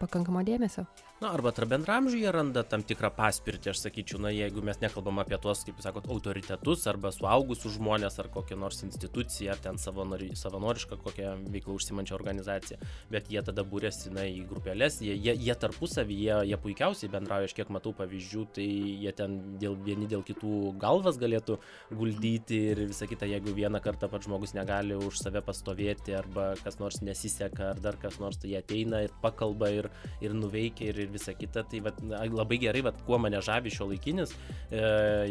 pakankamo 0.01 0.45
dėmesio. 0.47 0.87
Na 1.17 1.31
arba 1.33 1.49
tarp 1.57 1.71
bendraamžių 1.73 2.19
jie 2.21 2.33
randa 2.35 2.61
tam 2.69 2.83
tikrą 2.85 3.09
paspirtį 3.17 3.71
aš 3.71 3.79
sakyčiau 3.87 4.19
na 4.21 4.29
jeigu 4.35 4.61
mes 4.61 4.77
nekalbam 4.83 5.17
apie 5.23 5.39
tuos 5.41 5.63
kaip 5.65 5.79
jūs 5.79 5.87
sakot 5.89 6.05
autoritetus 6.13 6.83
arba 6.93 7.09
suaugusius 7.09 7.79
žmones 7.79 8.19
ar 8.21 8.29
kokią 8.35 8.59
nors 8.61 8.83
instituciją 8.85 9.55
ar 9.55 9.63
ten 9.65 9.81
savanori 9.81 10.29
savanorišką 10.37 10.99
kokią 11.01 11.31
veiklą 11.55 11.79
užsiimančią 11.79 12.19
organizaciją 12.19 12.77
bet 13.15 13.31
jie 13.33 13.41
tada 13.47 13.65
buriasi 13.65 14.13
na 14.13 14.27
į 14.29 14.43
grupeles 14.51 14.99
jie 15.01 15.15
jie 15.17 15.33
jie 15.47 15.57
tarpusavy 15.63 16.19
jie 16.21 16.37
jie 16.51 16.61
puikiausiai 16.67 17.13
bendrauja 17.17 17.49
aš 17.49 17.57
kiek 17.57 17.73
matau 17.73 17.95
pavyzdžių 17.97 18.45
tai 18.61 18.69
jie 19.07 19.17
ten 19.17 19.41
dėl 19.65 19.81
vieni 19.89 20.11
dėl 20.13 20.21
kitų 20.21 20.77
galvas 20.85 21.17
galėtų 21.17 21.57
guldyti 21.97 22.61
ir 22.75 22.85
visa 22.93 23.09
kita 23.09 23.31
jeigu 23.33 23.57
vieną 23.57 23.81
kartą 23.81 24.13
pats 24.13 24.29
žmogus 24.29 24.53
negali 24.53 25.01
už 25.01 25.25
save 25.25 25.41
pastovėti 25.47 26.17
arba 26.17 26.53
kas 26.65 26.81
nors 26.83 27.01
nesiseka 27.07 27.71
ar 27.73 27.81
dar 27.83 27.99
kas 28.03 28.19
nors 28.23 28.41
tai 28.43 28.57
ateina 28.59 29.03
ir 29.07 29.15
pakalba 29.23 29.71
ir 29.73 29.91
ir 30.25 30.35
nuveikia 30.35 30.91
ir 30.91 31.01
ir 31.07 31.13
visa 31.13 31.35
kita. 31.35 31.65
Tai 31.71 31.81
vat, 31.87 32.01
labai 32.33 32.59
gerai, 32.63 32.83
vat, 32.87 33.01
kuo 33.07 33.19
mane 33.23 33.41
žavi 33.43 33.73
šio 33.73 33.89
laikinis 33.91 34.35
e, 34.71 34.83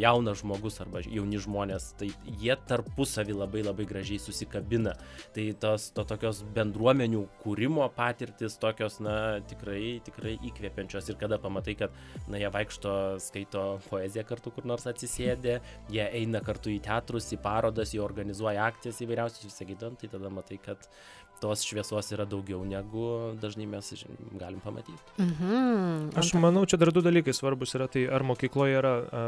jaunas 0.02 0.42
žmogus 0.42 0.80
arba 0.84 1.04
jauni 1.06 1.40
žmonės, 1.42 1.92
tai 2.00 2.10
jie 2.42 2.56
tarpusavį 2.70 3.38
labai 3.42 3.64
labai 3.66 3.88
gražiai 3.90 4.22
susikabina. 4.22 4.96
Tai 5.36 5.46
tos 5.62 5.90
to 5.96 6.06
tokios 6.08 6.42
bendruomenių 6.56 7.26
kūrimo 7.44 7.88
patirtis 7.96 8.58
tokios, 8.62 9.00
na, 9.04 9.40
tikrai, 9.50 10.00
tikrai 10.06 10.36
įkvepiančios. 10.50 11.10
Ir 11.12 11.20
kada 11.22 11.40
pamatai, 11.42 11.76
kad, 11.80 11.96
na, 12.32 12.40
jie 12.42 12.52
vaikšto, 12.54 12.96
skaito 13.24 13.66
poeziją 13.90 14.26
kartu 14.28 14.54
kur 14.56 14.68
nors 14.70 14.88
atsisėdė, 14.90 15.60
jie 15.94 16.06
eina 16.06 16.42
kartu 16.46 16.72
į 16.74 16.80
teatrus, 16.86 17.32
į 17.36 17.42
parodas, 17.44 17.94
jie 17.96 18.04
organizuoja 18.04 18.66
akcijas 18.70 19.02
įvairiausius, 19.06 19.50
visą 19.52 19.68
kitą, 19.70 19.92
tai 20.00 20.05
tada 20.12 20.32
matai, 20.34 20.58
kad 20.62 20.88
tos 21.42 21.66
šviesos 21.68 22.12
yra 22.16 22.26
daugiau 22.30 22.64
negu 22.68 23.36
dažnai 23.42 23.68
mes 23.70 24.06
galim 24.40 24.62
pamatyti. 24.64 25.00
Mhm. 25.20 26.16
Aš 26.16 26.34
manau, 26.40 26.66
čia 26.66 26.80
dar 26.82 26.92
du 26.96 27.04
dalykai 27.06 27.34
svarbus 27.36 27.76
yra, 27.76 27.90
tai 27.92 28.08
ar 28.08 28.24
mokykloje 28.24 28.80
yra 28.80 28.94
a, 28.96 29.26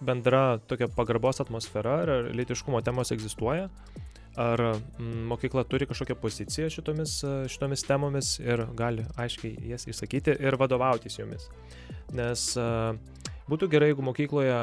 bendra 0.00 0.58
tokia 0.68 0.88
pagarbos 0.94 1.40
atmosfera, 1.42 2.02
ar 2.04 2.30
litiškumo 2.36 2.80
temos 2.86 3.10
egzistuoja, 3.14 3.68
ar 4.38 4.62
mokykla 5.00 5.64
turi 5.66 5.88
kažkokią 5.90 6.14
poziciją 6.20 6.68
šitomis, 6.70 7.18
šitomis 7.50 7.82
temomis 7.88 8.36
ir 8.38 8.66
gali 8.78 9.06
aiškiai 9.18 9.72
jas 9.72 9.88
išsakyti 9.90 10.36
ir 10.38 10.58
vadovautis 10.60 11.18
jomis. 11.18 11.48
Nes 12.14 12.52
a, 12.56 12.94
Būtų 13.48 13.68
gerai, 13.72 13.86
jeigu 13.92 14.04
mokykloje 14.04 14.56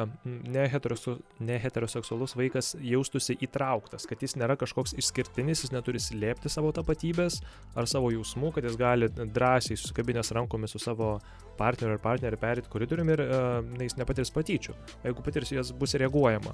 neheteroseksualus 1.41 2.35
vaikas 2.37 2.75
jaustųsi 2.85 3.33
įtrauktas, 3.47 4.05
kad 4.05 4.21
jis 4.21 4.37
nėra 4.37 4.57
kažkoks 4.61 4.93
išskirtinis, 5.01 5.63
jis 5.65 5.73
neturi 5.73 6.01
slėpti 6.01 6.51
savo 6.53 6.69
tapatybės 6.75 7.39
ar 7.73 7.89
savo 7.89 8.11
jausmų, 8.13 8.53
kad 8.53 8.67
jis 8.67 8.77
gali 8.77 9.09
drąsiai 9.09 9.79
susikabinės 9.79 10.29
rankomis 10.37 10.77
su 10.77 10.83
savo 10.83 11.15
partneriu 11.57 11.97
ar 11.97 12.03
partneriu 12.03 12.41
perėti 12.41 12.69
koridoriumi 12.69 13.15
ir 13.15 13.25
uh, 13.25 13.61
jis 13.81 13.97
nepatirs 13.97 14.33
patyčių. 14.35 14.77
Jeigu 15.07 15.25
patirs, 15.25 15.55
jas 15.55 15.73
bus 15.73 15.97
reaguojama. 15.97 16.53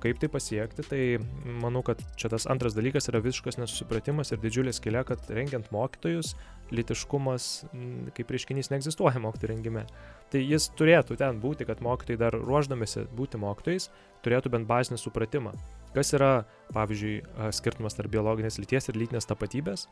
Kaip 0.00 0.20
tai 0.20 0.30
pasiekti, 0.32 0.84
tai 0.86 1.00
manau, 1.60 1.82
kad 1.86 2.00
čia 2.20 2.30
tas 2.32 2.46
antras 2.50 2.76
dalykas 2.76 3.10
yra 3.12 3.20
visiškas 3.24 3.58
nesusipratimas 3.60 4.32
ir 4.32 4.40
didžiulė 4.42 4.72
skilė, 4.76 5.02
kad 5.08 5.28
rengiant 5.32 5.68
mokytojus, 5.74 6.34
litiškumas 6.74 7.48
kaip 8.16 8.30
reiškinys 8.30 8.70
neegzistuoja 8.72 9.20
mokytojų 9.22 9.52
rengime. 9.52 9.84
Tai 10.30 10.42
jis 10.42 10.68
turėtų 10.78 11.18
ten 11.20 11.40
būti, 11.42 11.66
kad 11.68 11.82
mokytojai 11.84 12.20
dar 12.20 12.36
ruoždamėsi 12.38 13.08
būti 13.18 13.40
mokytojais, 13.42 13.90
turėtų 14.24 14.52
bent 14.54 14.70
bazinį 14.70 15.00
supratimą, 15.02 15.52
kas 15.96 16.14
yra, 16.16 16.44
pavyzdžiui, 16.76 17.16
skirtumas 17.56 17.98
tarp 17.98 18.12
biologinės 18.14 18.60
lyties 18.62 18.88
ir 18.88 19.00
lytinės 19.00 19.28
tapatybės, 19.28 19.88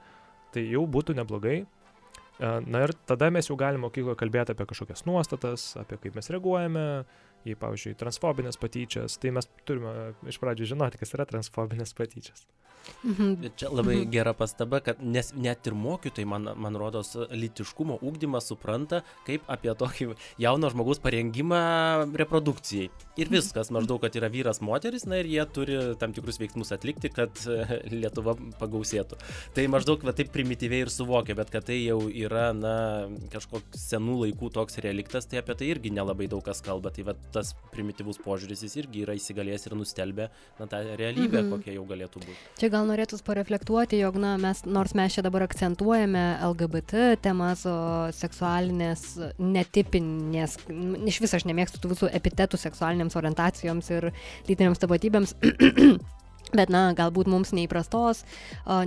tai 0.55 0.68
jau 0.68 0.87
būtų 0.87 1.18
neblogai. 1.18 1.61
Na 2.38 2.85
ir 2.87 2.92
tada 3.11 3.33
mes 3.35 3.49
jau 3.51 3.57
galime 3.59 3.83
mokykloje 3.88 4.14
kalbėti 4.21 4.55
apie 4.55 4.68
kažkokias 4.71 5.03
nuostatas, 5.09 5.73
apie 5.81 5.97
kaip 6.05 6.14
mes 6.14 6.31
reaguojame, 6.31 6.85
į, 7.49 7.57
pavyzdžiui, 7.61 7.97
transfobinės 8.01 8.61
patyčias, 8.61 9.19
tai 9.23 9.33
mes 9.37 9.49
turime 9.69 9.95
iš 10.29 10.41
pradžių 10.43 10.73
žinoti, 10.75 11.01
kas 11.01 11.15
yra 11.17 11.29
transfobinės 11.29 11.95
patyčias. 11.99 12.47
Mhm. 13.05 13.51
Čia 13.59 13.71
labai 13.73 14.01
mhm. 14.01 14.11
gera 14.12 14.35
pastaba, 14.37 14.81
kad 14.85 15.03
nes 15.03 15.33
net 15.37 15.67
ir 15.67 15.77
mokytojai, 15.79 16.29
man, 16.29 16.51
man 16.57 16.79
rodos, 16.79 17.14
litiškumo 17.31 17.99
ūkdymą 18.05 18.41
supranta 18.43 19.03
kaip 19.27 19.47
apie 19.51 19.75
tokį 19.79 20.11
jauno 20.41 20.71
žmogaus 20.73 21.01
parengimą 21.03 21.61
reprodukcijai. 22.19 22.88
Ir 23.19 23.31
viskas, 23.33 23.73
maždaug, 23.75 24.01
kad 24.03 24.14
yra 24.19 24.31
vyras, 24.33 24.61
moteris, 24.64 25.07
na 25.11 25.21
ir 25.23 25.29
jie 25.31 25.45
turi 25.55 25.79
tam 26.01 26.14
tikrus 26.17 26.38
veiksmus 26.41 26.73
atlikti, 26.75 27.11
kad 27.12 27.35
Lietuva 27.99 28.37
pagausėtų. 28.61 29.19
Tai 29.57 29.67
maždaug 29.73 30.05
va, 30.07 30.14
taip 30.17 30.31
primityviai 30.35 30.87
ir 30.87 30.93
suvokia, 30.93 31.37
bet 31.38 31.53
kad 31.55 31.67
tai 31.69 31.81
jau 31.81 32.01
yra, 32.09 32.51
na, 32.57 32.75
kažkoks 33.33 33.88
senų 33.88 34.21
laikų 34.25 34.53
toks 34.55 34.79
reliktas, 34.85 35.29
tai 35.29 35.43
apie 35.43 35.57
tai 35.59 35.71
irgi 35.73 35.93
nelabai 35.95 36.29
daug 36.31 36.45
kas 36.47 36.62
kalba. 36.64 36.93
Tai 36.95 37.09
va, 37.11 37.17
tas 37.35 37.55
primityvus 37.75 38.21
požiūris 38.25 38.64
jis 38.67 38.79
irgi 38.83 39.05
yra 39.07 39.17
įsigalėjęs 39.19 39.69
ir 39.69 39.77
nustelbė, 39.79 40.29
na, 40.61 40.69
tą 40.71 40.83
realybę, 41.01 41.43
mhm. 41.43 41.51
kokia 41.57 41.77
jau 41.77 41.87
galėtų 41.91 42.23
būti. 42.25 42.38
Čia 42.61 42.68
gal 42.73 42.87
norėtųs 42.89 43.23
pareflektuoti, 43.27 43.99
jog, 44.03 44.19
na, 44.21 44.35
mes, 44.41 44.63
nors 44.69 44.95
mes 44.99 45.15
čia 45.15 45.23
dabar 45.27 45.45
akcentuojame 45.47 46.25
LGBT 46.47 47.17
temas, 47.25 47.65
o 47.69 48.09
seksualinės, 48.15 49.05
netipinės, 49.39 50.59
iš 51.11 51.21
viso 51.25 51.39
aš 51.39 51.49
nemėgstu 51.49 51.83
tų 51.83 51.93
visų 51.95 52.13
epitetų 52.21 52.61
seksualinėms 52.61 53.19
orientacijoms 53.21 53.91
ir 53.97 54.11
lytinėms 54.51 54.85
tapatybėms. 54.85 55.35
Bet, 56.59 56.71
na, 56.73 56.87
galbūt 56.97 57.29
mums 57.29 57.51
neįprastos, 57.53 58.23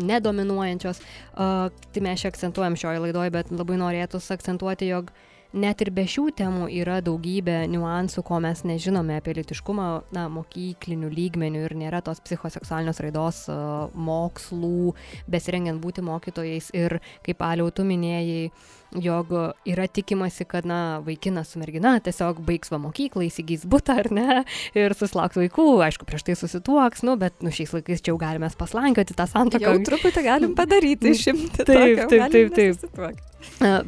nedominuojančios, 0.02 1.04
tai 1.38 2.02
mes 2.02 2.24
čia 2.24 2.32
akcentuojam 2.32 2.74
šioje 2.74 3.04
laidoje, 3.04 3.30
bet 3.36 3.52
labai 3.54 3.76
norėtųsi 3.78 4.34
akcentuoti, 4.34 4.88
jog 4.90 5.12
uh, 5.12 5.28
net 5.54 5.82
ir 5.84 5.92
be 5.96 6.06
šių 6.08 6.28
temų 6.40 6.68
yra 6.82 7.00
daugybė 7.04 7.66
niuansų, 7.72 8.24
ko 8.28 8.40
mes 8.44 8.64
nežinome 8.68 9.18
apie 9.20 9.36
litiškumą, 9.40 9.88
na, 10.16 10.28
mokyklinių 10.32 11.12
lygmenių 11.12 11.64
ir 11.68 11.78
nėra 11.84 12.02
tos 12.06 12.22
psichoseksualinės 12.24 13.02
raidos 13.04 13.46
mokslų, 13.94 14.94
besirengiant 15.32 15.82
būti 15.84 16.06
mokytojais. 16.06 16.72
Ir, 16.78 17.00
kaip 17.26 17.44
Aliau, 17.46 17.72
tu 17.76 17.86
minėjai, 17.88 18.52
jog 18.92 19.32
yra 19.66 19.88
tikimasi, 19.88 20.46
kad, 20.46 20.66
na, 20.66 21.00
vaikinas 21.06 21.54
su 21.54 21.62
mergina 21.62 21.96
tiesiog 22.04 22.42
baigs 22.46 22.72
va 22.74 22.80
mokyklą, 22.82 23.26
įsigys 23.28 23.66
būtą 23.70 23.98
ar 24.04 24.12
ne 24.16 24.44
ir 24.78 24.96
susilauks 24.98 25.40
vaikų, 25.40 25.68
aišku, 25.88 26.08
prieš 26.10 26.28
tai 26.28 26.38
susituoks, 26.40 27.06
nu, 27.08 27.16
bet, 27.22 27.38
nu, 27.46 27.54
šiais 27.56 27.74
laikais 27.78 28.04
čia 28.04 28.14
jau 28.14 28.20
galime 28.22 28.52
paslankioti 28.58 29.18
tą 29.18 29.28
santoką. 29.32 29.64
Jau 29.64 29.84
truputį 29.92 30.26
galim 30.28 30.56
padaryti, 30.58 31.12
išimti. 31.16 31.66
Taip, 31.68 32.08
taip, 32.12 32.32
taip, 32.32 32.56
taip. 32.58 32.88
taip. 32.96 33.28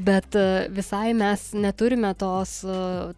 Bet 0.02 0.34
visai 0.74 1.12
mes 1.14 1.42
neturime 1.54 2.10
tos 2.18 2.56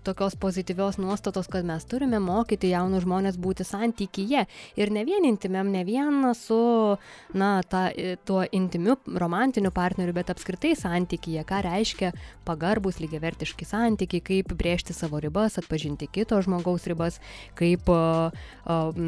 tokios 0.04 0.36
pozityvios 0.36 0.98
nuostatos, 1.00 1.48
kad 1.52 1.64
mes 1.68 1.86
turime 1.88 2.20
mokyti 2.20 2.74
jaunus 2.74 3.06
žmonės 3.06 3.38
būti 3.40 3.64
santykyje. 3.68 4.44
Ir 4.76 4.92
ne 4.92 5.06
vien 5.08 5.24
intimiam, 5.28 5.70
ne 5.72 5.86
vien 5.88 6.26
su, 6.36 6.60
na, 7.40 7.52
ta, 7.64 7.86
tuo 8.28 8.44
intimiu 8.52 8.98
romantiniu 9.16 9.72
partneriu, 9.76 10.16
bet 10.16 10.34
apskritai 10.34 10.74
santykyje. 10.80 11.46
Ką 11.48 11.62
reiškia 11.64 11.75
pagarbus, 12.46 13.00
lygiavertiški 13.04 13.68
santykiai, 13.68 14.24
kaip 14.26 14.54
brėžti 14.58 14.96
savo 14.96 15.20
ribas, 15.24 15.60
atpažinti 15.62 16.10
kito 16.12 16.40
žmogaus 16.46 16.88
ribas, 16.90 17.20
kaip 17.60 17.90
uh, 17.92 18.32
uh, 18.66 19.04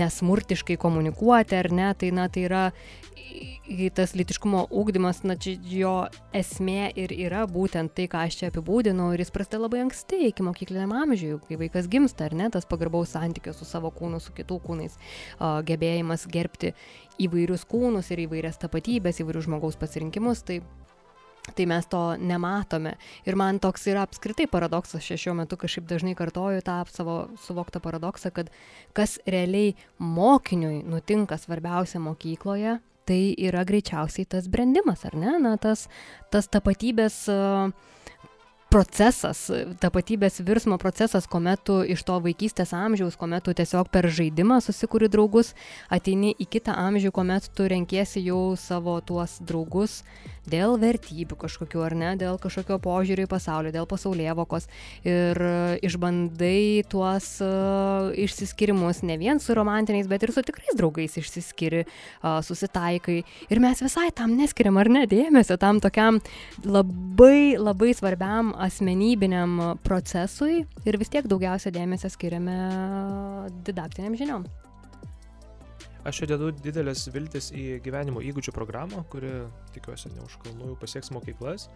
nesmurtiškai 0.00 0.78
komunikuoti, 0.80 1.58
ar 1.60 1.70
ne. 1.74 1.92
Tai, 2.00 2.12
na, 2.16 2.28
tai 2.32 2.46
yra 2.48 2.64
tas 3.94 4.14
litiškumo 4.18 4.64
ūkdymas, 4.74 5.22
na, 5.28 5.36
čia 5.40 5.54
jo 5.70 5.94
esmė 6.36 6.90
ir 6.98 7.12
yra 7.14 7.44
būtent 7.50 7.92
tai, 7.96 8.08
ką 8.10 8.24
aš 8.26 8.40
čia 8.40 8.50
apibūdinau, 8.50 9.10
ir 9.14 9.22
jis 9.22 9.32
prasideda 9.34 9.64
labai 9.64 9.84
anksti, 9.84 10.20
iki 10.30 10.46
mokykliniam 10.46 10.94
amžiui, 10.96 11.38
kai 11.46 11.58
vaikas 11.60 11.88
gimsta, 11.90 12.26
ar 12.26 12.36
ne, 12.38 12.50
tas 12.52 12.66
pagarbaus 12.68 13.14
santykio 13.14 13.54
su 13.56 13.68
savo 13.68 13.92
kūnu, 13.94 14.20
su 14.22 14.34
kitų 14.36 14.60
kūnais, 14.66 14.98
uh, 15.38 15.60
gebėjimas 15.66 16.26
gerbti 16.30 16.74
įvairius 17.20 17.66
kūnus 17.70 18.10
ir 18.14 18.24
įvairias 18.26 18.60
tapatybės, 18.62 19.22
įvairius 19.22 19.46
žmogaus 19.46 19.78
pasirinkimus, 19.80 20.44
tai 20.46 20.60
tai 21.56 21.66
mes 21.70 21.86
to 21.90 22.00
nematome. 22.18 22.94
Ir 23.28 23.38
man 23.38 23.60
toks 23.62 23.86
yra 23.90 24.04
apskritai 24.06 24.48
paradoksas, 24.50 25.04
aš 25.04 25.24
šiuo 25.24 25.36
metu 25.42 25.58
kažkaip 25.60 25.88
dažnai 25.90 26.16
kartoju 26.18 26.64
tą 26.66 26.80
savo 26.92 27.16
suvoktą 27.40 27.82
paradoksą, 27.82 28.32
kad 28.34 28.50
kas 28.96 29.18
realiai 29.26 29.74
mokiniui 29.98 30.82
nutinka 30.88 31.38
svarbiausia 31.40 32.02
mokykloje, 32.02 32.78
tai 33.10 33.22
yra 33.38 33.64
greičiausiai 33.66 34.28
tas 34.28 34.46
brendimas, 34.48 35.04
ar 35.08 35.16
ne? 35.18 35.38
Na, 35.42 35.56
tas, 35.58 35.88
tas 36.30 36.46
tapatybės 36.52 37.24
uh, 37.32 37.72
procesas, 38.70 39.48
tapatybės 39.82 40.38
virsmo 40.46 40.78
procesas, 40.78 41.26
kuomet 41.30 41.64
tu 41.66 41.80
iš 41.82 42.04
to 42.06 42.16
vaikystės 42.22 42.72
amžiaus, 42.76 43.16
kuomet 43.18 43.42
tu 43.46 43.54
tiesiog 43.56 43.90
per 43.90 44.06
žaidimą 44.06 44.60
susikūri 44.62 45.10
draugus, 45.10 45.52
ateini 45.90 46.32
į 46.38 46.46
kitą 46.54 46.76
amžių, 46.78 47.10
kuomet 47.14 47.50
tu 47.56 47.66
renkiesi 47.70 48.22
jau 48.28 48.54
savo 48.60 49.00
tuos 49.02 49.40
draugus 49.42 50.00
dėl 50.48 50.76
vertybių 50.80 51.36
kažkokių 51.40 51.82
ar 51.84 51.96
ne, 51.98 52.10
dėl 52.20 52.38
kažkokio 52.40 52.78
požiūrio 52.82 53.26
į 53.26 53.30
pasaulį, 53.30 53.72
dėl 53.74 53.88
pasaulievokos 53.90 54.68
ir 55.06 55.40
išbandai 55.86 56.84
tuos 56.90 57.28
uh, 57.44 58.10
išsiskirimus 58.14 59.02
ne 59.06 59.18
vien 59.20 59.40
su 59.42 59.56
romantiniais, 59.56 60.08
bet 60.10 60.24
ir 60.24 60.34
su 60.34 60.44
tikrais 60.46 60.76
draugais 60.78 61.18
išsiskiri, 61.20 61.84
uh, 61.86 62.40
susitaikai. 62.44 63.20
Ir 63.52 63.62
mes 63.62 63.82
visai 63.84 64.08
tam 64.16 64.36
neskiriam 64.38 64.80
ar 64.80 64.90
ne 64.92 65.06
dėmesio, 65.10 65.58
tam 65.60 65.82
tokiam 65.82 66.20
labai 66.64 67.56
labai 67.60 67.92
svarbiam 67.96 68.54
asmenybiniam 68.60 69.76
procesui. 69.86 70.64
Ir 70.86 71.00
vis 71.00 71.12
tiek 71.12 71.28
daugiausia 71.30 71.72
dėmesio 71.74 72.10
skiriame 72.12 72.58
didaktiniam 73.66 74.18
žiniom. 74.18 74.48
Aš 76.00 76.22
čia 76.22 76.30
dedu 76.30 76.48
didelės 76.56 77.02
viltis 77.12 77.50
į 77.52 77.80
gyvenimo 77.84 78.22
įgūdžių 78.24 78.54
programą, 78.56 79.02
kuri, 79.12 79.34
tikiuosi, 79.74 80.08
ne 80.14 80.24
už 80.24 80.38
kalnų 80.40 80.72
pasieks 80.80 81.12
mokyklas. 81.12 81.68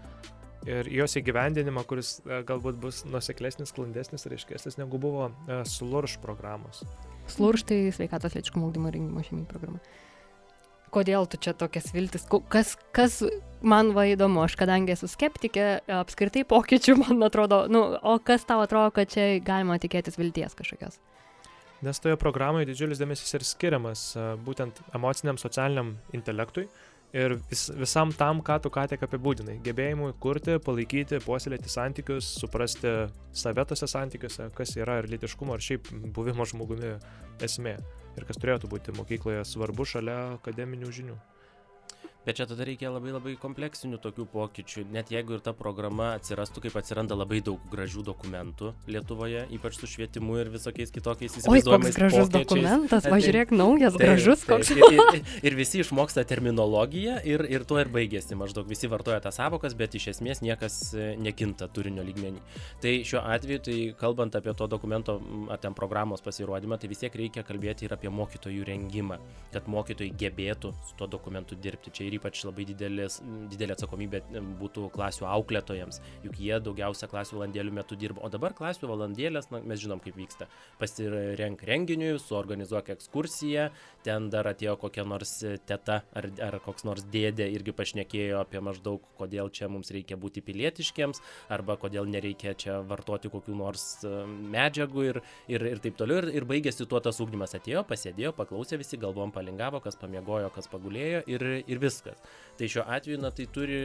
Ir 0.64 0.88
jos 0.88 1.18
įgyvendinimą, 1.20 1.82
kuris 1.84 2.16
e, 2.24 2.38
galbūt 2.48 2.78
bus 2.80 3.02
nuseklesnis, 3.04 3.68
sklandesnis 3.68 4.24
ir 4.24 4.38
aiškesnis 4.38 4.78
negu 4.80 4.96
buvo 5.00 5.28
e, 5.28 5.60
SLURŠ 5.68 6.16
programos. 6.22 6.80
SLURŠ 7.34 7.66
tai 7.68 7.78
sveikatos 7.92 8.32
lėčiškumo 8.38 8.70
ugdymo 8.70 8.92
rengimo 8.94 9.24
šeimai 9.26 9.44
programa. 9.50 9.82
Kodėl 10.94 11.28
tu 11.28 11.36
čia 11.42 11.52
tokias 11.58 11.90
viltis? 11.92 12.24
Kas, 12.48 12.78
kas 12.96 13.18
man 13.60 13.92
va 13.92 14.06
įdomu, 14.08 14.40
aš 14.46 14.56
kadangi 14.56 14.94
esu 14.94 15.10
skeptikė, 15.10 15.82
apskritai 16.00 16.46
pokyčių, 16.48 16.96
man 17.02 17.28
atrodo, 17.28 17.66
nu, 17.68 17.84
o 18.00 18.16
kas 18.24 18.48
tau 18.48 18.64
atrodo, 18.64 18.94
kad 18.96 19.12
čia 19.12 19.34
galima 19.44 19.76
tikėtis 19.82 20.16
vilties 20.16 20.56
kažkokios? 20.56 20.96
Nes 21.84 21.98
toje 22.00 22.16
programoje 22.16 22.68
didžiulis 22.70 23.00
dėmesys 23.00 23.34
ir 23.36 23.42
skiriamas 23.44 24.02
būtent 24.46 24.78
emociniam, 24.96 25.36
socialiniam 25.40 25.90
intelektui 26.16 26.64
ir 27.12 27.34
vis, 27.50 27.66
visam 27.76 28.12
tam, 28.16 28.40
ką 28.46 28.56
tu 28.64 28.72
ką 28.72 28.86
tik 28.88 29.04
apibūdinai. 29.04 29.58
Gebėjimui 29.66 30.14
kurti, 30.22 30.56
palaikyti, 30.64 31.20
puoselėti 31.26 31.68
santykius, 31.68 32.30
suprasti 32.40 32.94
save 33.36 33.66
tose 33.68 33.90
santykiuose, 33.90 34.48
kas 34.56 34.74
yra 34.80 34.96
ir 35.02 35.10
litiškumo, 35.12 35.54
ar 35.54 35.66
šiaip 35.66 35.92
buvimo 36.16 36.48
žmogumi 36.48 36.94
esmė. 37.44 37.76
Ir 38.16 38.26
kas 38.30 38.40
turėtų 38.40 38.70
būti 38.72 38.96
mokykloje 38.96 39.44
svarbu 39.52 39.84
šalia 39.92 40.18
akademinių 40.38 40.96
žinių 41.00 41.20
bet 42.26 42.40
čia 42.40 42.48
tada 42.50 42.66
reikia 42.66 42.92
labai 42.94 43.14
labai 43.14 43.36
kompleksinių 43.40 44.00
tokių 44.04 44.28
pokyčių 44.32 44.86
net 44.94 45.12
jeigu 45.14 45.38
ir 45.38 45.44
ta 45.44 45.54
programa 45.56 46.14
atsirastų 46.18 46.66
kaip 46.66 46.78
atsiranda 46.80 47.18
labai 47.18 47.40
daug 47.44 47.62
gražių 47.72 48.04
dokumentų 48.06 48.72
lietuvoje 48.90 49.46
ypač 49.54 49.78
su 49.80 49.88
švietimu 49.90 50.38
ir 50.40 50.52
visokiais 50.54 50.92
kitokiais 50.94 51.36
Oi, 51.44 51.60
koks 51.64 51.96
gražus 51.96 52.30
pokyčiais. 52.30 52.34
dokumentas, 52.34 53.06
va 53.10 53.18
žiūrėk, 53.22 53.52
naujas, 53.54 53.96
taip, 53.96 54.04
gražus 54.04 54.44
koks. 54.48 54.70
Taip, 54.70 54.80
ir, 54.86 55.18
ir, 55.18 55.32
ir 55.50 55.56
visi 55.58 55.80
išmoksta 55.82 56.24
terminologiją 56.28 57.18
ir, 57.28 57.44
ir 57.50 57.66
tuo 57.68 57.80
ir 57.82 57.90
baigėsi. 57.92 58.36
Maždaug 58.38 58.68
visi 58.70 58.88
vartoja 58.90 59.20
tas 59.24 59.38
savokas, 59.40 59.76
bet 59.78 59.96
iš 59.98 60.08
esmės 60.14 60.42
niekas 60.44 60.78
e, 60.94 61.10
nekinta 61.20 61.68
turinio 61.68 62.04
lygmenį. 62.06 62.42
Tai 62.82 62.94
šiuo 63.06 63.22
atveju, 63.34 63.62
tai 63.68 63.76
kalbant 64.00 64.36
apie 64.38 64.54
to 64.56 64.68
dokumento 64.70 65.18
ar 65.52 65.60
ten 65.62 65.76
programos 65.76 66.24
pasirodymą, 66.24 66.78
tai 66.80 66.90
vis 66.92 67.02
tiek 67.04 67.18
reikia 67.20 67.44
kalbėti 67.46 67.88
ir 67.88 67.96
apie 67.96 68.12
mokytojų 68.12 68.66
rengimą, 68.70 69.20
kad 69.54 69.68
mokytojai 69.70 70.14
gebėtų 70.24 70.72
su 70.88 70.98
tuo 70.98 71.10
dokumentu 71.10 71.58
dirbti. 71.58 71.92
Čia 71.94 72.08
ir 72.08 72.13
ir 72.14 72.20
ypač 72.20 72.44
labai 72.46 72.66
didelis, 72.68 73.18
didelė 73.50 73.74
atsakomybė 73.76 74.22
būtų 74.60 74.88
klasių 74.94 75.26
auklėtojams, 75.28 76.00
juk 76.24 76.38
jie 76.40 76.58
daugiausia 76.62 77.08
klasių 77.10 77.38
valandėlių 77.40 77.74
metu 77.74 77.98
dirba, 77.98 78.22
o 78.24 78.30
dabar 78.32 78.54
klasių 78.56 78.88
valandėlės, 78.90 79.50
na, 79.52 79.60
mes 79.64 79.82
žinom, 79.82 80.00
kaip 80.04 80.16
vyksta. 80.18 80.48
Pasirenk 80.80 81.64
renginiui, 81.66 82.14
suorganizuok 82.22 82.92
ekskursiją, 82.94 83.68
ten 84.06 84.30
dar 84.32 84.48
atėjo 84.50 84.76
kokia 84.80 85.06
nors 85.08 85.36
teta 85.66 86.02
ar, 86.14 86.30
ar 86.44 86.58
koks 86.64 86.86
nors 86.86 87.06
dėdė 87.10 87.48
irgi 87.54 87.74
pašnekėjo 87.76 88.42
apie 88.42 88.62
maždaug, 88.64 89.04
kodėl 89.18 89.50
čia 89.54 89.68
mums 89.72 89.92
reikia 89.94 90.18
būti 90.20 90.44
pilietiškiams, 90.44 91.22
arba 91.54 91.78
kodėl 91.80 92.08
nereikia 92.10 92.54
čia 92.58 92.80
vartoti 92.86 93.32
kokių 93.32 93.56
nors 93.58 93.86
e, 94.04 94.12
medžiagų 94.54 95.06
ir, 95.10 95.20
ir, 95.50 95.66
ir 95.74 95.82
taip 95.84 95.98
toliau. 96.00 96.22
Ir, 96.24 96.30
ir 96.38 96.48
baigėsi 96.48 96.86
tuo 96.88 97.00
tas 97.02 97.18
ūkdymas 97.22 97.56
atėjo, 97.58 97.82
pasėdėjo, 97.88 98.34
paklausė 98.36 98.78
visi, 98.80 99.00
galvom 99.00 99.32
palingavo, 99.34 99.80
kas 99.84 99.98
pamiegojo, 100.00 100.52
kas 100.54 100.70
pagulėjo 100.70 101.24
ir, 101.30 101.46
ir 101.64 101.82
viskas. 101.82 102.03
Tai 102.58 102.68
šiuo 102.70 102.84
atveju, 102.86 103.18
na, 103.22 103.30
tai 103.34 103.46
turi 103.50 103.78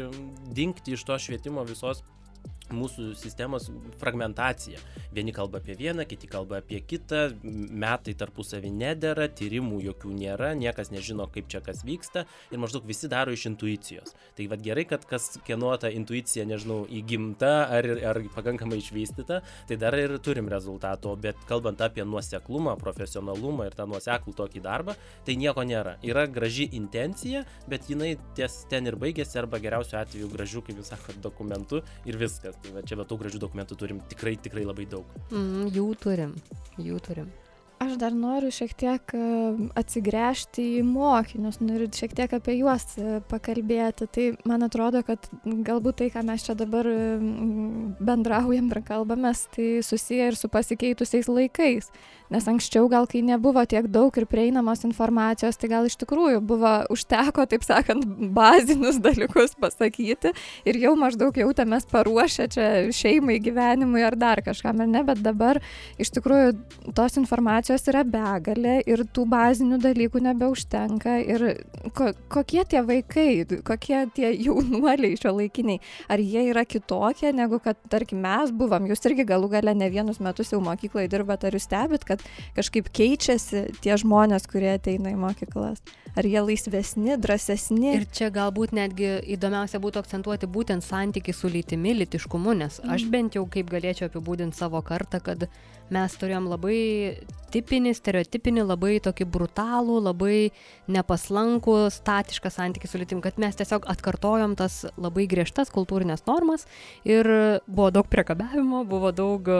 dinkti 0.56 0.94
iš 0.94 1.04
to 1.08 1.18
švietimo 1.20 1.64
visos 1.64 2.04
mūsų 2.76 3.14
sistemos 3.20 3.70
fragmentacija. 4.02 4.80
Vieni 5.16 5.34
kalba 5.36 5.60
apie 5.62 5.76
vieną, 5.80 6.06
kiti 6.10 6.30
kalba 6.30 6.60
apie 6.62 6.82
kitą, 6.86 7.30
metai 7.44 8.14
tarpusavį 8.20 8.72
nedėra, 8.76 9.30
tyrimų 9.34 9.82
jokių 9.88 10.14
nėra, 10.16 10.52
niekas 10.60 10.92
nežino, 10.94 11.28
kaip 11.34 11.50
čia 11.52 11.62
kas 11.66 11.84
vyksta 11.88 12.26
ir 12.52 12.62
maždaug 12.62 12.86
visi 12.90 13.10
daro 13.12 13.34
iš 13.34 13.48
intuicijos. 13.50 14.14
Tai 14.38 14.48
vad 14.52 14.64
gerai, 14.66 14.86
kad 14.90 15.06
kas 15.10 15.32
kieno 15.48 15.72
ta 15.82 15.92
intuicija, 15.94 16.46
nežinau, 16.50 16.84
įgimta 16.86 17.54
ar, 17.80 17.90
ar 18.12 18.22
pakankamai 18.36 18.80
išvystyta, 18.84 19.42
tai 19.70 19.80
dar 19.82 19.98
ir 19.98 20.18
turim 20.24 20.50
rezultato, 20.52 21.16
bet 21.20 21.40
kalbant 21.50 21.82
apie 21.82 22.06
nuoseklumą, 22.06 22.76
profesionalumą 22.82 23.70
ir 23.70 23.78
tą 23.78 23.88
nuoseklų 23.90 24.36
tokį 24.38 24.64
darbą, 24.66 24.96
tai 25.26 25.38
nieko 25.40 25.66
nėra. 25.68 25.98
Yra 26.06 26.28
graži 26.30 26.70
intencija, 26.78 27.46
bet 27.70 27.90
jinai 27.92 28.16
ties 28.38 28.62
ten 28.70 28.90
ir 28.90 29.00
baigėsi 29.00 29.40
arba 29.42 29.62
geriausiu 29.64 30.00
atveju 30.02 30.32
gražiu, 30.34 30.64
kaip 30.66 30.80
jūs 30.80 30.94
sakote, 30.94 31.20
dokumentu 31.24 31.84
ir 32.06 32.20
viskas 32.20 32.59
tai 32.64 32.74
va 32.76 32.86
čia 32.86 33.00
va 33.00 33.08
tų 33.10 33.20
gražių 33.24 33.44
dokumentų 33.46 33.78
turim 33.80 34.02
tikrai 34.12 34.38
tikrai 34.38 34.66
labai 34.68 34.88
daug 34.90 35.06
mm, 35.32 35.70
jų 35.76 35.92
turim 36.04 36.36
jų 36.80 37.00
turim 37.06 37.30
Aš 37.80 37.94
dar 37.96 38.12
noriu 38.12 38.50
šiek 38.52 38.74
tiek 38.76 39.12
e, 39.16 39.20
atsigręžti 39.80 40.66
į 40.76 40.84
mokinius, 40.84 41.62
noriu 41.64 41.86
šiek 41.96 42.12
tiek 42.18 42.34
apie 42.36 42.58
juos 42.58 42.84
e, 43.00 43.22
pakalbėti. 43.32 44.08
Tai 44.12 44.26
man 44.52 44.68
atrodo, 44.68 45.00
kad 45.08 45.30
galbūt 45.48 46.02
tai, 46.02 46.10
ką 46.12 46.26
mes 46.28 46.44
čia 46.44 46.58
dabar 46.60 46.90
bendraujam 48.04 48.68
ir 48.68 48.82
kalbamės, 48.84 49.46
tai 49.56 49.70
susiję 49.88 50.28
ir 50.34 50.36
su 50.36 50.52
pasikeitusiais 50.52 51.32
laikais. 51.32 51.88
Nes 52.30 52.46
anksčiau 52.46 52.86
gal, 52.86 53.08
kai 53.10 53.24
nebuvo 53.26 53.64
tiek 53.66 53.88
daug 53.90 54.14
ir 54.22 54.28
prieinamos 54.30 54.84
informacijos, 54.86 55.58
tai 55.58 55.70
gal 55.72 55.88
iš 55.90 55.96
tikrųjų 55.98 56.44
buvo 56.46 56.74
užteko, 56.94 57.48
taip 57.50 57.64
sakant, 57.66 58.06
bazinius 58.38 59.00
dalykus 59.02 59.56
pasakyti 59.58 60.36
ir 60.70 60.78
jau 60.78 60.94
maždaug 61.00 61.34
jautėmės 61.42 61.88
paruošę 61.90 62.46
čia 62.54 62.68
šeimai, 62.94 63.40
gyvenimui 63.42 64.04
ar 64.06 64.18
dar 64.20 64.44
kažkam, 64.46 64.84
ar 64.84 64.92
ne, 64.92 65.02
bet 65.08 65.24
dabar 65.26 65.58
iš 65.98 66.12
tikrųjų 66.20 66.94
tos 66.98 67.18
informacijos 67.18 67.90
yra 67.90 68.04
begalė 68.06 68.78
ir 68.86 69.02
tų 69.10 69.26
bazinių 69.34 69.82
dalykų 69.82 70.22
nebeužtenka 70.30 71.18
ir 71.26 71.48
ko, 71.98 72.12
kokie 72.30 72.62
tie 72.70 72.86
vaikai, 72.86 73.30
kokie 73.66 74.04
tie 74.14 74.36
jaunuoliai 74.36 75.18
šio 75.18 75.34
laikiniai, 75.40 75.82
ar 76.06 76.22
jie 76.22 76.46
yra 76.52 76.62
kitokie 76.70 77.34
negu 77.34 77.58
kad, 77.64 77.82
tarkim, 77.90 78.22
mes 78.22 78.54
buvom, 78.54 78.86
jūs 78.94 79.02
irgi 79.10 79.26
galų 79.34 79.50
gale 79.58 79.74
ne 79.74 79.90
vienus 79.90 80.22
metus 80.22 80.54
jau 80.54 80.62
mokykloje 80.62 81.10
dirbat, 81.10 81.50
ar 81.50 81.58
jūs 81.58 81.66
stebit, 81.66 82.06
kad 82.06 82.19
kad 82.20 82.70
kažkaip 82.70 82.90
keičiasi 82.94 83.70
tie 83.84 83.96
žmonės, 83.98 84.48
kurie 84.50 84.74
ateina 84.76 85.14
į 85.14 85.20
mokyklas. 85.20 85.82
Ar 86.18 86.26
jie 86.26 86.42
laisvesni, 86.42 87.16
drąsesni? 87.22 87.94
Ir 87.96 88.06
čia 88.12 88.30
galbūt 88.34 88.74
netgi 88.76 89.20
įdomiausia 89.36 89.80
būtų 89.80 90.02
akcentuoti 90.04 90.50
būtent 90.50 90.84
santyki 90.84 91.34
su 91.34 91.52
lytimi, 91.52 91.94
litiškumu, 92.02 92.56
nes 92.58 92.80
aš 92.84 93.06
mhm. 93.06 93.12
bent 93.14 93.38
jau 93.38 93.46
kaip 93.50 93.70
galėčiau 93.72 94.10
apibūdinti 94.10 94.58
savo 94.58 94.82
kartą, 94.86 95.22
kad 95.24 95.48
mes 95.94 96.16
turėjom 96.22 96.48
labai 96.50 96.80
tipinį, 97.54 97.94
stereotipinį, 97.98 98.64
labai 98.70 98.98
tokį 99.04 99.26
brutalų, 99.34 99.98
labai 100.06 100.52
nepaslankų, 100.92 101.76
statišką 101.94 102.52
santykį 102.54 102.90
su 102.90 103.02
lytim, 103.02 103.24
kad 103.26 103.40
mes 103.42 103.58
tiesiog 103.58 103.88
atkartojom 103.90 104.56
tas 104.60 104.84
labai 105.00 105.26
griežtas 105.30 105.74
kultūrinės 105.74 106.26
normas 106.30 106.68
ir 107.08 107.28
buvo 107.66 107.90
daug 107.96 108.10
priekabiavimo, 108.12 108.84
buvo 108.90 109.12
daug 109.16 109.50
e, 109.50 109.60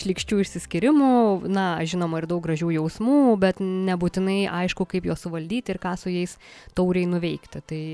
šlikščių 0.00 0.40
išsiskirimų, 0.44 1.10
na, 1.48 1.72
žinoma, 1.88 2.20
ir 2.20 2.30
daug 2.30 2.44
gražių 2.44 2.74
jausmų, 2.76 3.20
bet 3.40 3.60
nebūtinai 3.64 4.44
aišku, 4.62 4.88
kaip 4.90 5.08
juos 5.08 5.24
suvaldyti 5.24 5.74
ir 5.74 5.82
ką 5.82 5.96
su 6.00 6.12
jais 6.12 6.36
tauriai 6.76 7.08
nuveikti. 7.10 7.64
Tai, 7.70 7.84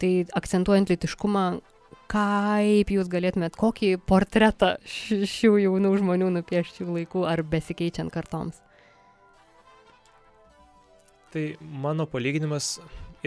tai 0.00 0.12
akcentuojant 0.36 0.92
litiškumą, 0.92 1.46
kaip 2.10 2.92
jūs 2.92 3.10
galėtumėt, 3.12 3.56
kokį 3.58 3.96
portretą 4.08 4.76
šių 4.86 5.56
jaunų 5.64 5.96
žmonių 6.02 6.30
nupiešti 6.38 6.86
laikų 6.86 7.26
ar 7.28 7.42
besikeičiant 7.46 8.14
kartoms? 8.14 8.62
Tai 11.34 11.42
mano 11.60 12.06
palyginimas 12.08 12.76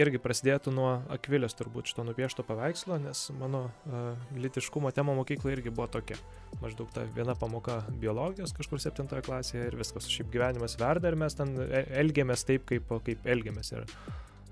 irgi 0.00 0.20
prasidėtų 0.22 0.72
nuo 0.74 0.88
Akvilės 1.12 1.54
turbūt 1.58 1.90
šito 1.90 2.04
nupiešto 2.06 2.44
paveikslo, 2.46 2.96
nes 3.02 3.26
mano 3.38 3.66
uh, 3.68 4.14
litiškumo 4.40 4.90
tema 4.96 5.14
mokykloje 5.18 5.58
irgi 5.58 5.72
buvo 5.74 5.88
tokia. 5.90 6.16
Maždaug 6.62 6.90
ta 6.94 7.04
viena 7.16 7.36
pamoka 7.38 7.80
biologijos 8.00 8.54
kažkur 8.56 8.80
septintoje 8.82 9.26
klasėje 9.26 9.68
ir 9.68 9.78
viskas. 9.78 10.08
Šiaip 10.10 10.32
gyvenimas 10.32 10.78
verda 10.80 11.12
ir 11.12 11.18
mes 11.20 11.36
ten 11.38 11.54
e, 11.62 11.84
elgiamės 12.00 12.46
taip, 12.48 12.66
kaip, 12.70 12.90
kaip 13.06 13.28
elgiamės. 13.28 13.72
Ir 13.76 13.84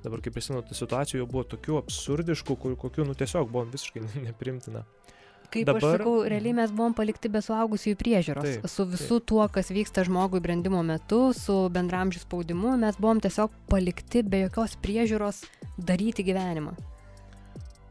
dabar 0.04 0.22
kaip 0.24 0.34
prisimenu, 0.36 0.62
tų 0.66 0.76
situacijų 0.78 1.26
buvo 1.30 1.44
tokių 1.54 1.78
absurdiškų, 1.82 2.56
kur, 2.62 2.74
kokių, 2.80 3.06
nu 3.08 3.16
tiesiog 3.18 3.50
buvo 3.52 3.66
visiškai 3.72 4.04
neprimtina. 4.28 4.84
Kaip 5.48 5.64
dabar, 5.64 5.80
aš 5.80 5.94
sakau, 5.96 6.12
realiai 6.28 6.52
mes 6.58 6.72
buvom 6.76 6.92
palikti 6.96 7.30
be 7.32 7.40
suaugusiųjų 7.40 7.96
priežiūros. 8.02 8.44
Taip, 8.44 8.66
su 8.68 8.84
visu 8.90 9.16
taip. 9.16 9.28
tuo, 9.30 9.40
kas 9.52 9.72
vyksta 9.72 10.04
žmogui 10.04 10.42
brandimo 10.44 10.82
metu, 10.84 11.30
su 11.32 11.56
bendramžių 11.72 12.20
spaudimu, 12.26 12.74
mes 12.82 13.00
buvom 13.00 13.22
tiesiog 13.24 13.54
palikti 13.72 14.22
be 14.28 14.42
jokios 14.44 14.76
priežiūros 14.84 15.40
daryti 15.80 16.26
gyvenimą. 16.28 16.76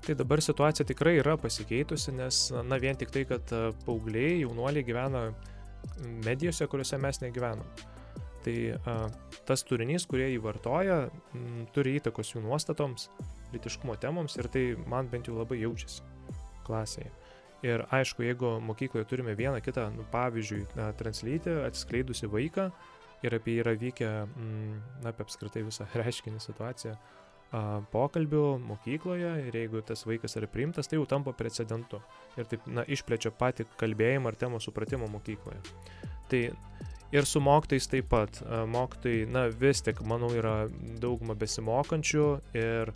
Tai 0.05 0.15
dabar 0.21 0.39
situacija 0.45 0.85
tikrai 0.87 1.17
yra 1.17 1.33
pasikeitusi, 1.41 2.13
nes, 2.15 2.45
na, 2.53 2.77
vien 2.79 2.95
tik 2.95 3.09
tai, 3.11 3.25
kad 3.27 3.49
paaugliai, 3.87 4.43
jaunuoliai 4.43 4.85
gyvena 4.85 5.25
medijose, 6.27 6.69
kuriuose 6.69 7.01
mes 7.01 7.25
negyvenam 7.25 7.65
tai 8.47 8.55
a, 8.87 8.97
tas 9.47 9.65
turinys, 9.67 10.07
kurie 10.07 10.29
jį 10.31 10.41
vartoja, 10.45 10.99
m, 11.35 11.65
turi 11.75 11.97
įtakos 11.99 12.31
jų 12.33 12.45
nuostatoms, 12.45 13.09
litiškumo 13.51 13.97
temoms 13.99 14.37
ir 14.39 14.47
tai 14.53 14.67
man 14.87 15.11
bent 15.11 15.27
jau 15.27 15.35
labai 15.35 15.59
jaučiasi 15.59 16.05
klasėje. 16.67 17.11
Ir 17.65 17.83
aišku, 17.91 18.21
jeigu 18.21 18.57
mokykloje 18.61 19.07
turime 19.09 19.33
vieną 19.35 19.59
kitą, 19.65 19.87
nu, 19.95 20.05
pavyzdžiui, 20.13 20.61
na, 20.77 20.91
translytį, 20.95 21.57
atskleidusi 21.65 22.29
vaiką 22.29 22.69
ir 23.25 23.33
apie 23.33 23.55
jį 23.55 23.63
yra 23.63 23.73
vykę, 23.81 24.11
mm, 24.27 24.75
na, 25.03 25.11
apie 25.11 25.25
apskritai 25.25 25.65
visą 25.67 25.89
reiškinį 26.01 26.43
situaciją, 26.43 26.95
pokalbių 27.93 28.43
mokykloje 28.59 29.29
ir 29.47 29.55
jeigu 29.55 29.79
tas 29.87 30.03
vaikas 30.03 30.35
yra 30.35 30.49
priimtas, 30.51 30.87
tai 30.87 30.99
jau 30.99 31.05
tampa 31.07 31.31
precedentu 31.31 32.01
ir 32.35 32.47
taip, 32.51 32.65
na, 32.67 32.83
išplečia 32.83 33.31
patį 33.31 33.69
kalbėjimą 33.79 34.33
ar 34.33 34.35
temos 34.35 34.67
supratimą 34.67 35.07
mokykloje. 35.13 35.61
Tai 36.27 36.41
Ir 37.15 37.23
su 37.23 37.39
mokytais 37.39 37.87
taip 37.87 38.09
pat. 38.11 38.41
Mokytai, 38.67 39.21
na 39.31 39.47
vis 39.47 39.79
tik, 39.85 40.01
manau, 40.03 40.27
yra 40.35 40.67
dauguma 40.99 41.37
besimokančių 41.39 42.25
ir 42.59 42.91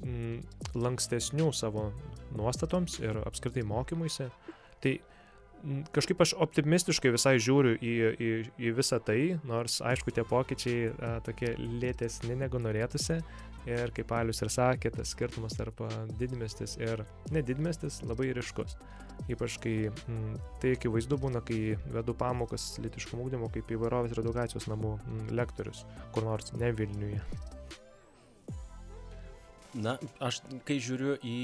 mm, 0.00 0.38
lankstesnių 0.78 1.50
savo 1.56 1.90
nuostatoms 2.36 3.00
ir 3.02 3.20
apskritai 3.26 3.64
mokymuisi. 3.68 4.30
Tai 4.82 4.92
mm, 4.96 5.82
kažkaip 5.92 6.24
aš 6.24 6.32
optimistiškai 6.46 7.12
visai 7.12 7.34
žiūriu 7.42 7.76
į, 7.76 7.94
į, 8.16 8.30
į 8.56 8.74
visą 8.78 9.02
tai, 9.04 9.36
nors 9.48 9.80
aišku 9.84 10.14
tie 10.16 10.24
pokyčiai 10.28 10.88
a, 10.92 11.14
tokie 11.26 11.52
lėtesni 11.58 12.38
negu 12.40 12.62
norėtųsi, 12.62 13.20
Ir 13.70 13.92
kaip 13.94 14.10
Alius 14.16 14.42
ir 14.42 14.50
sakė, 14.50 14.90
tas 14.90 15.12
skirtumas 15.14 15.54
tarp 15.54 15.84
didmestis 16.18 16.74
ir 16.82 17.04
nedidmestis 17.34 18.00
labai 18.02 18.32
ryškus. 18.34 18.74
Ypač 19.30 19.58
kai 19.62 19.76
m, 20.08 20.34
tai 20.62 20.72
akivaizdu 20.74 21.18
būna, 21.22 21.44
kai 21.46 21.76
vedu 21.94 22.16
pamokas 22.18 22.72
litiškumo 22.82 23.28
ūkdymo 23.28 23.52
kaip 23.54 23.70
įvairovės 23.70 24.16
ir 24.16 24.22
edukacijos 24.24 24.66
namų 24.72 24.96
m, 24.98 25.24
lektorius, 25.38 25.84
kur 26.14 26.26
nors 26.26 26.50
ne 26.58 26.72
Vilniuje. 26.74 27.22
Na, 29.72 29.94
aš 30.20 30.42
kai 30.68 30.76
žiūriu 30.84 31.14
į, 31.24 31.36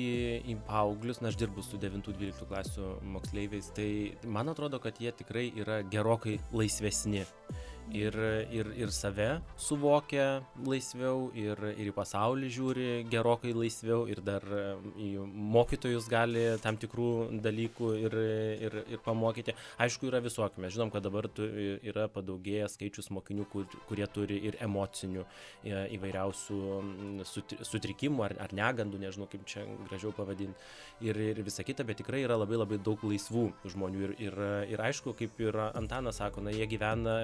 į 0.52 0.58
paauglius, 0.66 1.22
na, 1.22 1.30
aš 1.30 1.38
dirbu 1.40 1.62
su 1.64 1.78
9-12 1.80 2.44
klasių 2.50 2.90
moksleiviais, 3.14 3.70
tai 3.76 3.88
man 4.28 4.52
atrodo, 4.52 4.82
kad 4.84 4.98
jie 5.00 5.14
tikrai 5.16 5.46
yra 5.56 5.78
gerokai 5.88 6.36
laisvesni 6.52 7.24
ir 7.92 8.14
ir 8.52 8.66
ir 8.76 8.90
save 8.92 9.28
suvokia 9.56 10.42
laisviau 10.66 11.30
ir 11.34 11.58
ir 11.74 11.90
į 11.90 11.94
pasaulį 11.96 12.50
žiūri 12.52 12.88
gerokai 13.10 13.52
laisviau 13.56 14.06
ir 14.10 14.20
dar 14.24 14.44
į 14.96 15.10
mokytojus 15.56 16.08
gali 16.10 16.44
tam 16.62 16.76
tikrų 16.76 17.40
dalykų 17.44 17.92
ir 18.04 18.16
ir 18.68 18.78
ir 18.86 19.02
pamokyti. 19.04 19.54
Aišku 19.78 20.08
yra 20.10 20.20
visokių. 20.24 20.62
Mes 20.62 20.74
žinom 20.74 20.92
kad 20.92 21.04
dabar 21.04 21.28
tu 21.28 21.46
yra 21.48 22.08
padaugėjęs 22.12 22.76
skaičius 22.76 23.10
mokinių 23.14 23.46
kur 23.52 23.66
kurie 23.88 24.06
turi 24.12 24.38
ir 24.48 24.58
emocinių 24.64 25.24
e, 25.24 25.86
įvairiausių 25.96 26.60
sutri 27.28 27.58
sutrikimų 27.64 28.24
ar 28.26 28.36
ar 28.46 28.54
negandų 28.54 29.00
nežinau 29.02 29.28
kaip 29.30 29.46
čia 29.48 29.64
gražiau 29.88 30.12
pavadint 30.16 30.56
ir 31.00 31.16
ir 31.16 31.42
visa 31.46 31.64
kita 31.64 31.86
bet 31.88 32.00
tikrai 32.02 32.22
yra 32.26 32.38
labai 32.38 32.60
labai 32.60 32.78
daug 32.78 33.02
laisvų 33.04 33.48
žmonių. 33.64 33.98
Ir 33.98 34.14
ir 34.28 34.38
ir 34.74 34.84
aišku 34.88 35.14
kaip 35.18 35.40
ir 35.42 35.56
antanas 35.68 36.20
sako 36.22 36.42
na 36.44 36.52
jie 36.54 36.66
gyvena 36.70 37.14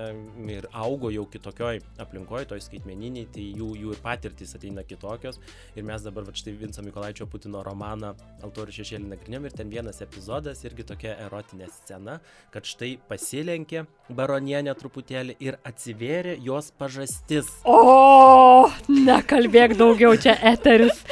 ir 0.59 0.69
augo 0.73 1.11
jau 1.15 1.25
kitokioj 1.31 1.81
aplinkoj 2.03 2.45
toj 2.53 2.63
skaitmeninėj 2.65 3.27
tai 3.35 3.47
jų 3.59 3.71
jų 3.81 3.97
ir 3.97 4.03
patirtys 4.05 4.55
ateina 4.59 4.85
kitokios. 4.87 5.41
Ir 5.75 5.87
mes 5.87 6.07
dabar 6.07 6.27
vat 6.29 6.39
štai 6.39 6.55
vinco 6.61 6.85
mykolaičio 6.87 7.27
putino 7.31 7.63
romaną 7.67 8.15
altorių 8.45 8.77
šešėly 8.79 9.11
nagrinėjam 9.11 9.49
ir 9.49 9.59
ten 9.59 9.73
vienas 9.73 10.01
epizodas 10.05 10.63
irgi 10.65 10.87
tokia 10.91 11.17
erotinė 11.27 11.71
scena 11.73 12.21
kad 12.55 12.69
štai 12.69 12.95
pasilenkė 13.09 13.85
baronienė 14.15 14.75
truputėlį 14.79 15.37
ir 15.43 15.59
atsivėrė 15.67 16.37
jos 16.45 16.71
pažastis. 16.79 17.51
O 17.65 18.71
nekalbėk 18.89 19.77
daugiau 19.81 20.15
čia 20.21 20.37
eteris 20.53 21.03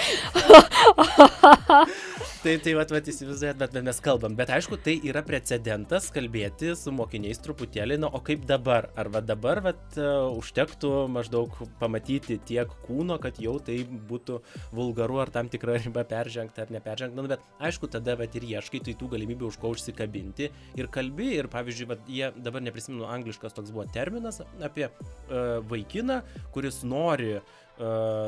tai 2.43 2.57
tai 2.59 2.73
vat 2.75 2.91
vat 2.91 3.07
įsivaizduojat 3.07 3.59
bet 3.61 3.77
mes 3.87 3.99
kalbam. 4.03 4.35
Bet 4.35 4.51
aišku 4.51 4.75
tai 4.83 4.97
yra 5.07 5.21
precedentas 5.23 6.09
kalbėti 6.11 6.73
su 6.79 6.91
mokiniais 6.95 7.39
truputėlį 7.45 8.01
na 8.03 8.11
o 8.11 8.19
kaip 8.25 8.43
dabar? 8.51 8.89
Ar 8.99 9.11
va 9.15 9.21
dabar 9.23 9.61
vat 9.63 9.95
e, 9.95 10.07
užtektų 10.41 10.91
maždaug 11.15 11.55
pamatyti 11.79 12.41
tiek 12.49 12.75
kūno 12.89 13.21
kad 13.23 13.39
jau 13.43 13.55
tai 13.63 13.79
būtų 13.87 14.41
vulgaru 14.75 15.21
ar 15.23 15.31
tam 15.31 15.53
tikra 15.53 15.79
riba 15.85 16.03
peržengta 16.09 16.67
ar 16.67 16.75
neperžengta? 16.75 17.15
Nu 17.15 17.31
bet 17.31 17.47
aišku 17.63 17.87
tada 17.95 18.19
vat 18.19 18.35
ir 18.35 18.49
ieškai 18.51 18.83
tai 18.89 18.97
tų 18.99 19.13
galimybių 19.15 19.53
už 19.53 19.61
ko 19.63 19.71
užsikabinti 19.77 20.51
ir 20.51 20.91
kalbi. 20.91 21.37
Ir 21.39 21.51
pavyzdžiui 21.53 21.91
vat 21.95 22.11
jie 22.11 22.33
dabar 22.43 22.67
neprisimenu 22.67 23.07
angliškas 23.07 23.55
toks 23.55 23.71
buvo 23.71 23.87
terminas 23.95 24.43
apie 24.59 24.89
uh, 24.91 25.63
vaikiną 25.71 26.25
kuris 26.51 26.83
nori 26.83 27.37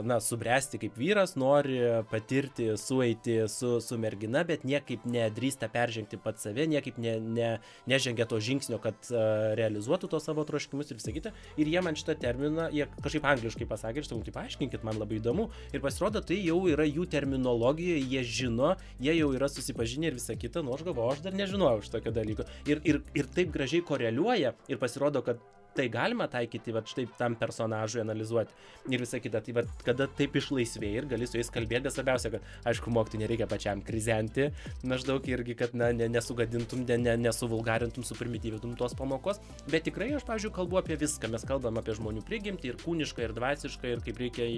na, 0.05 0.19
subręsti 0.21 0.81
kaip 0.83 0.97
vyras, 0.99 1.35
nori 1.41 1.79
patirti, 2.11 2.71
sueiti 2.81 3.37
su, 3.49 3.79
su 3.81 3.99
mergina, 4.01 4.45
bet 4.47 4.65
niekaip 4.67 5.05
nedrįsta 5.09 5.69
peržengti 5.73 6.19
pat 6.21 6.41
save, 6.43 6.67
niekaip 6.71 6.99
ne, 7.03 7.15
ne, 7.21 7.51
nežengia 7.91 8.27
to 8.31 8.41
žingsnio, 8.43 8.81
kad 8.83 8.99
uh, 9.13 9.55
realizuotų 9.59 10.11
to 10.13 10.21
savo 10.23 10.45
troškimus 10.49 10.91
ir 10.91 11.01
visą 11.01 11.15
kitą. 11.15 11.35
Ir 11.61 11.71
jie 11.71 11.83
man 11.85 11.99
šitą 11.99 12.17
terminą, 12.21 12.69
jie 12.75 12.89
kažkaip 12.99 13.29
angliškai 13.35 13.69
pasakė, 13.71 14.03
ir 14.03 14.09
sakau, 14.09 14.23
tai 14.27 14.35
paaiškinkit, 14.37 14.87
man 14.87 15.01
labai 15.01 15.21
įdomu. 15.21 15.49
Ir 15.75 15.85
pasirodo, 15.85 16.23
tai 16.25 16.41
jau 16.43 16.61
yra 16.71 16.87
jų 16.89 17.09
terminologija, 17.13 17.99
jie 18.01 18.25
žino, 18.27 18.75
jie 19.03 19.17
jau 19.19 19.33
yra 19.37 19.51
susipažinę 19.53 20.11
ir 20.11 20.19
visą 20.19 20.39
kitą, 20.39 20.65
nu 20.65 20.75
aš 20.77 20.87
galvoju, 20.89 21.17
aš 21.17 21.27
dar 21.27 21.37
nežinojau 21.39 21.85
šitokio 21.87 22.15
dalyko. 22.15 22.49
Ir, 22.71 22.83
ir, 22.89 23.03
ir 23.17 23.31
taip 23.35 23.53
gražiai 23.55 23.85
koreliuoja 23.87 24.55
ir 24.69 24.81
pasirodo, 24.83 25.25
kad 25.25 25.43
tai 25.75 25.89
galima 25.93 26.27
taikyti 26.31 26.73
vat 26.75 26.89
štai 26.89 27.07
tam 27.19 27.37
personažui 27.39 28.03
analizuoti 28.03 28.55
ir 28.93 29.03
visa 29.03 29.21
kita. 29.23 29.43
Tai 29.45 29.57
vat 29.59 29.85
kada 29.87 30.07
taip 30.21 30.37
išlaisvėjai 30.39 31.03
ir 31.03 31.09
gali 31.11 31.29
su 31.29 31.39
jais 31.39 31.51
kalbėti, 31.55 31.85
bet 31.87 31.97
svarbiausia, 31.97 32.31
kad 32.35 32.71
aišku, 32.71 32.93
mokytojui 32.95 33.25
nereikia 33.25 33.49
pačiam 33.51 33.83
krizenti, 33.85 34.49
maždaug 34.87 35.27
irgi, 35.31 35.57
kad 35.59 35.75
na, 35.77 35.91
ne, 35.97 36.09
nesugadintum, 36.13 36.85
ne, 36.89 36.99
ne, 37.07 37.17
nesuvulgarintum, 37.27 38.07
suprimityvintum 38.07 38.77
tos 38.81 38.97
pamokos, 38.99 39.41
bet 39.71 39.87
tikrai 39.89 40.13
aš, 40.19 40.27
pavyzdžiui, 40.29 40.55
kalbu 40.55 40.81
apie 40.81 40.99
viską, 41.01 41.31
mes 41.35 41.47
kalbam 41.49 41.81
apie 41.83 41.97
žmonių 41.99 42.25
prigimtį 42.29 42.73
ir 42.73 42.81
kūnišką, 42.85 43.29
ir 43.29 43.37
dvasišką, 43.37 43.95
ir 43.95 44.05
kaip 44.07 44.21
reikia 44.25 44.51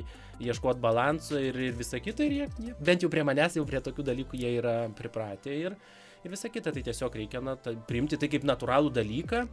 ieškoti 0.43 0.83
balanso 0.83 1.41
ir, 1.41 1.57
ir 1.71 1.77
visa 1.77 2.01
kita, 2.03 2.27
ir 2.27 2.41
jie, 2.41 2.49
jie, 2.69 2.75
bent 2.85 3.05
jau 3.05 3.13
prie 3.13 3.25
manęs, 3.27 3.57
jau 3.59 3.67
prie 3.69 3.81
tokių 3.85 4.11
dalykų 4.11 4.43
jie 4.43 4.57
yra 4.61 4.77
pripratę 4.97 5.55
ir, 5.55 5.77
ir 6.25 6.35
visa 6.35 6.51
kita, 6.53 6.75
tai 6.75 6.85
tiesiog 6.87 7.17
reikia 7.23 7.43
na, 7.45 7.57
ta, 7.61 7.73
priimti 7.89 8.19
tai 8.21 8.31
kaip 8.33 8.45
natūralų 8.49 8.93
dalyką 8.97 9.47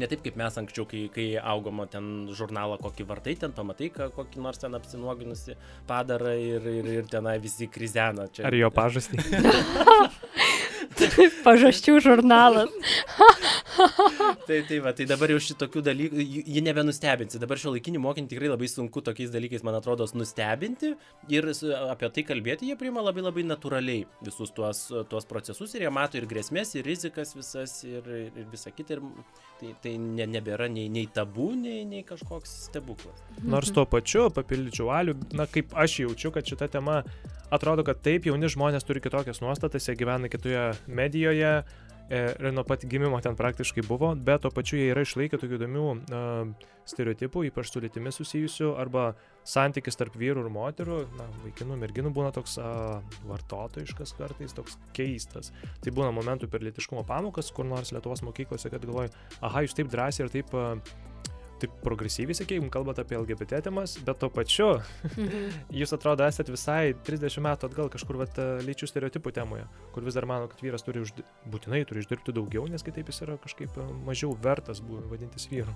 Ne 0.00 0.08
taip 0.10 0.24
kaip 0.24 0.34
mes 0.38 0.56
anksčiau, 0.58 0.86
kai, 0.90 1.04
kai 1.14 1.26
augom 1.38 1.84
ten 1.90 2.08
žurnalą 2.34 2.80
kokį 2.82 3.06
vartai, 3.06 3.36
ten 3.38 3.54
pamatai 3.54 3.92
kokį 3.94 4.42
nors 4.42 4.58
ten 4.58 4.74
apsinuoginusi 4.74 5.54
padarą 5.86 6.34
ir, 6.34 6.66
ir, 6.80 6.90
ir 6.98 7.10
tenai 7.10 7.36
visi 7.42 7.70
krizena. 7.70 8.26
Čia, 8.34 8.48
Ar 8.50 8.58
jo 8.58 8.72
pažastį? 8.74 9.22
Pažasčių 11.46 11.98
žurnalas. 12.04 12.72
tai, 14.48 14.60
tai, 14.68 14.78
va, 14.84 14.92
tai 14.96 15.06
dabar 15.08 15.32
jau 15.34 15.40
šitokių 15.42 15.82
dalykų, 15.86 16.24
jie 16.54 16.62
nebenustebinsi. 16.64 17.40
Dabar 17.42 17.60
šio 17.60 17.74
laikinį 17.74 18.02
mokinį 18.02 18.30
tikrai 18.32 18.50
labai 18.52 18.68
sunku 18.70 19.02
tokiais 19.04 19.32
dalykais, 19.34 19.64
man 19.66 19.78
atrodo, 19.78 20.06
nustebinti 20.18 20.94
ir 21.32 21.50
apie 21.90 22.10
tai 22.14 22.26
kalbėti 22.28 22.68
jie 22.70 22.78
priima 22.78 23.04
labai 23.04 23.24
labai 23.24 23.46
natūraliai 23.48 24.04
visus 24.24 24.52
tuos, 24.54 24.86
tuos 25.10 25.28
procesus 25.30 25.74
ir 25.74 25.86
jie 25.86 25.92
mato 25.94 26.20
ir 26.20 26.28
grėsmės, 26.30 26.74
ir 26.78 26.86
rizikas 26.88 27.34
visas, 27.36 27.80
ir, 27.88 28.08
ir 28.30 28.48
visa 28.52 28.72
kita. 28.74 28.98
Ir 28.98 29.02
tai, 29.60 29.74
tai 29.82 29.94
ne, 30.00 30.26
nebėra 30.36 30.68
nei, 30.70 30.88
nei 30.92 31.06
tabų, 31.10 31.52
nei, 31.58 31.84
nei 31.88 32.02
kažkoks 32.06 32.52
stebuklas. 32.68 33.22
Nors 33.42 33.72
tuo 33.74 33.86
pačiu 33.88 34.28
papildyčiau 34.34 34.90
alių, 34.94 35.16
na 35.38 35.48
kaip 35.50 35.74
aš 35.78 36.00
jaučiu, 36.04 36.34
kad 36.34 36.46
šita 36.48 36.68
tema 36.76 37.02
atrodo, 37.54 37.84
kad 37.86 38.00
taip 38.04 38.26
jauni 38.28 38.48
žmonės 38.50 38.86
turi 38.86 39.02
kitokias 39.04 39.40
nuostatas, 39.44 39.86
jie 39.88 39.96
gyvena 39.98 40.30
kitoje 40.32 40.64
medijoje, 41.04 41.56
e, 42.08 42.20
ir 42.34 42.52
nuo 42.52 42.64
pat 42.68 42.84
gimimo 42.88 43.20
ten 43.24 43.36
praktiškai 43.36 43.84
buvo, 43.88 44.14
bet 44.14 44.44
tuo 44.44 44.52
pačiu 44.54 44.80
jie 44.80 44.90
yra 44.92 45.04
išlaikę 45.04 45.40
tokių 45.40 45.58
įdomių 45.60 45.84
uh, 45.92 46.72
stereotipų, 46.88 47.46
ypač 47.48 47.70
su 47.72 47.80
lytimi 47.80 48.12
susijusių, 48.12 48.74
arba 48.80 49.06
santykis 49.48 49.96
tarp 50.00 50.16
vyrų 50.20 50.44
ir 50.44 50.50
moterų, 50.52 50.98
na, 51.18 51.28
vaikinų, 51.44 51.78
merginų 51.80 52.12
būna 52.16 52.32
toks 52.36 52.58
uh, 52.60 53.00
vartotojiškas 53.30 54.14
kartais, 54.18 54.56
toks 54.56 54.76
keistas. 54.96 55.52
Tai 55.84 55.94
būna 55.96 56.12
momentų 56.16 56.50
per 56.52 56.64
litiškumo 56.66 57.06
pamokas, 57.08 57.52
kur 57.56 57.68
nors 57.68 57.94
Lietuvos 57.96 58.24
mokyklose, 58.26 58.72
kad 58.72 58.84
galvoju, 58.84 59.12
aha, 59.40 59.64
jūs 59.64 59.76
taip 59.76 59.92
drąsiai 59.92 60.26
ir 60.26 60.34
taip 60.36 60.56
uh, 60.56 60.76
taip 61.64 61.76
progresyviai, 61.84 62.36
sakykime, 62.38 62.70
kalbate 62.72 63.04
apie 63.04 63.18
LGBT 63.18 63.62
temas, 63.64 63.96
bet 64.04 64.20
tuo 64.20 64.30
pačiu 64.32 64.70
mhm. 65.10 65.64
jūs 65.80 65.94
atrodo 65.96 66.26
esate 66.28 66.54
visai 66.54 66.94
30 67.06 67.44
metų 67.44 67.70
atgal 67.70 67.90
kažkur 67.92 68.20
vat, 68.20 68.40
lyčių 68.66 68.90
stereotipų 68.90 69.34
temoje, 69.34 69.66
kur 69.94 70.06
vis 70.06 70.18
dar 70.18 70.28
mano, 70.30 70.48
kad 70.52 70.62
vyras 70.64 70.84
turi 70.86 71.04
uždi... 71.04 71.26
būtinai 71.50 71.84
turi 71.88 72.04
uždirbti 72.04 72.36
daugiau, 72.36 72.68
nes 72.70 72.84
kitaip 72.86 73.10
jis 73.10 73.24
yra 73.26 73.38
kažkaip 73.42 73.76
mažiau 74.06 74.36
vertas 74.44 74.82
vadintis 74.84 75.48
vyru. 75.50 75.74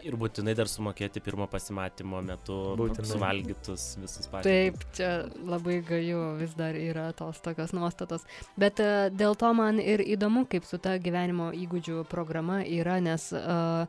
Ir 0.00 0.16
būtinai 0.20 0.54
dar 0.56 0.70
sumokėti 0.70 1.20
pirmo 1.24 1.46
pasimatymo 1.50 2.22
metu 2.24 2.56
būtinai. 2.80 3.08
suvalgytus 3.10 3.86
visus 4.00 4.30
patys. 4.32 4.48
Taip, 4.48 4.86
čia 4.96 5.10
labai 5.44 5.80
gaju 5.86 6.22
vis 6.40 6.54
dar 6.56 6.78
yra 6.78 7.10
tos 7.16 7.42
tokios 7.44 7.74
nuostatos. 7.76 8.24
Bet 8.60 8.80
uh, 8.80 9.10
dėl 9.12 9.36
to 9.36 9.52
man 9.56 9.80
ir 9.82 10.00
įdomu, 10.00 10.46
kaip 10.50 10.64
su 10.68 10.80
ta 10.80 10.96
gyvenimo 11.02 11.50
įgūdžių 11.56 12.06
programa 12.08 12.62
yra, 12.64 13.00
nes 13.04 13.30
uh, 13.36 13.84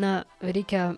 na, 0.00 0.12
reikia 0.44 0.94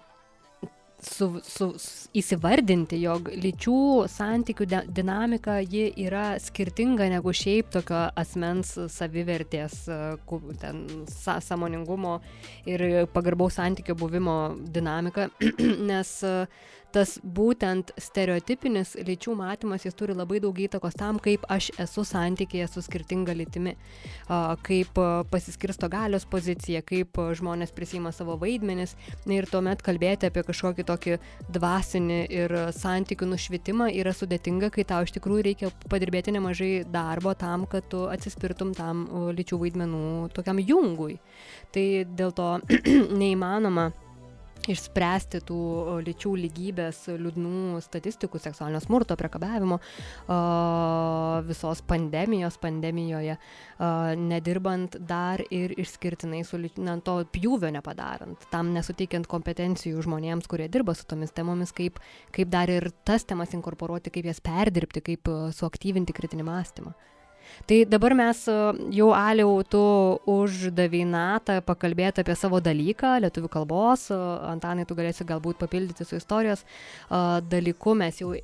su, 1.06 1.28
su, 1.44 1.68
įsivardinti, 2.16 2.98
jog 3.02 3.30
lyčių 3.30 3.78
santykių 4.10 4.66
dinamika 4.94 5.58
ji 5.62 5.88
yra 6.06 6.36
skirtinga 6.42 7.08
negu 7.12 7.34
šiaip 7.36 7.70
tokio 7.76 8.06
asmens 8.18 8.74
savivertės, 8.92 9.84
ten 10.62 10.82
sąmoningumo 11.14 12.18
ir 12.68 13.06
pagarbaus 13.14 13.58
santykio 13.60 13.96
buvimo 13.98 14.38
dinamika, 14.74 15.30
nes 15.90 16.16
tas 16.96 17.16
būtent 17.20 17.90
stereotipinis 18.00 18.94
lyčių 19.04 19.34
matymas, 19.36 19.84
jis 19.84 19.96
turi 19.98 20.14
labai 20.16 20.38
daug 20.40 20.56
įtakos 20.56 20.96
tam, 20.96 21.18
kaip 21.20 21.44
aš 21.52 21.68
esu 21.82 22.06
santykėje 22.08 22.68
su 22.72 22.82
skirtinga 22.84 23.34
lytimi, 23.36 23.74
kaip 24.64 25.00
pasiskirsto 25.32 25.90
galios 25.92 26.24
pozicija, 26.30 26.80
kaip 26.86 27.20
žmonės 27.36 27.74
prisima 27.76 28.14
savo 28.16 28.38
vaidmenis 28.40 28.94
ir 29.28 29.48
tuomet 29.50 29.84
kalbėti 29.84 30.30
apie 30.30 30.46
kažkokį 30.46 30.86
tokį 30.88 31.18
dvasinį 31.58 32.20
ir 32.38 32.56
santykių 32.78 33.28
nušvitimą 33.34 33.90
yra 34.00 34.16
sudėtinga, 34.16 34.72
kai 34.72 34.86
tau 34.88 35.04
iš 35.04 35.12
tikrųjų 35.18 35.46
reikia 35.50 35.72
padirbėti 35.92 36.32
nemažai 36.38 36.72
darbo 36.88 37.36
tam, 37.36 37.68
kad 37.68 37.90
tu 37.92 38.06
atsispirtum 38.08 38.72
tam 38.78 39.04
lyčių 39.36 39.60
vaidmenų 39.66 40.32
tokiam 40.36 40.64
jungui. 40.64 41.20
Tai 41.76 41.86
dėl 42.16 42.32
to 42.32 42.50
neįmanoma 43.20 43.90
išspręsti 44.72 45.40
tų 45.46 45.60
lyčių 46.06 46.32
lygybės 46.42 47.02
liūdnų 47.14 47.80
statistikų, 47.84 48.40
seksualinio 48.42 48.80
smurto, 48.84 49.16
priekabiavimo, 49.18 49.78
visos 51.46 51.82
pandemijos 51.86 52.58
pandemijoje, 52.62 53.38
nedirbant 54.20 54.98
dar 55.08 55.42
ir 55.50 55.74
išskirtinai 55.78 56.42
su 56.46 56.60
na, 56.82 56.98
to 57.04 57.18
pjūvio 57.32 57.72
nepadarant, 57.74 58.48
tam 58.52 58.72
nesuteikiant 58.76 59.28
kompetencijų 59.30 60.04
žmonėms, 60.06 60.48
kurie 60.50 60.68
dirba 60.72 60.96
su 60.96 61.06
tomis 61.08 61.34
temomis, 61.36 61.74
kaip, 61.76 62.00
kaip 62.34 62.52
dar 62.52 62.72
ir 62.72 62.90
tas 63.06 63.26
temas 63.28 63.54
inkorporuoti, 63.56 64.14
kaip 64.14 64.30
jas 64.32 64.42
perdirbti, 64.44 65.04
kaip 65.12 65.34
suaktyvinti 65.56 66.16
kritinį 66.16 66.46
mąstymą. 66.46 66.96
Tai 67.64 67.84
dabar 67.88 68.12
mes 68.14 68.42
e, 68.46 68.56
jau 68.94 69.08
aliau 69.16 69.62
tu 69.64 69.80
uždavai 70.30 71.04
natą 71.08 71.56
pakalbėti 71.64 72.22
apie 72.22 72.36
savo 72.38 72.60
dalyką, 72.60 73.16
lietuvių 73.24 73.50
kalbos. 73.52 74.08
E, 74.12 74.18
Antanai, 74.50 74.84
tu 74.86 74.96
galėsi 74.98 75.26
galbūt 75.26 75.58
papildyti 75.62 76.04
su 76.04 76.18
istorijos 76.20 76.62
e, 76.62 77.22
dalyku. 77.48 77.96
Mes 77.96 78.20
jau 78.20 78.34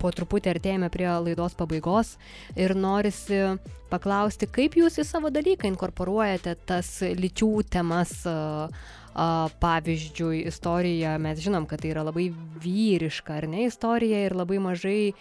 po 0.00 0.14
truputį 0.14 0.54
artėjame 0.54 0.90
prie 0.94 1.10
laidos 1.10 1.54
pabaigos 1.58 2.16
ir 2.56 2.74
norisi 2.74 3.44
paklausti, 3.92 4.48
kaip 4.48 4.78
jūs 4.80 4.96
į 5.02 5.04
savo 5.04 5.28
dalyką 5.30 5.68
inkorporuojate 5.68 6.56
tas 6.66 6.96
lyčių 7.04 7.52
temas. 7.70 8.22
Uh, 8.24 9.00
pavyzdžiui, 9.12 10.46
istorija, 10.48 11.18
mes 11.20 11.40
žinom, 11.44 11.66
kad 11.68 11.82
tai 11.82 11.92
yra 11.92 12.04
labai 12.06 12.30
vyriška, 12.62 13.40
ar 13.40 13.48
ne, 13.50 13.66
istorija 13.68 14.22
ir 14.26 14.36
labai 14.36 14.60
mažai 14.62 15.12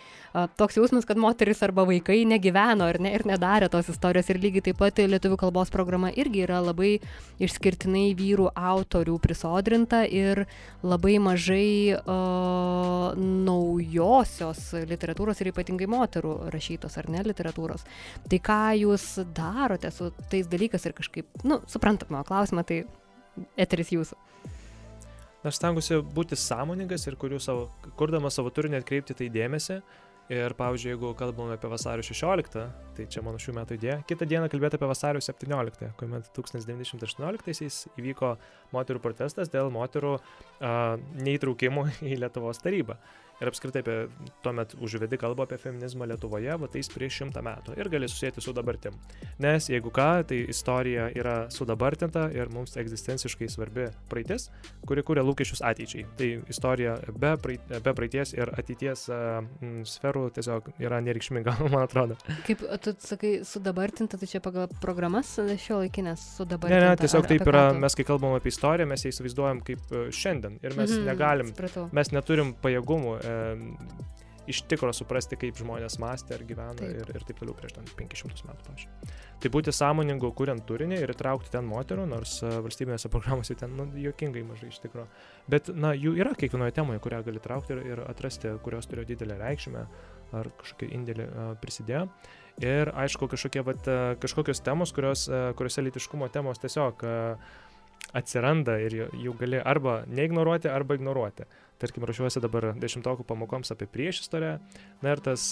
toks 0.56 0.78
jausmas, 0.78 1.06
kad 1.06 1.20
moteris 1.20 1.60
arba 1.66 1.84
vaikai 1.88 2.22
negyveno, 2.30 2.88
ar 2.88 3.00
ne, 3.04 3.12
ir 3.18 3.26
nedarė 3.28 3.68
tos 3.72 3.90
istorijos. 3.92 4.30
Ir 4.32 4.40
lygiai 4.40 4.64
taip 4.70 4.80
pat 4.80 5.02
lietuvių 5.02 5.38
kalbos 5.42 5.74
programa 5.74 6.12
irgi 6.16 6.46
yra 6.46 6.62
labai 6.64 6.94
išskirtinai 7.44 8.14
vyrų 8.16 8.48
autorių 8.56 9.18
prisodrinta 9.24 10.06
ir 10.08 10.46
labai 10.84 11.18
mažai 11.24 11.98
a, 12.00 12.18
naujosios 13.20 14.64
literatūros 14.88 15.44
ir 15.44 15.52
ypatingai 15.52 15.90
moterų 15.92 16.38
rašytos, 16.54 16.96
ar 17.02 17.12
ne, 17.12 17.26
literatūros. 17.28 17.84
Tai 18.32 18.42
ką 18.48 18.64
jūs 18.86 19.12
darote 19.36 19.92
su 19.92 20.14
tais 20.32 20.48
dalykais 20.48 20.88
ir 20.88 20.96
kažkaip, 20.98 21.44
nu, 21.44 21.60
suprantat 21.68 22.14
mano 22.14 22.24
klausimą, 22.28 22.64
tai 22.68 22.84
eteris 23.60 23.92
jūsų. 23.96 24.18
Aš 25.42 25.58
stengiuosi 25.58 25.98
būti 26.14 26.38
sąmoningas 26.38 27.08
ir 27.10 27.18
savo, 27.42 27.72
kurdamas 27.98 28.36
savo 28.38 28.52
turinį 28.54 28.82
atkreipti 28.82 29.18
tai 29.18 29.30
dėmesį. 29.34 29.82
Ir 30.32 30.54
pavyzdžiui, 30.56 30.94
jeigu 30.94 31.10
kalbame 31.20 31.58
apie 31.58 31.68
vasario 31.68 32.04
16, 32.06 32.62
tai 32.96 33.06
čia 33.12 33.24
mano 33.26 33.40
šių 33.42 33.56
metų 33.58 33.76
idėja, 33.76 33.98
kitą 34.08 34.24
dieną 34.30 34.48
kalbėti 34.54 34.78
apie 34.78 34.88
vasario 34.88 35.20
17, 35.20 35.90
kuomet 36.00 36.30
1918-aisiais 36.38 37.80
įvyko 38.00 38.30
moterų 38.72 39.02
protestas 39.04 39.52
dėl 39.52 39.74
moterų 39.76 40.14
uh, 40.16 40.94
neįtraukimų 41.26 41.84
į 42.14 42.22
Lietuvos 42.22 42.64
tarybą 42.64 42.96
ir 43.42 43.50
apskritai 43.50 43.82
apie 43.82 43.98
tuomet 44.46 44.76
užvedi 44.82 45.18
kalbą 45.22 45.46
apie 45.48 45.58
feminizmą 45.62 46.06
Lietuvoje, 46.12 46.54
va 46.62 46.70
tais 46.72 46.90
prieš 46.94 47.22
šimtą 47.22 47.42
metų 47.46 47.76
ir 47.80 47.90
gali 47.92 48.10
susijęti 48.10 48.44
su 48.44 48.54
dabartim. 48.54 48.98
Nes 49.42 49.70
jeigu 49.72 49.92
ką, 49.94 50.10
tai 50.30 50.42
istorija 50.52 51.10
yra 51.18 51.36
sudabartinta 51.54 52.28
ir 52.36 52.52
mums 52.54 52.78
egzistenciškai 52.78 53.50
svarbi 53.52 53.88
praeitis, 54.12 54.50
kuri 54.88 55.04
kūrė 55.06 55.26
lūkesčius 55.26 55.64
ateičiai. 55.66 56.06
Tai 56.20 56.30
istorija 56.52 56.98
be, 57.12 57.34
praeit, 57.42 57.74
be 57.86 57.96
praeities 57.98 58.36
ir 58.38 58.52
ateities 58.58 59.08
uh, 59.12 59.42
sferų 59.90 60.28
tiesiog 60.38 60.72
yra 60.82 61.02
nereikšminga, 61.04 61.58
man 61.74 61.86
atrodo. 61.86 62.20
Kaip 62.48 62.64
tu 62.86 62.96
sakai, 63.02 63.34
sudabartinta, 63.48 64.20
tai 64.22 64.30
čia 64.30 64.44
pagal 64.44 64.70
programas 64.84 65.34
šio 65.62 65.82
laikinės 65.82 66.28
sudabartinta? 66.38 66.78
Ne, 66.78 66.94
ne, 66.94 67.02
tiesiog 67.02 67.30
taip 67.30 67.46
yra, 67.50 67.66
mes 67.78 67.98
kai 67.98 68.06
kalbam 68.08 68.38
apie 68.38 68.54
istoriją, 68.54 68.90
mes 68.92 69.06
ją 69.06 69.14
įsivaizduojam 69.16 69.64
kaip 69.66 69.96
šiandien 70.14 70.60
ir 70.62 70.76
mes 70.76 70.92
mm 70.92 70.98
-hmm, 70.98 71.10
negalim, 71.10 71.52
supratau. 71.54 71.88
mes 71.92 72.12
neturim 72.14 72.54
pajėgumų 72.62 73.18
iš 74.50 74.62
tikro 74.70 74.92
suprasti, 74.96 75.38
kaip 75.40 75.58
žmonės 75.60 75.98
mąstė 76.02 76.36
ar 76.36 76.44
gyveno 76.48 76.74
taip. 76.80 76.96
ir, 77.04 77.12
ir 77.14 77.26
taip 77.28 77.40
toliau 77.40 77.56
prieš 77.58 77.76
500 77.98 78.48
metų, 78.48 78.66
pavyzdžiui. 78.68 79.12
Tai 79.44 79.52
būti 79.54 79.74
sąmoningu, 79.76 80.32
kuriant 80.38 80.66
turinį 80.68 81.00
ir 81.04 81.14
įtraukti 81.14 81.54
ten 81.54 81.68
moterų, 81.70 82.08
nors 82.10 82.40
valstybinėse 82.42 83.12
programose 83.14 83.58
ten 83.60 83.76
nu, 83.78 83.88
jokingai 84.02 84.44
mažai 84.48 84.72
iš 84.74 84.82
tikro. 84.84 85.08
Bet, 85.52 85.72
na, 85.74 85.94
jų 85.98 86.16
yra 86.22 86.34
kiekvienoje 86.38 86.76
temoje, 86.78 87.02
kurią 87.04 87.22
gali 87.28 87.44
traukti 87.44 87.76
ir, 87.78 87.84
ir 87.94 88.04
atrasti, 88.08 88.56
kurios 88.66 88.90
turėjo 88.90 89.12
didelę 89.14 89.40
reikšmę 89.42 89.88
ar 90.42 90.52
kažkokį 90.62 90.94
indėlį 90.98 91.26
uh, 91.28 91.50
prisidėjo. 91.62 92.06
Ir 92.62 92.92
aišku, 93.04 93.28
kažkokie, 93.32 93.66
vat, 93.68 93.90
uh, 93.90 94.14
kažkokios 94.22 94.64
temos, 94.66 94.94
kurios, 94.96 95.28
kuriuose 95.58 95.84
litiškumo 95.86 96.30
temos 96.34 96.62
tiesiog 96.62 97.06
atsiranda 98.18 98.74
ir 98.82 98.96
jų 98.98 99.34
gali 99.40 99.60
arba 99.62 100.02
neignoruoti, 100.10 100.68
arba 100.72 100.98
ignoruoti 100.98 101.46
tarkim, 101.82 102.06
ruošiuosi 102.08 102.44
dabar 102.44 102.72
dešimtokų 102.80 103.26
pamokoms 103.28 103.74
apie 103.74 103.90
priešistorę. 103.92 104.56
Na 105.02 105.14
ir 105.16 105.22
tas 105.26 105.52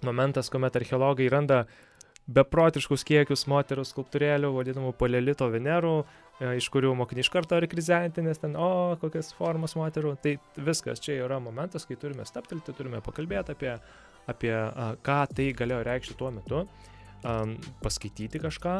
momentas, 0.00 0.50
kuomet 0.50 0.76
archeologai 0.80 1.28
randa 1.32 1.64
beprotiškus 2.30 3.02
kiekius 3.06 3.46
moterų 3.50 3.84
skulptūrėlių, 3.86 4.52
vadinamų 4.54 4.92
polelito 4.98 5.48
venerų, 5.50 5.96
e, 6.38 6.52
iš 6.60 6.68
kurių 6.72 6.94
mokiniai 7.00 7.24
iš 7.26 7.32
karto 7.34 7.58
yra 7.58 7.68
krizenti, 7.70 8.22
nes 8.22 8.38
ten, 8.38 8.54
o, 8.56 8.94
kokias 9.02 9.32
formas 9.34 9.74
moterų. 9.78 10.14
Tai 10.22 10.36
viskas, 10.56 11.02
čia 11.02 11.18
yra 11.24 11.40
momentas, 11.42 11.86
kai 11.88 11.98
turime 11.98 12.26
staptelti, 12.28 12.74
turime 12.78 13.02
pakalbėti 13.04 13.56
apie, 13.56 13.74
apie 14.30 14.54
ką 15.02 15.20
tai 15.34 15.50
galėjo 15.58 15.82
reikšti 15.88 16.18
tuo 16.20 16.30
metu, 16.34 16.62
a, 17.24 17.36
paskaityti 17.82 18.40
kažką 18.42 18.76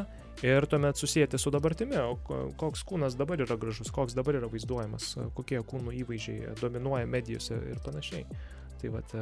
ir 0.47 0.66
tuomet 0.66 0.97
susijęti 0.97 1.38
su 1.38 1.53
dabartimi, 1.55 1.99
o 2.03 2.16
koks 2.59 2.82
kūnas 2.88 3.16
dabar 3.18 3.40
yra 3.45 3.57
gražus, 3.61 3.93
koks 3.95 4.16
dabar 4.18 4.40
yra 4.40 4.51
vaizduojamas, 4.51 5.14
kokie 5.36 5.61
kūnų 5.61 5.95
įvaizdžiai 6.03 6.57
dominuoja 6.61 7.07
medijose 7.07 7.59
ir 7.70 7.82
panašiai. 7.84 8.24
Tai 8.82 8.95
vad 8.97 9.12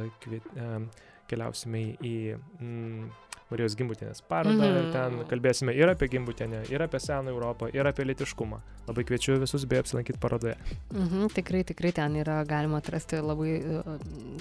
keliausime 1.29 1.83
į 2.01 2.15
mm, 2.35 3.11
Marijos 3.51 3.75
Gimbutienės 3.75 4.21
parodą 4.27 4.55
mm 4.55 4.75
-hmm. 4.77 4.91
ten 4.91 5.25
kalbėsime 5.27 5.75
ir 5.75 5.89
apie 5.89 6.07
Gimbutienę, 6.07 6.63
ir 6.71 6.83
apie 6.83 6.99
seną 6.99 7.29
Europą, 7.29 7.67
ir 7.73 7.87
apie 7.87 8.05
litiškumą. 8.05 8.59
Labai 8.87 9.03
kviečiu 9.03 9.39
visus 9.39 9.65
bei 9.65 9.79
apsilankyti 9.79 10.19
parodoje. 10.19 10.55
Mm 10.93 11.07
-hmm, 11.07 11.33
tikrai, 11.33 11.63
tikrai 11.63 11.91
ten 11.91 12.15
yra 12.15 12.43
galima 12.45 12.77
atrasti 12.77 13.15
labai, 13.15 13.49
e, 13.49 13.83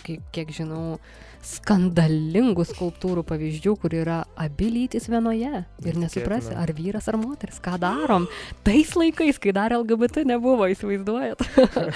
kiek, 0.02 0.20
kiek 0.32 0.48
žinau, 0.50 0.98
skandalingų 1.42 2.64
skulptūrų 2.64 3.22
pavyzdžių, 3.24 3.76
kur 3.80 3.94
yra 3.94 4.24
abi 4.36 4.70
lytis 4.70 5.08
vienoje 5.08 5.64
ir 5.84 5.96
nesuprasi, 5.96 6.54
ar 6.54 6.72
vyras 6.72 7.08
ar 7.08 7.16
moteris, 7.16 7.60
ką 7.60 7.78
darom. 7.78 8.28
Tais 8.62 8.94
laikais, 8.96 9.38
kai 9.38 9.52
dar 9.52 9.72
LGBT 9.72 10.24
nebuvo, 10.24 10.68
įsivaizduojat. 10.68 11.40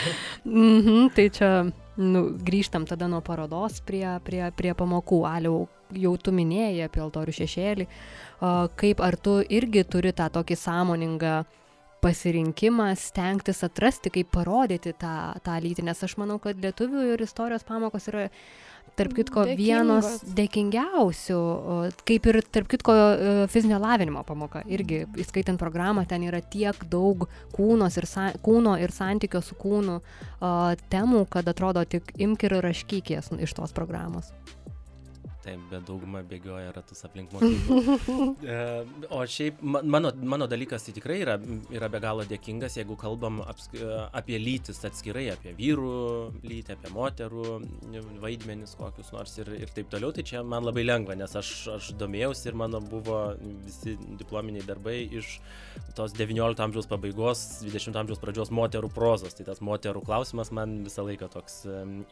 mm 0.44 0.80
-hmm, 0.80 1.14
tai 1.14 1.30
čia 1.30 1.72
nu, 1.96 2.24
grįžtam 2.44 2.86
tada 2.86 3.08
nuo 3.10 3.20
parodos 3.20 3.80
prie, 3.86 4.06
prie, 4.24 4.42
prie 4.56 4.74
pamokų. 4.74 5.20
Aliau, 5.28 5.68
jau 6.00 6.14
tu 6.20 6.34
minėjai 6.34 6.86
apie 6.88 7.02
altorių 7.04 7.34
šešėlį, 7.40 7.88
kaip 8.80 9.04
ar 9.04 9.16
tu 9.16 9.38
irgi 9.42 9.84
turi 9.88 10.14
tą 10.16 10.30
tokį 10.34 10.58
sąmoningą 10.60 11.36
pasirinkimą 12.04 12.90
stengtis 13.00 13.64
atrasti, 13.64 14.12
kaip 14.12 14.28
parodyti 14.34 14.92
tą, 15.00 15.16
tą 15.44 15.56
lytį, 15.64 15.86
nes 15.88 16.04
aš 16.04 16.18
manau, 16.20 16.36
kad 16.42 16.58
lietuvių 16.60 17.14
ir 17.14 17.24
istorijos 17.24 17.64
pamokos 17.64 18.10
yra 18.12 18.26
tarp 18.98 19.14
kitko, 19.16 19.46
Dėkingos. 19.48 19.64
vienos 19.64 20.34
dėkingiausių, 20.36 21.38
kaip 22.06 22.28
ir 22.30 22.38
tarp 22.54 22.68
kitko 22.70 22.94
e, 22.94 23.32
fizinio 23.50 23.80
lavinimo 23.82 24.22
pamoka. 24.26 24.62
Irgi, 24.70 25.02
įskaitant 25.24 25.58
programą, 25.60 26.04
ten 26.10 26.26
yra 26.28 26.42
tiek 26.42 26.78
daug 26.92 27.26
kūnos 27.56 27.98
ir 27.98 28.08
sa, 28.10 28.28
kūno 28.44 28.76
ir 28.82 28.94
santykio 28.94 29.42
su 29.42 29.56
kūnu 29.58 29.98
temų, 30.92 31.24
kad 31.32 31.48
atrodo 31.50 31.86
tik 31.88 32.12
imk 32.20 32.46
ir 32.46 32.58
raškykės 32.68 33.32
iš 33.40 33.56
tos 33.56 33.74
programos. 33.74 34.30
Taip, 35.44 35.60
bet 35.68 35.84
dauguma 35.84 36.22
bėgioja 36.24 36.72
ratus 36.72 37.04
aplink 37.04 37.32
mokyklą. 37.34 37.80
e, 38.54 38.58
o 39.12 39.20
šiaip 39.28 39.58
mano, 39.60 40.12
mano 40.24 40.48
dalykas 40.48 40.86
tai 40.86 40.94
tikrai 40.96 41.18
yra, 41.20 41.34
yra 41.74 41.90
be 41.92 42.00
galo 42.00 42.24
dėkingas, 42.28 42.78
jeigu 42.80 42.96
kalbam 43.00 43.42
apsk, 43.44 43.76
apie 44.16 44.38
lytis 44.40 44.80
atskirai, 44.88 45.26
apie 45.34 45.52
vyrų 45.58 45.92
lytį, 46.44 46.78
apie 46.78 46.92
moterų 46.94 47.58
vaidmenis 48.22 48.72
kokius 48.80 49.12
nors 49.12 49.36
ir, 49.42 49.52
ir 49.66 49.74
taip 49.76 49.92
toliau, 49.92 50.14
tai 50.16 50.24
čia 50.24 50.40
man 50.46 50.64
labai 50.64 50.86
lengva, 50.86 51.16
nes 51.18 51.36
aš, 51.36 51.52
aš 51.76 51.90
domėjausi 52.00 52.48
ir 52.48 52.58
mano 52.64 52.80
buvo 52.80 53.20
visi 53.66 53.98
diplominiai 54.16 54.64
darbai 54.64 54.96
iš 55.20 55.36
tos 55.98 56.16
19 56.16 56.64
amžiaus 56.64 56.88
pabaigos, 56.90 57.44
20 57.66 58.00
amžiaus 58.00 58.22
pradžios 58.22 58.52
moterų 58.54 58.90
prozos. 58.94 59.36
Tai 59.36 59.46
tas 59.50 59.60
moterų 59.64 60.02
klausimas 60.06 60.50
man 60.54 60.80
visą 60.86 61.04
laiką 61.06 61.28
toks 61.32 61.60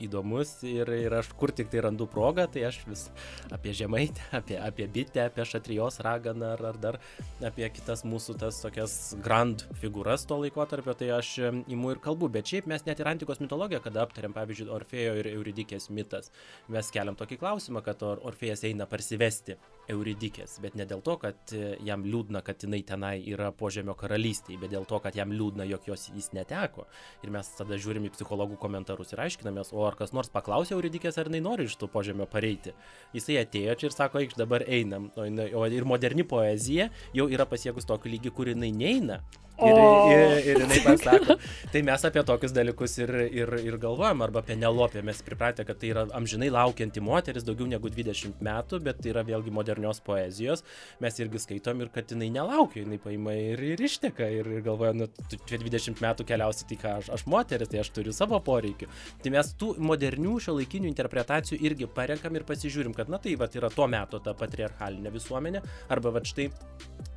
įdomus 0.03 0.59
ir, 0.68 0.91
ir 1.07 1.20
aš 1.22 1.33
kur 1.39 1.55
tik 1.55 1.72
tai 1.72 1.83
randu 1.89 2.07
progą, 2.11 2.47
tai 2.53 2.66
aš 2.68 2.83
vis 2.91 3.09
apie 3.53 3.75
žemaitę, 3.77 4.25
apie, 4.39 4.59
apie 4.61 4.87
bitę, 4.89 5.27
apie 5.27 5.47
šatrijos 5.49 6.01
raganą 6.05 6.53
ar, 6.55 6.64
ar 6.73 6.79
dar 6.81 6.99
apie 7.45 7.68
kitas 7.75 8.05
mūsų 8.09 8.39
tas 8.41 8.61
tokias 8.62 8.97
grand 9.23 9.66
figūras 9.83 10.27
to 10.29 10.39
laikotarpio, 10.43 10.95
tai 10.99 11.12
aš 11.18 11.35
imu 11.43 11.95
ir 11.95 12.03
kalbu. 12.05 12.31
Bet 12.33 12.51
šiaip 12.53 12.68
mes 12.70 12.87
net 12.87 13.03
ir 13.03 13.11
antikos 13.11 13.43
mitologiją, 13.43 13.83
kada 13.85 14.05
aptariam, 14.07 14.35
pavyzdžiui, 14.37 14.70
Orfėjo 14.73 15.14
ir 15.20 15.29
Euridikės 15.35 15.91
mitas, 15.93 16.33
mes 16.73 16.91
keliam 16.95 17.18
tokį 17.18 17.39
klausimą, 17.43 17.85
kad 17.85 18.03
Or 18.07 18.23
Orfėjas 18.31 18.64
eina 18.68 18.87
parsivesti 18.89 19.59
Euridikės, 19.91 20.59
bet 20.62 20.77
ne 20.79 20.87
dėl 20.89 21.03
to, 21.05 21.16
kad 21.20 21.53
e, 21.57 21.75
jam 21.83 22.05
liūdna, 22.07 22.43
kad 22.47 22.62
jinai 22.62 22.83
tenai 22.87 23.16
yra 23.33 23.51
požemio 23.57 23.97
karalystėje, 23.99 24.61
bet 24.62 24.70
dėl 24.73 24.87
to, 24.89 25.01
kad 25.03 25.16
jam 25.18 25.33
liūdna, 25.35 25.66
jog 25.66 25.89
jos 25.91 26.07
jis 26.14 26.31
neteko. 26.37 26.87
Ir 27.27 27.33
mes 27.35 27.51
tada 27.59 27.79
žiūrim 27.81 28.07
į 28.07 28.12
psichologų 28.14 28.61
komentarus 28.62 29.12
ir 29.12 29.25
aiškinamės, 29.25 29.73
o 29.75 29.83
ar 29.89 29.99
kas 29.99 30.14
nors 30.14 30.31
paklausė 30.33 30.77
Euridikės, 30.77 31.18
ar 31.18 31.31
jinai 31.31 31.43
nori 31.45 31.66
iš 31.66 31.77
to 31.81 31.91
požemio 31.91 32.29
pareiti 32.31 32.77
jisai 33.16 33.40
atėjo 33.42 33.76
čia 33.78 33.90
ir 33.90 33.96
sako, 33.96 34.22
eikš 34.22 34.38
dabar 34.40 34.66
einam. 34.68 35.10
O, 35.16 35.28
o 35.60 35.68
ir 35.68 35.88
moderni 35.88 36.26
poezija 36.28 36.90
jau 37.16 37.28
yra 37.30 37.48
pasiekus 37.48 37.88
tokį 37.88 38.16
lygį, 38.16 38.34
kur 38.36 38.52
jinai 38.52 38.72
neina. 38.74 39.22
Ir, 39.62 39.78
ir, 39.78 40.46
ir 40.48 40.58
jinai 40.64 40.78
pasako, 40.82 41.36
tai 41.70 41.82
mes 41.86 42.02
apie 42.08 42.22
tokius 42.26 42.54
dalykus 42.56 42.96
ir, 42.98 43.10
ir, 43.28 43.50
ir 43.62 43.76
galvojam, 43.78 44.24
arba 44.24 44.40
Penelopė, 44.42 45.04
mes 45.06 45.20
pripratę, 45.22 45.62
kad 45.68 45.78
tai 45.78 45.92
yra 45.92 46.06
amžinai 46.16 46.48
laukianti 46.50 47.02
moteris 47.04 47.44
daugiau 47.46 47.68
negu 47.70 47.92
20 47.92 48.40
metų, 48.42 48.80
bet 48.82 48.98
tai 49.04 49.12
yra 49.12 49.22
vėlgi 49.28 49.52
moderni 49.52 49.72
modernios 49.72 50.00
poezijos, 50.00 50.62
mes 51.00 51.18
irgi 51.18 51.40
skaitom 51.40 51.80
ir 51.80 51.90
kad 51.92 52.10
jinai 52.10 52.30
nelaukia, 52.30 52.82
jinai 52.84 52.98
paima 53.02 53.34
ir, 53.34 53.60
ir 53.72 53.80
išteka 53.80 54.28
ir, 54.30 54.48
ir 54.58 54.62
galvoja, 54.62 54.92
nu, 54.96 55.08
čia 55.48 55.58
20 55.58 56.02
metų 56.02 56.26
keliausi, 56.28 56.66
ką 56.78 56.96
aš, 57.00 57.10
aš 57.16 57.26
moteris, 57.26 57.70
tai 57.72 57.80
aš 57.82 57.92
turiu 57.94 58.12
savo 58.12 58.38
poreikių. 58.44 58.88
Tai 59.22 59.32
mes 59.34 59.52
tų 59.58 59.74
modernių 59.82 60.38
šio 60.42 60.56
laikinių 60.58 60.90
interpretacijų 60.90 61.60
irgi 61.62 61.88
parenkam 61.88 62.36
ir 62.36 62.46
pasižiūrim, 62.48 62.94
kad 62.96 63.01
na 63.11 63.18
tai 63.22 63.34
va 63.40 63.48
yra 63.53 63.70
tuo 63.72 63.86
metu 63.90 64.20
ta 64.22 64.34
patriarchalinė 64.38 65.12
visuomenė, 65.12 65.62
arba 65.92 66.12
va 66.14 66.22
štai 66.24 66.48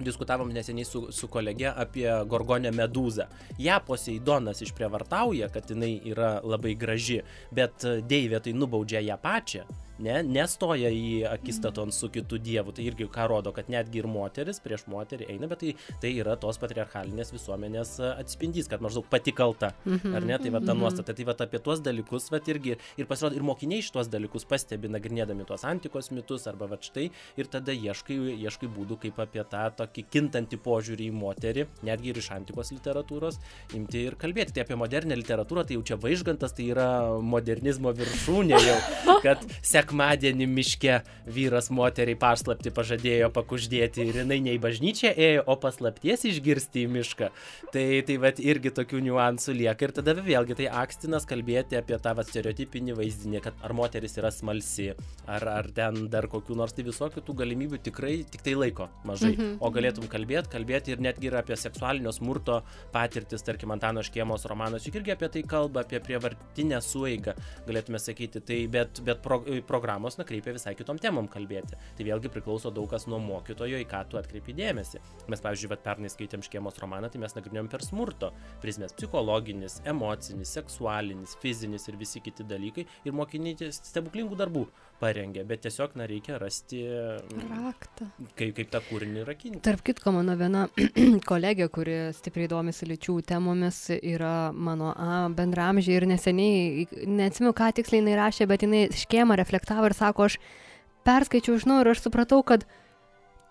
diskutavom 0.06 0.52
neseniai 0.54 0.88
su, 0.88 1.06
su 1.12 1.30
kolege 1.32 1.70
apie 1.72 2.08
Gorgonę 2.30 2.72
Medūzą. 2.76 3.28
Ja 3.62 3.80
Poseidonas 3.80 4.62
išprievartauja, 4.66 5.50
kad 5.54 5.70
jinai 5.72 5.98
yra 6.12 6.40
labai 6.44 6.76
graži, 6.80 7.22
bet 7.56 7.86
Deivė 8.10 8.42
tai 8.44 8.56
nubaudžia 8.58 9.04
ją 9.06 9.20
pačią 9.22 9.66
ne, 10.00 10.20
nestoja 10.24 10.90
į 10.92 11.26
akistaton 11.30 11.94
su 11.96 12.10
kitu 12.14 12.40
dievu. 12.42 12.74
Tai 12.76 12.86
irgi 12.86 13.08
ką 13.12 13.28
rodo, 13.32 13.54
kad 13.56 13.70
netgi 13.72 14.02
ir 14.02 14.10
moteris 14.10 14.62
prieš 14.64 14.86
moterį 14.92 15.30
eina, 15.34 15.50
bet 15.52 15.64
tai, 15.64 15.74
tai 16.04 16.12
yra 16.16 16.36
tos 16.40 16.60
patriarchalinės 16.62 17.34
visuomenės 17.36 17.96
atspindys, 18.12 18.70
kad 18.72 18.84
maždaug 18.84 19.08
pati 19.12 19.34
kalta. 19.36 19.74
Mhm. 19.86 20.16
Ar 20.18 20.28
ne? 20.28 20.40
Tai 20.42 20.54
va 20.56 20.62
ta 20.62 20.74
mhm. 20.74 20.82
nuostata. 20.84 21.16
Tai 21.16 21.28
va 21.30 21.38
apie 21.46 21.62
tuos 21.64 21.82
dalykus, 21.86 22.30
va 22.34 22.42
irgi, 22.46 22.78
ir 23.00 23.10
pasirodo, 23.10 23.38
ir 23.38 23.46
mokiniai 23.46 23.84
šitos 23.86 24.10
dalykus 24.12 24.48
pastebi, 24.50 24.92
nagrinėdami 24.92 25.46
tuos 25.48 25.66
antikos 25.68 26.12
mitus 26.16 26.48
arba 26.50 26.70
va 26.72 26.80
štai, 26.82 27.10
ir 27.40 27.50
tada 27.52 27.74
ieškai, 27.76 28.18
ieškai 28.46 28.70
būdų, 28.72 29.00
kaip 29.06 29.20
apie 29.24 29.44
tą 29.50 29.66
tokį 29.80 30.06
kintantį 30.14 30.60
požiūrį 30.66 31.10
į 31.10 31.16
moterį, 31.16 31.68
netgi 31.88 32.12
ir 32.12 32.22
iš 32.22 32.32
antikos 32.36 32.72
literatūros, 32.76 33.40
imti 33.78 34.06
ir 34.10 34.18
kalbėti. 34.22 34.56
Tai 34.56 34.66
apie 34.66 34.78
modernę 34.80 35.18
literatūrą, 35.20 35.66
tai 35.68 35.78
jau 35.78 35.86
čia 35.92 36.00
vaižgantas, 36.02 36.56
tai 36.58 36.70
yra 36.74 36.90
modernizmo 37.22 37.94
viršūnė 37.96 38.62
jau, 38.66 38.78
kad 39.26 39.44
sek 39.66 39.85
sekmadienį 39.86 40.48
miške 40.50 41.00
vyras 41.30 41.70
moteriai 41.74 42.18
paslapti 42.18 42.74
pažadėjo 42.74 43.30
pakuždėti 43.34 44.06
ir 44.06 44.22
jinai 44.22 44.40
ne 44.42 44.56
į 44.56 44.62
bažnyčią 44.64 45.14
ėjo, 45.14 45.44
o 45.46 45.56
paslapties 45.62 46.26
išgirsti 46.26 46.86
į 46.86 46.92
mišką. 46.96 47.30
Tai, 47.74 47.86
tai 48.08 48.18
vad 48.22 48.40
irgi 48.42 48.72
tokių 48.76 49.02
niuansų 49.06 49.56
lieka 49.60 49.88
ir 49.88 49.94
tada 49.96 50.16
vėlgi 50.18 50.58
tai 50.62 50.70
akstinas 50.84 51.28
kalbėti 51.30 51.78
apie 51.80 51.98
tą 52.02 52.16
vat, 52.18 52.30
stereotipinį 52.30 52.96
vaizdinį, 52.98 53.42
kad 53.46 53.62
ar 53.66 53.76
moteris 53.78 54.18
yra 54.20 54.32
smalsi, 54.34 54.92
ar, 55.28 55.46
ar 55.52 55.70
ten 55.76 56.08
dar 56.12 56.28
kokių 56.32 56.58
nors 56.58 56.76
tai 56.76 56.86
visokių 56.88 57.24
tų 57.26 57.38
galimybių 57.44 57.82
tikrai 57.86 58.18
tik 58.32 58.46
tai 58.46 58.56
laiko 58.58 58.90
mažai. 59.06 59.36
Mhm. 59.36 59.58
O 59.62 59.72
galėtum 59.74 60.10
kalbėti, 60.12 60.52
kalbėti 60.56 60.96
ir 60.96 61.04
netgi 61.04 61.30
ir 61.30 61.40
apie 61.40 61.58
seksualinio 61.60 62.14
smurto 62.16 62.62
patirtis, 62.94 63.44
tarkim, 63.46 63.74
Antano 63.76 64.04
Škiemos 64.06 64.46
romanas, 64.50 64.86
juk 64.88 65.00
irgi 65.02 65.16
apie 65.16 65.30
tai 65.32 65.44
kalba, 65.48 65.84
apie 65.86 66.00
prievartinę 66.04 66.80
sueigą, 66.84 67.36
galėtume 67.68 68.00
sakyti. 68.02 68.42
Tai 68.46 68.60
bet, 68.72 69.02
bet 69.06 69.22
pro, 69.26 69.42
pro 69.68 69.75
programos 69.76 70.16
nukreipia 70.20 70.54
visai 70.56 70.74
kitom 70.78 71.00
temom 71.02 71.28
kalbėti. 71.32 71.76
Tai 71.98 72.08
vėlgi 72.08 72.32
priklauso 72.32 72.72
daug 72.72 72.88
kas 72.92 73.08
nuo 73.12 73.20
mokytojo, 73.20 73.80
į 73.84 73.88
ką 73.92 74.06
tu 74.12 74.20
atkreipi 74.20 74.56
dėmesį. 74.56 75.02
Mes, 75.32 75.44
pavyzdžiui, 75.44 75.72
vat, 75.74 75.84
pernai 75.84 76.12
skaitėm 76.14 76.46
škėmos 76.46 76.80
romaną, 76.80 77.10
tai 77.12 77.20
mes 77.24 77.36
nagrinėjom 77.36 77.70
per 77.72 77.84
smurto 77.84 78.32
prizmės- 78.64 78.96
psichologinis, 78.98 79.82
emocinis, 79.92 80.54
seksualinis, 80.56 81.36
fizinis 81.44 81.90
ir 81.90 82.00
visi 82.00 82.24
kiti 82.24 82.48
dalykai. 82.48 82.88
Ir 83.04 83.12
mokiniai 83.12 83.72
stebuklingų 83.76 84.40
darbų 84.40 84.68
parengė, 85.00 85.44
bet 85.48 85.64
tiesiog 85.66 85.96
na, 86.00 86.08
reikia 86.10 86.38
rasti 86.42 86.82
raktą. 87.50 88.08
Kaip, 88.38 88.54
kaip 88.58 88.72
tą 88.74 88.82
kūrinį 88.88 89.26
rakinti. 89.28 89.62
Tarp 89.66 89.84
kitko, 89.86 90.14
mano 90.16 90.36
viena 90.40 90.66
kolegė, 91.32 91.68
kuri 91.74 91.98
stipriai 92.16 92.50
domisi 92.52 92.88
lyčių 92.90 93.18
temomis, 93.28 93.82
yra 93.98 94.52
mano 94.52 94.94
a, 94.94 95.26
bendramžiai 95.36 96.00
ir 96.00 96.08
neseniai, 96.10 96.88
neatsimenu, 97.06 97.54
ką 97.58 97.72
tiksliai 97.80 98.04
jinai 98.04 98.18
rašė, 98.22 98.50
bet 98.52 98.66
jinai 98.68 98.86
škėmą 98.96 99.38
reflektavo 99.42 99.92
ir 99.92 99.98
sako, 99.98 100.30
aš 100.30 100.40
perskaičiau 101.08 101.60
iš 101.60 101.68
naujo 101.70 101.86
ir 101.86 101.94
aš 101.94 102.06
supratau, 102.08 102.42
kad 102.48 102.66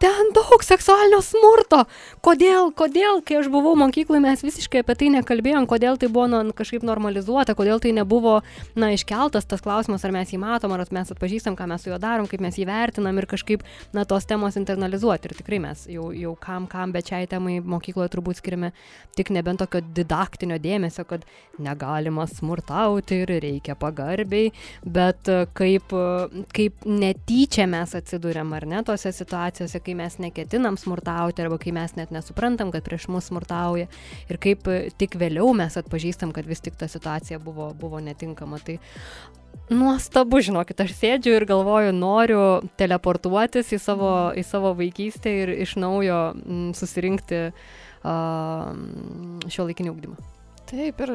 ten 0.02 0.30
daug 0.34 0.62
seksualinio 0.64 1.20
smurto. 1.24 1.84
Kodėl, 2.24 2.70
kodėl, 2.76 3.20
kai 3.26 3.38
aš 3.40 3.48
buvau 3.52 3.74
mokykloje, 3.78 4.22
mes 4.24 4.42
visiškai 4.44 4.82
apie 4.82 4.96
tai 5.00 5.10
nekalbėjom, 5.14 5.68
kodėl 5.70 5.98
tai 6.00 6.08
buvo 6.12 6.26
nu, 6.30 6.40
kažkaip 6.56 6.84
normalizuota, 6.86 7.54
kodėl 7.58 7.82
tai 7.82 7.94
nebuvo, 7.96 8.40
na, 8.78 8.90
iškeltas 8.94 9.46
tas 9.50 9.62
klausimas, 9.64 10.04
ar 10.04 10.14
mes 10.14 10.32
jį 10.32 10.40
matom, 10.42 10.74
ar 10.74 10.84
mes 10.94 11.12
atpažįstam, 11.14 11.56
ką 11.58 11.68
mes 11.70 11.84
su 11.84 11.92
juo 11.92 11.98
darom, 12.02 12.28
kaip 12.30 12.42
mes 12.44 12.58
jį 12.58 12.66
vertinam 12.68 13.20
ir 13.20 13.28
kažkaip, 13.30 13.64
na, 13.94 14.06
tos 14.08 14.26
temos 14.28 14.58
internalizuoti. 14.60 15.30
Ir 15.30 15.36
tikrai 15.38 15.60
mes 15.62 15.86
jau, 15.90 16.10
jau 16.16 16.34
kam, 16.40 16.68
kam, 16.70 16.92
bet 16.94 17.12
šiai 17.12 17.28
temai 17.30 17.60
mokykloje 17.62 18.12
turbūt 18.16 18.40
skiriame 18.40 18.72
tik 19.16 19.30
nebent 19.34 19.62
tokio 19.62 19.82
didaktinio 19.94 20.58
dėmesio, 20.62 21.06
kad 21.08 21.24
negalima 21.62 22.26
smurtauti 22.30 23.22
ir 23.22 23.34
reikia 23.44 23.76
pagarbiai, 23.78 24.50
bet 24.84 25.30
kaip, 25.56 25.94
kaip 26.56 26.86
netyčia 26.88 27.68
mes 27.70 27.94
atsidūrėm, 27.94 28.52
ar 28.56 28.66
ne, 28.68 28.82
tose 28.86 29.12
situacijose, 29.14 29.83
kai 29.84 29.94
mes 29.98 30.18
neketinam 30.22 30.78
smurtauti 30.80 31.44
arba 31.44 31.58
kai 31.62 31.74
mes 31.76 31.94
net 31.98 32.12
nesuprantam, 32.14 32.72
kad 32.74 32.86
prieš 32.86 33.08
mus 33.12 33.30
smurtauja 33.30 33.88
ir 34.30 34.40
kaip 34.42 34.68
e, 34.70 34.78
tik 34.98 35.18
vėliau 35.20 35.52
mes 35.56 35.78
atpažįstam, 35.80 36.34
kad 36.34 36.48
vis 36.48 36.64
tik 36.64 36.78
ta 36.80 36.88
situacija 36.90 37.40
buvo, 37.42 37.70
buvo 37.78 38.02
netinkama. 38.04 38.60
Tai 38.64 38.78
nuostabu, 39.70 40.42
žinokit, 40.44 40.80
aš 40.84 40.94
sėdžiu 40.98 41.38
ir 41.38 41.48
galvoju, 41.48 41.94
noriu 41.96 42.44
teleportuotis 42.80 43.72
į 43.74 43.80
savo, 43.82 44.12
į 44.36 44.44
savo 44.46 44.74
vaikystę 44.78 45.32
ir 45.44 45.54
iš 45.64 45.76
naujo 45.80 46.20
susirinkti 46.76 47.42
uh, 47.50 48.70
šio 49.48 49.68
laikinį 49.70 49.94
ugdymą. 49.94 50.32
Taip, 50.64 51.00
ir 51.04 51.10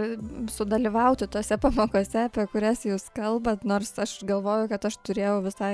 sudalyvauti 0.54 1.26
tose 1.34 1.58
pamokose, 1.58 2.28
apie 2.28 2.46
kurias 2.52 2.84
jūs 2.86 3.08
kalbat, 3.16 3.64
nors 3.66 3.96
aš 3.98 4.20
galvoju, 4.30 4.68
kad 4.70 4.86
aš 4.86 5.00
turėjau 5.02 5.40
visai 5.42 5.74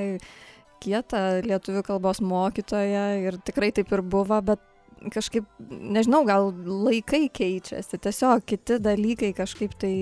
kietą 0.84 1.26
lietuvių 1.46 1.84
kalbos 1.88 2.22
mokytoją 2.24 3.06
ir 3.24 3.38
tikrai 3.46 3.72
taip 3.76 3.92
ir 3.96 4.04
buvo, 4.06 4.40
bet 4.46 4.64
kažkaip, 5.12 5.46
nežinau, 5.70 6.24
gal 6.28 6.50
laikai 6.66 7.28
keičiasi, 7.34 8.00
tiesiog 8.02 8.46
kiti 8.48 8.80
dalykai 8.84 9.32
kažkaip 9.38 9.76
tai 9.82 9.94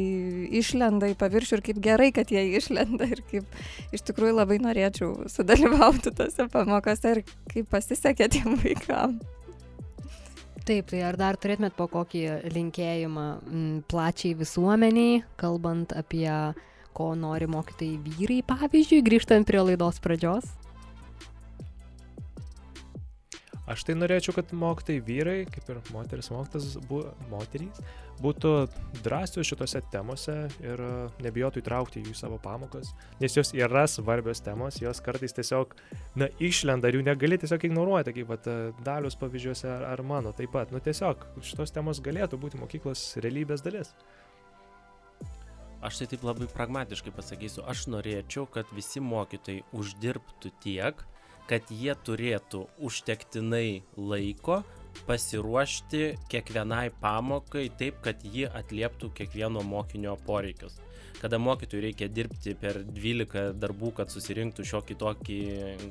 išlenda 0.59 1.09
į 1.11 1.17
paviršių 1.19 1.57
ir 1.57 1.63
kaip 1.65 1.81
gerai, 1.83 2.09
kad 2.15 2.31
jie 2.31 2.43
išlenda 2.57 3.07
ir 3.11 3.23
kaip 3.29 3.93
iš 3.95 4.05
tikrųjų 4.09 4.37
labai 4.37 4.59
norėčiau 4.63 5.27
sudalyvauti 5.31 6.13
tose 6.15 6.47
pamokose 6.53 7.15
ir 7.17 7.23
kaip 7.51 7.71
pasisekė 7.73 8.29
tiem 8.37 8.57
vaikam. 8.63 9.19
Taip, 10.63 10.87
tai 10.87 11.01
ar 11.03 11.17
dar 11.19 11.35
turėtumėt 11.35 11.73
po 11.75 11.89
kokį 11.91 12.23
linkėjimą 12.53 13.25
m, 13.43 13.63
plačiai 13.91 14.37
visuomeniai, 14.39 15.19
kalbant 15.35 15.91
apie 15.91 16.29
ko 16.95 17.11
nori 17.19 17.49
mokytai 17.51 17.97
vyrai, 18.05 18.39
pavyzdžiui, 18.47 19.03
grįžtant 19.03 19.49
prie 19.49 19.59
laidos 19.59 19.99
pradžios? 19.99 20.47
Aš 23.63 23.85
tai 23.87 23.93
norėčiau, 23.95 24.33
kad 24.35 24.49
mokytai 24.59 24.97
vyrai, 24.99 25.37
kaip 25.47 25.69
ir 25.71 25.77
moteris 25.93 26.27
mokytas, 26.33 26.73
bu, 26.89 26.97
moterys, 27.31 27.77
būtų 28.19 28.49
drąsios 29.05 29.47
šitose 29.47 29.79
temose 29.93 30.35
ir 30.59 30.83
e, 30.83 30.89
nebijotų 31.23 31.61
įtraukti 31.61 32.03
jų 32.03 32.11
į 32.11 32.17
savo 32.19 32.39
pamokas, 32.43 32.91
nes 33.21 33.37
jos 33.37 33.53
yra 33.55 33.85
svarbios 33.87 34.43
temos, 34.43 34.81
jos 34.83 34.99
kartais 35.05 35.35
tiesiog, 35.37 35.77
na, 36.19 36.27
išlenda 36.43 36.91
ir 36.91 36.99
jų 36.99 37.05
negali 37.07 37.39
tiesiog 37.39 37.63
ignoruoti, 37.69 38.15
kaip 38.17 38.33
pat 38.33 38.51
e, 38.51 38.57
dalius 38.83 39.15
pavyzdžiuose 39.21 39.71
ar, 39.71 39.87
ar 39.93 40.03
mano 40.11 40.35
taip 40.35 40.51
pat. 40.51 40.75
Nu, 40.75 40.83
tiesiog 40.83 41.23
šitos 41.39 41.71
temos 41.71 42.03
galėtų 42.03 42.41
būti 42.43 42.59
mokyklos 42.59 43.13
realybės 43.23 43.63
dalis. 43.63 43.95
Aš 45.83 45.99
tai 46.01 46.11
taip 46.11 46.27
labai 46.27 46.51
pragmatiškai 46.51 47.15
pasakysiu, 47.15 47.63
aš 47.67 47.87
norėčiau, 47.91 48.43
kad 48.51 48.67
visi 48.75 48.99
mokytojai 49.03 49.63
uždirbtų 49.75 50.51
tiek, 50.63 51.07
kad 51.49 51.69
jie 51.71 51.95
turėtų 52.05 52.63
užtektinai 52.83 53.83
laiko 53.97 54.61
pasiruošti 55.07 56.03
kiekvienai 56.31 56.87
pamokai 57.01 57.67
taip, 57.79 57.99
kad 58.05 58.23
ji 58.23 58.47
atlieptų 58.47 59.11
kiekvieno 59.17 59.63
mokinio 59.65 60.15
poreikius. 60.27 60.79
Kada 61.23 61.39
mokytojui 61.39 61.85
reikia 61.85 62.09
dirbti 62.11 62.51
per 62.59 62.81
12 62.83 63.53
darbų, 63.55 63.93
kad 63.95 64.11
susirinktų 64.11 64.65
šiokį 64.67 64.97
tokį, 64.99 65.39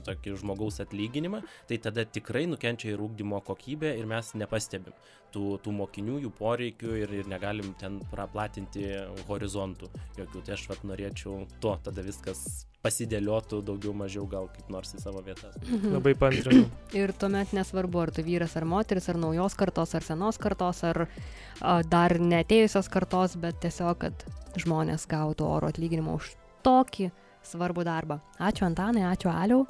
tokį 0.04 0.36
žmogaus 0.42 0.82
atlyginimą, 0.84 1.40
tai 1.68 1.78
tada 1.80 2.04
tikrai 2.04 2.44
nukenčia 2.50 2.92
ir 2.92 3.00
ūkdymo 3.00 3.40
kokybė 3.46 3.94
ir 3.96 4.08
mes 4.10 4.34
nepastebim 4.36 4.92
tų, 5.32 5.46
tų 5.64 5.76
mokinių, 5.76 6.18
jų 6.26 6.32
poreikių 6.38 6.98
ir, 7.02 7.14
ir 7.22 7.30
negalim 7.30 7.72
ten 7.80 8.00
praplatinti 8.12 8.84
horizontų 9.28 9.88
jokių. 10.18 10.44
Tai 10.44 10.58
aš 10.58 10.66
vat 10.70 10.84
norėčiau 10.88 11.40
to, 11.62 11.74
tada 11.86 12.04
viskas 12.06 12.66
pasidėliotų 12.82 13.60
daugiau 13.66 13.94
mažiau 13.94 14.24
gal 14.30 14.48
kaip 14.52 14.70
nors 14.72 14.92
į 14.96 15.02
savo 15.02 15.22
vietas. 15.24 15.54
Mhm. 15.62 15.94
Labai 15.96 16.14
pantrinu. 16.18 16.66
Ir 17.00 17.14
tuomet 17.14 17.54
nesvarbu, 17.54 18.02
ar 18.02 18.14
tu 18.14 18.24
vyras, 18.26 18.56
ar 18.58 18.66
moteris, 18.68 19.08
ar 19.12 19.20
naujos 19.22 19.56
kartos, 19.58 19.94
ar 19.94 20.06
senos 20.06 20.40
kartos, 20.42 20.82
ar 20.88 21.04
a, 21.06 21.80
dar 21.86 22.18
netėjusios 22.18 22.90
kartos, 22.92 23.38
bet 23.40 23.60
tiesiog, 23.62 24.02
kad 24.02 24.26
žmonės 24.58 25.06
gautų 25.10 25.46
oro 25.48 25.70
atlyginimą 25.72 26.18
už 26.18 26.34
tokį 26.66 27.12
svarbų 27.46 27.86
darbą. 27.86 28.20
Ačiū 28.42 28.66
Antanai, 28.66 29.06
ačiū 29.08 29.30
Aliau. 29.32 29.66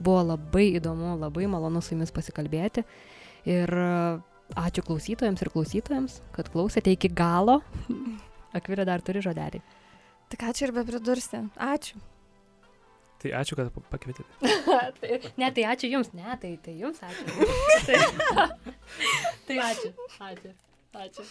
Buvo 0.00 0.22
labai 0.32 0.70
įdomu, 0.78 1.16
labai 1.20 1.48
malonu 1.50 1.82
su 1.84 1.92
jumis 1.92 2.12
pasikalbėti. 2.16 2.84
Ir 3.48 3.72
ačiū 4.58 4.84
klausytojams 4.86 5.42
ir 5.44 5.50
klausytojams, 5.52 6.20
kad 6.34 6.48
klausėte 6.52 6.92
iki 6.94 7.10
galo. 7.12 7.60
Akvirė 8.56 8.86
dar 8.88 9.02
turi 9.04 9.22
žodelį. 9.22 9.60
Tik 10.30 10.46
ačiū 10.46 10.68
ir 10.68 10.72
be 10.74 10.84
pridursi. 10.86 11.44
Ačiū. 11.58 12.00
Tai 13.20 13.30
ačiū, 13.36 13.56
kad 13.58 13.68
pa- 13.74 13.82
pakvietėte. 13.92 14.50
tai, 15.00 15.18
ne, 15.36 15.50
tai 15.52 15.64
ačiū 15.74 15.90
Jums, 15.92 16.12
ne, 16.16 16.36
tai, 16.40 16.54
tai 16.64 16.72
Jums 16.80 17.02
ačiū. 17.04 17.24
tai, 17.86 17.98
tai 19.50 19.58
ačiū, 19.66 19.90
ačiū, 20.30 20.54
ačiū. 21.04 21.26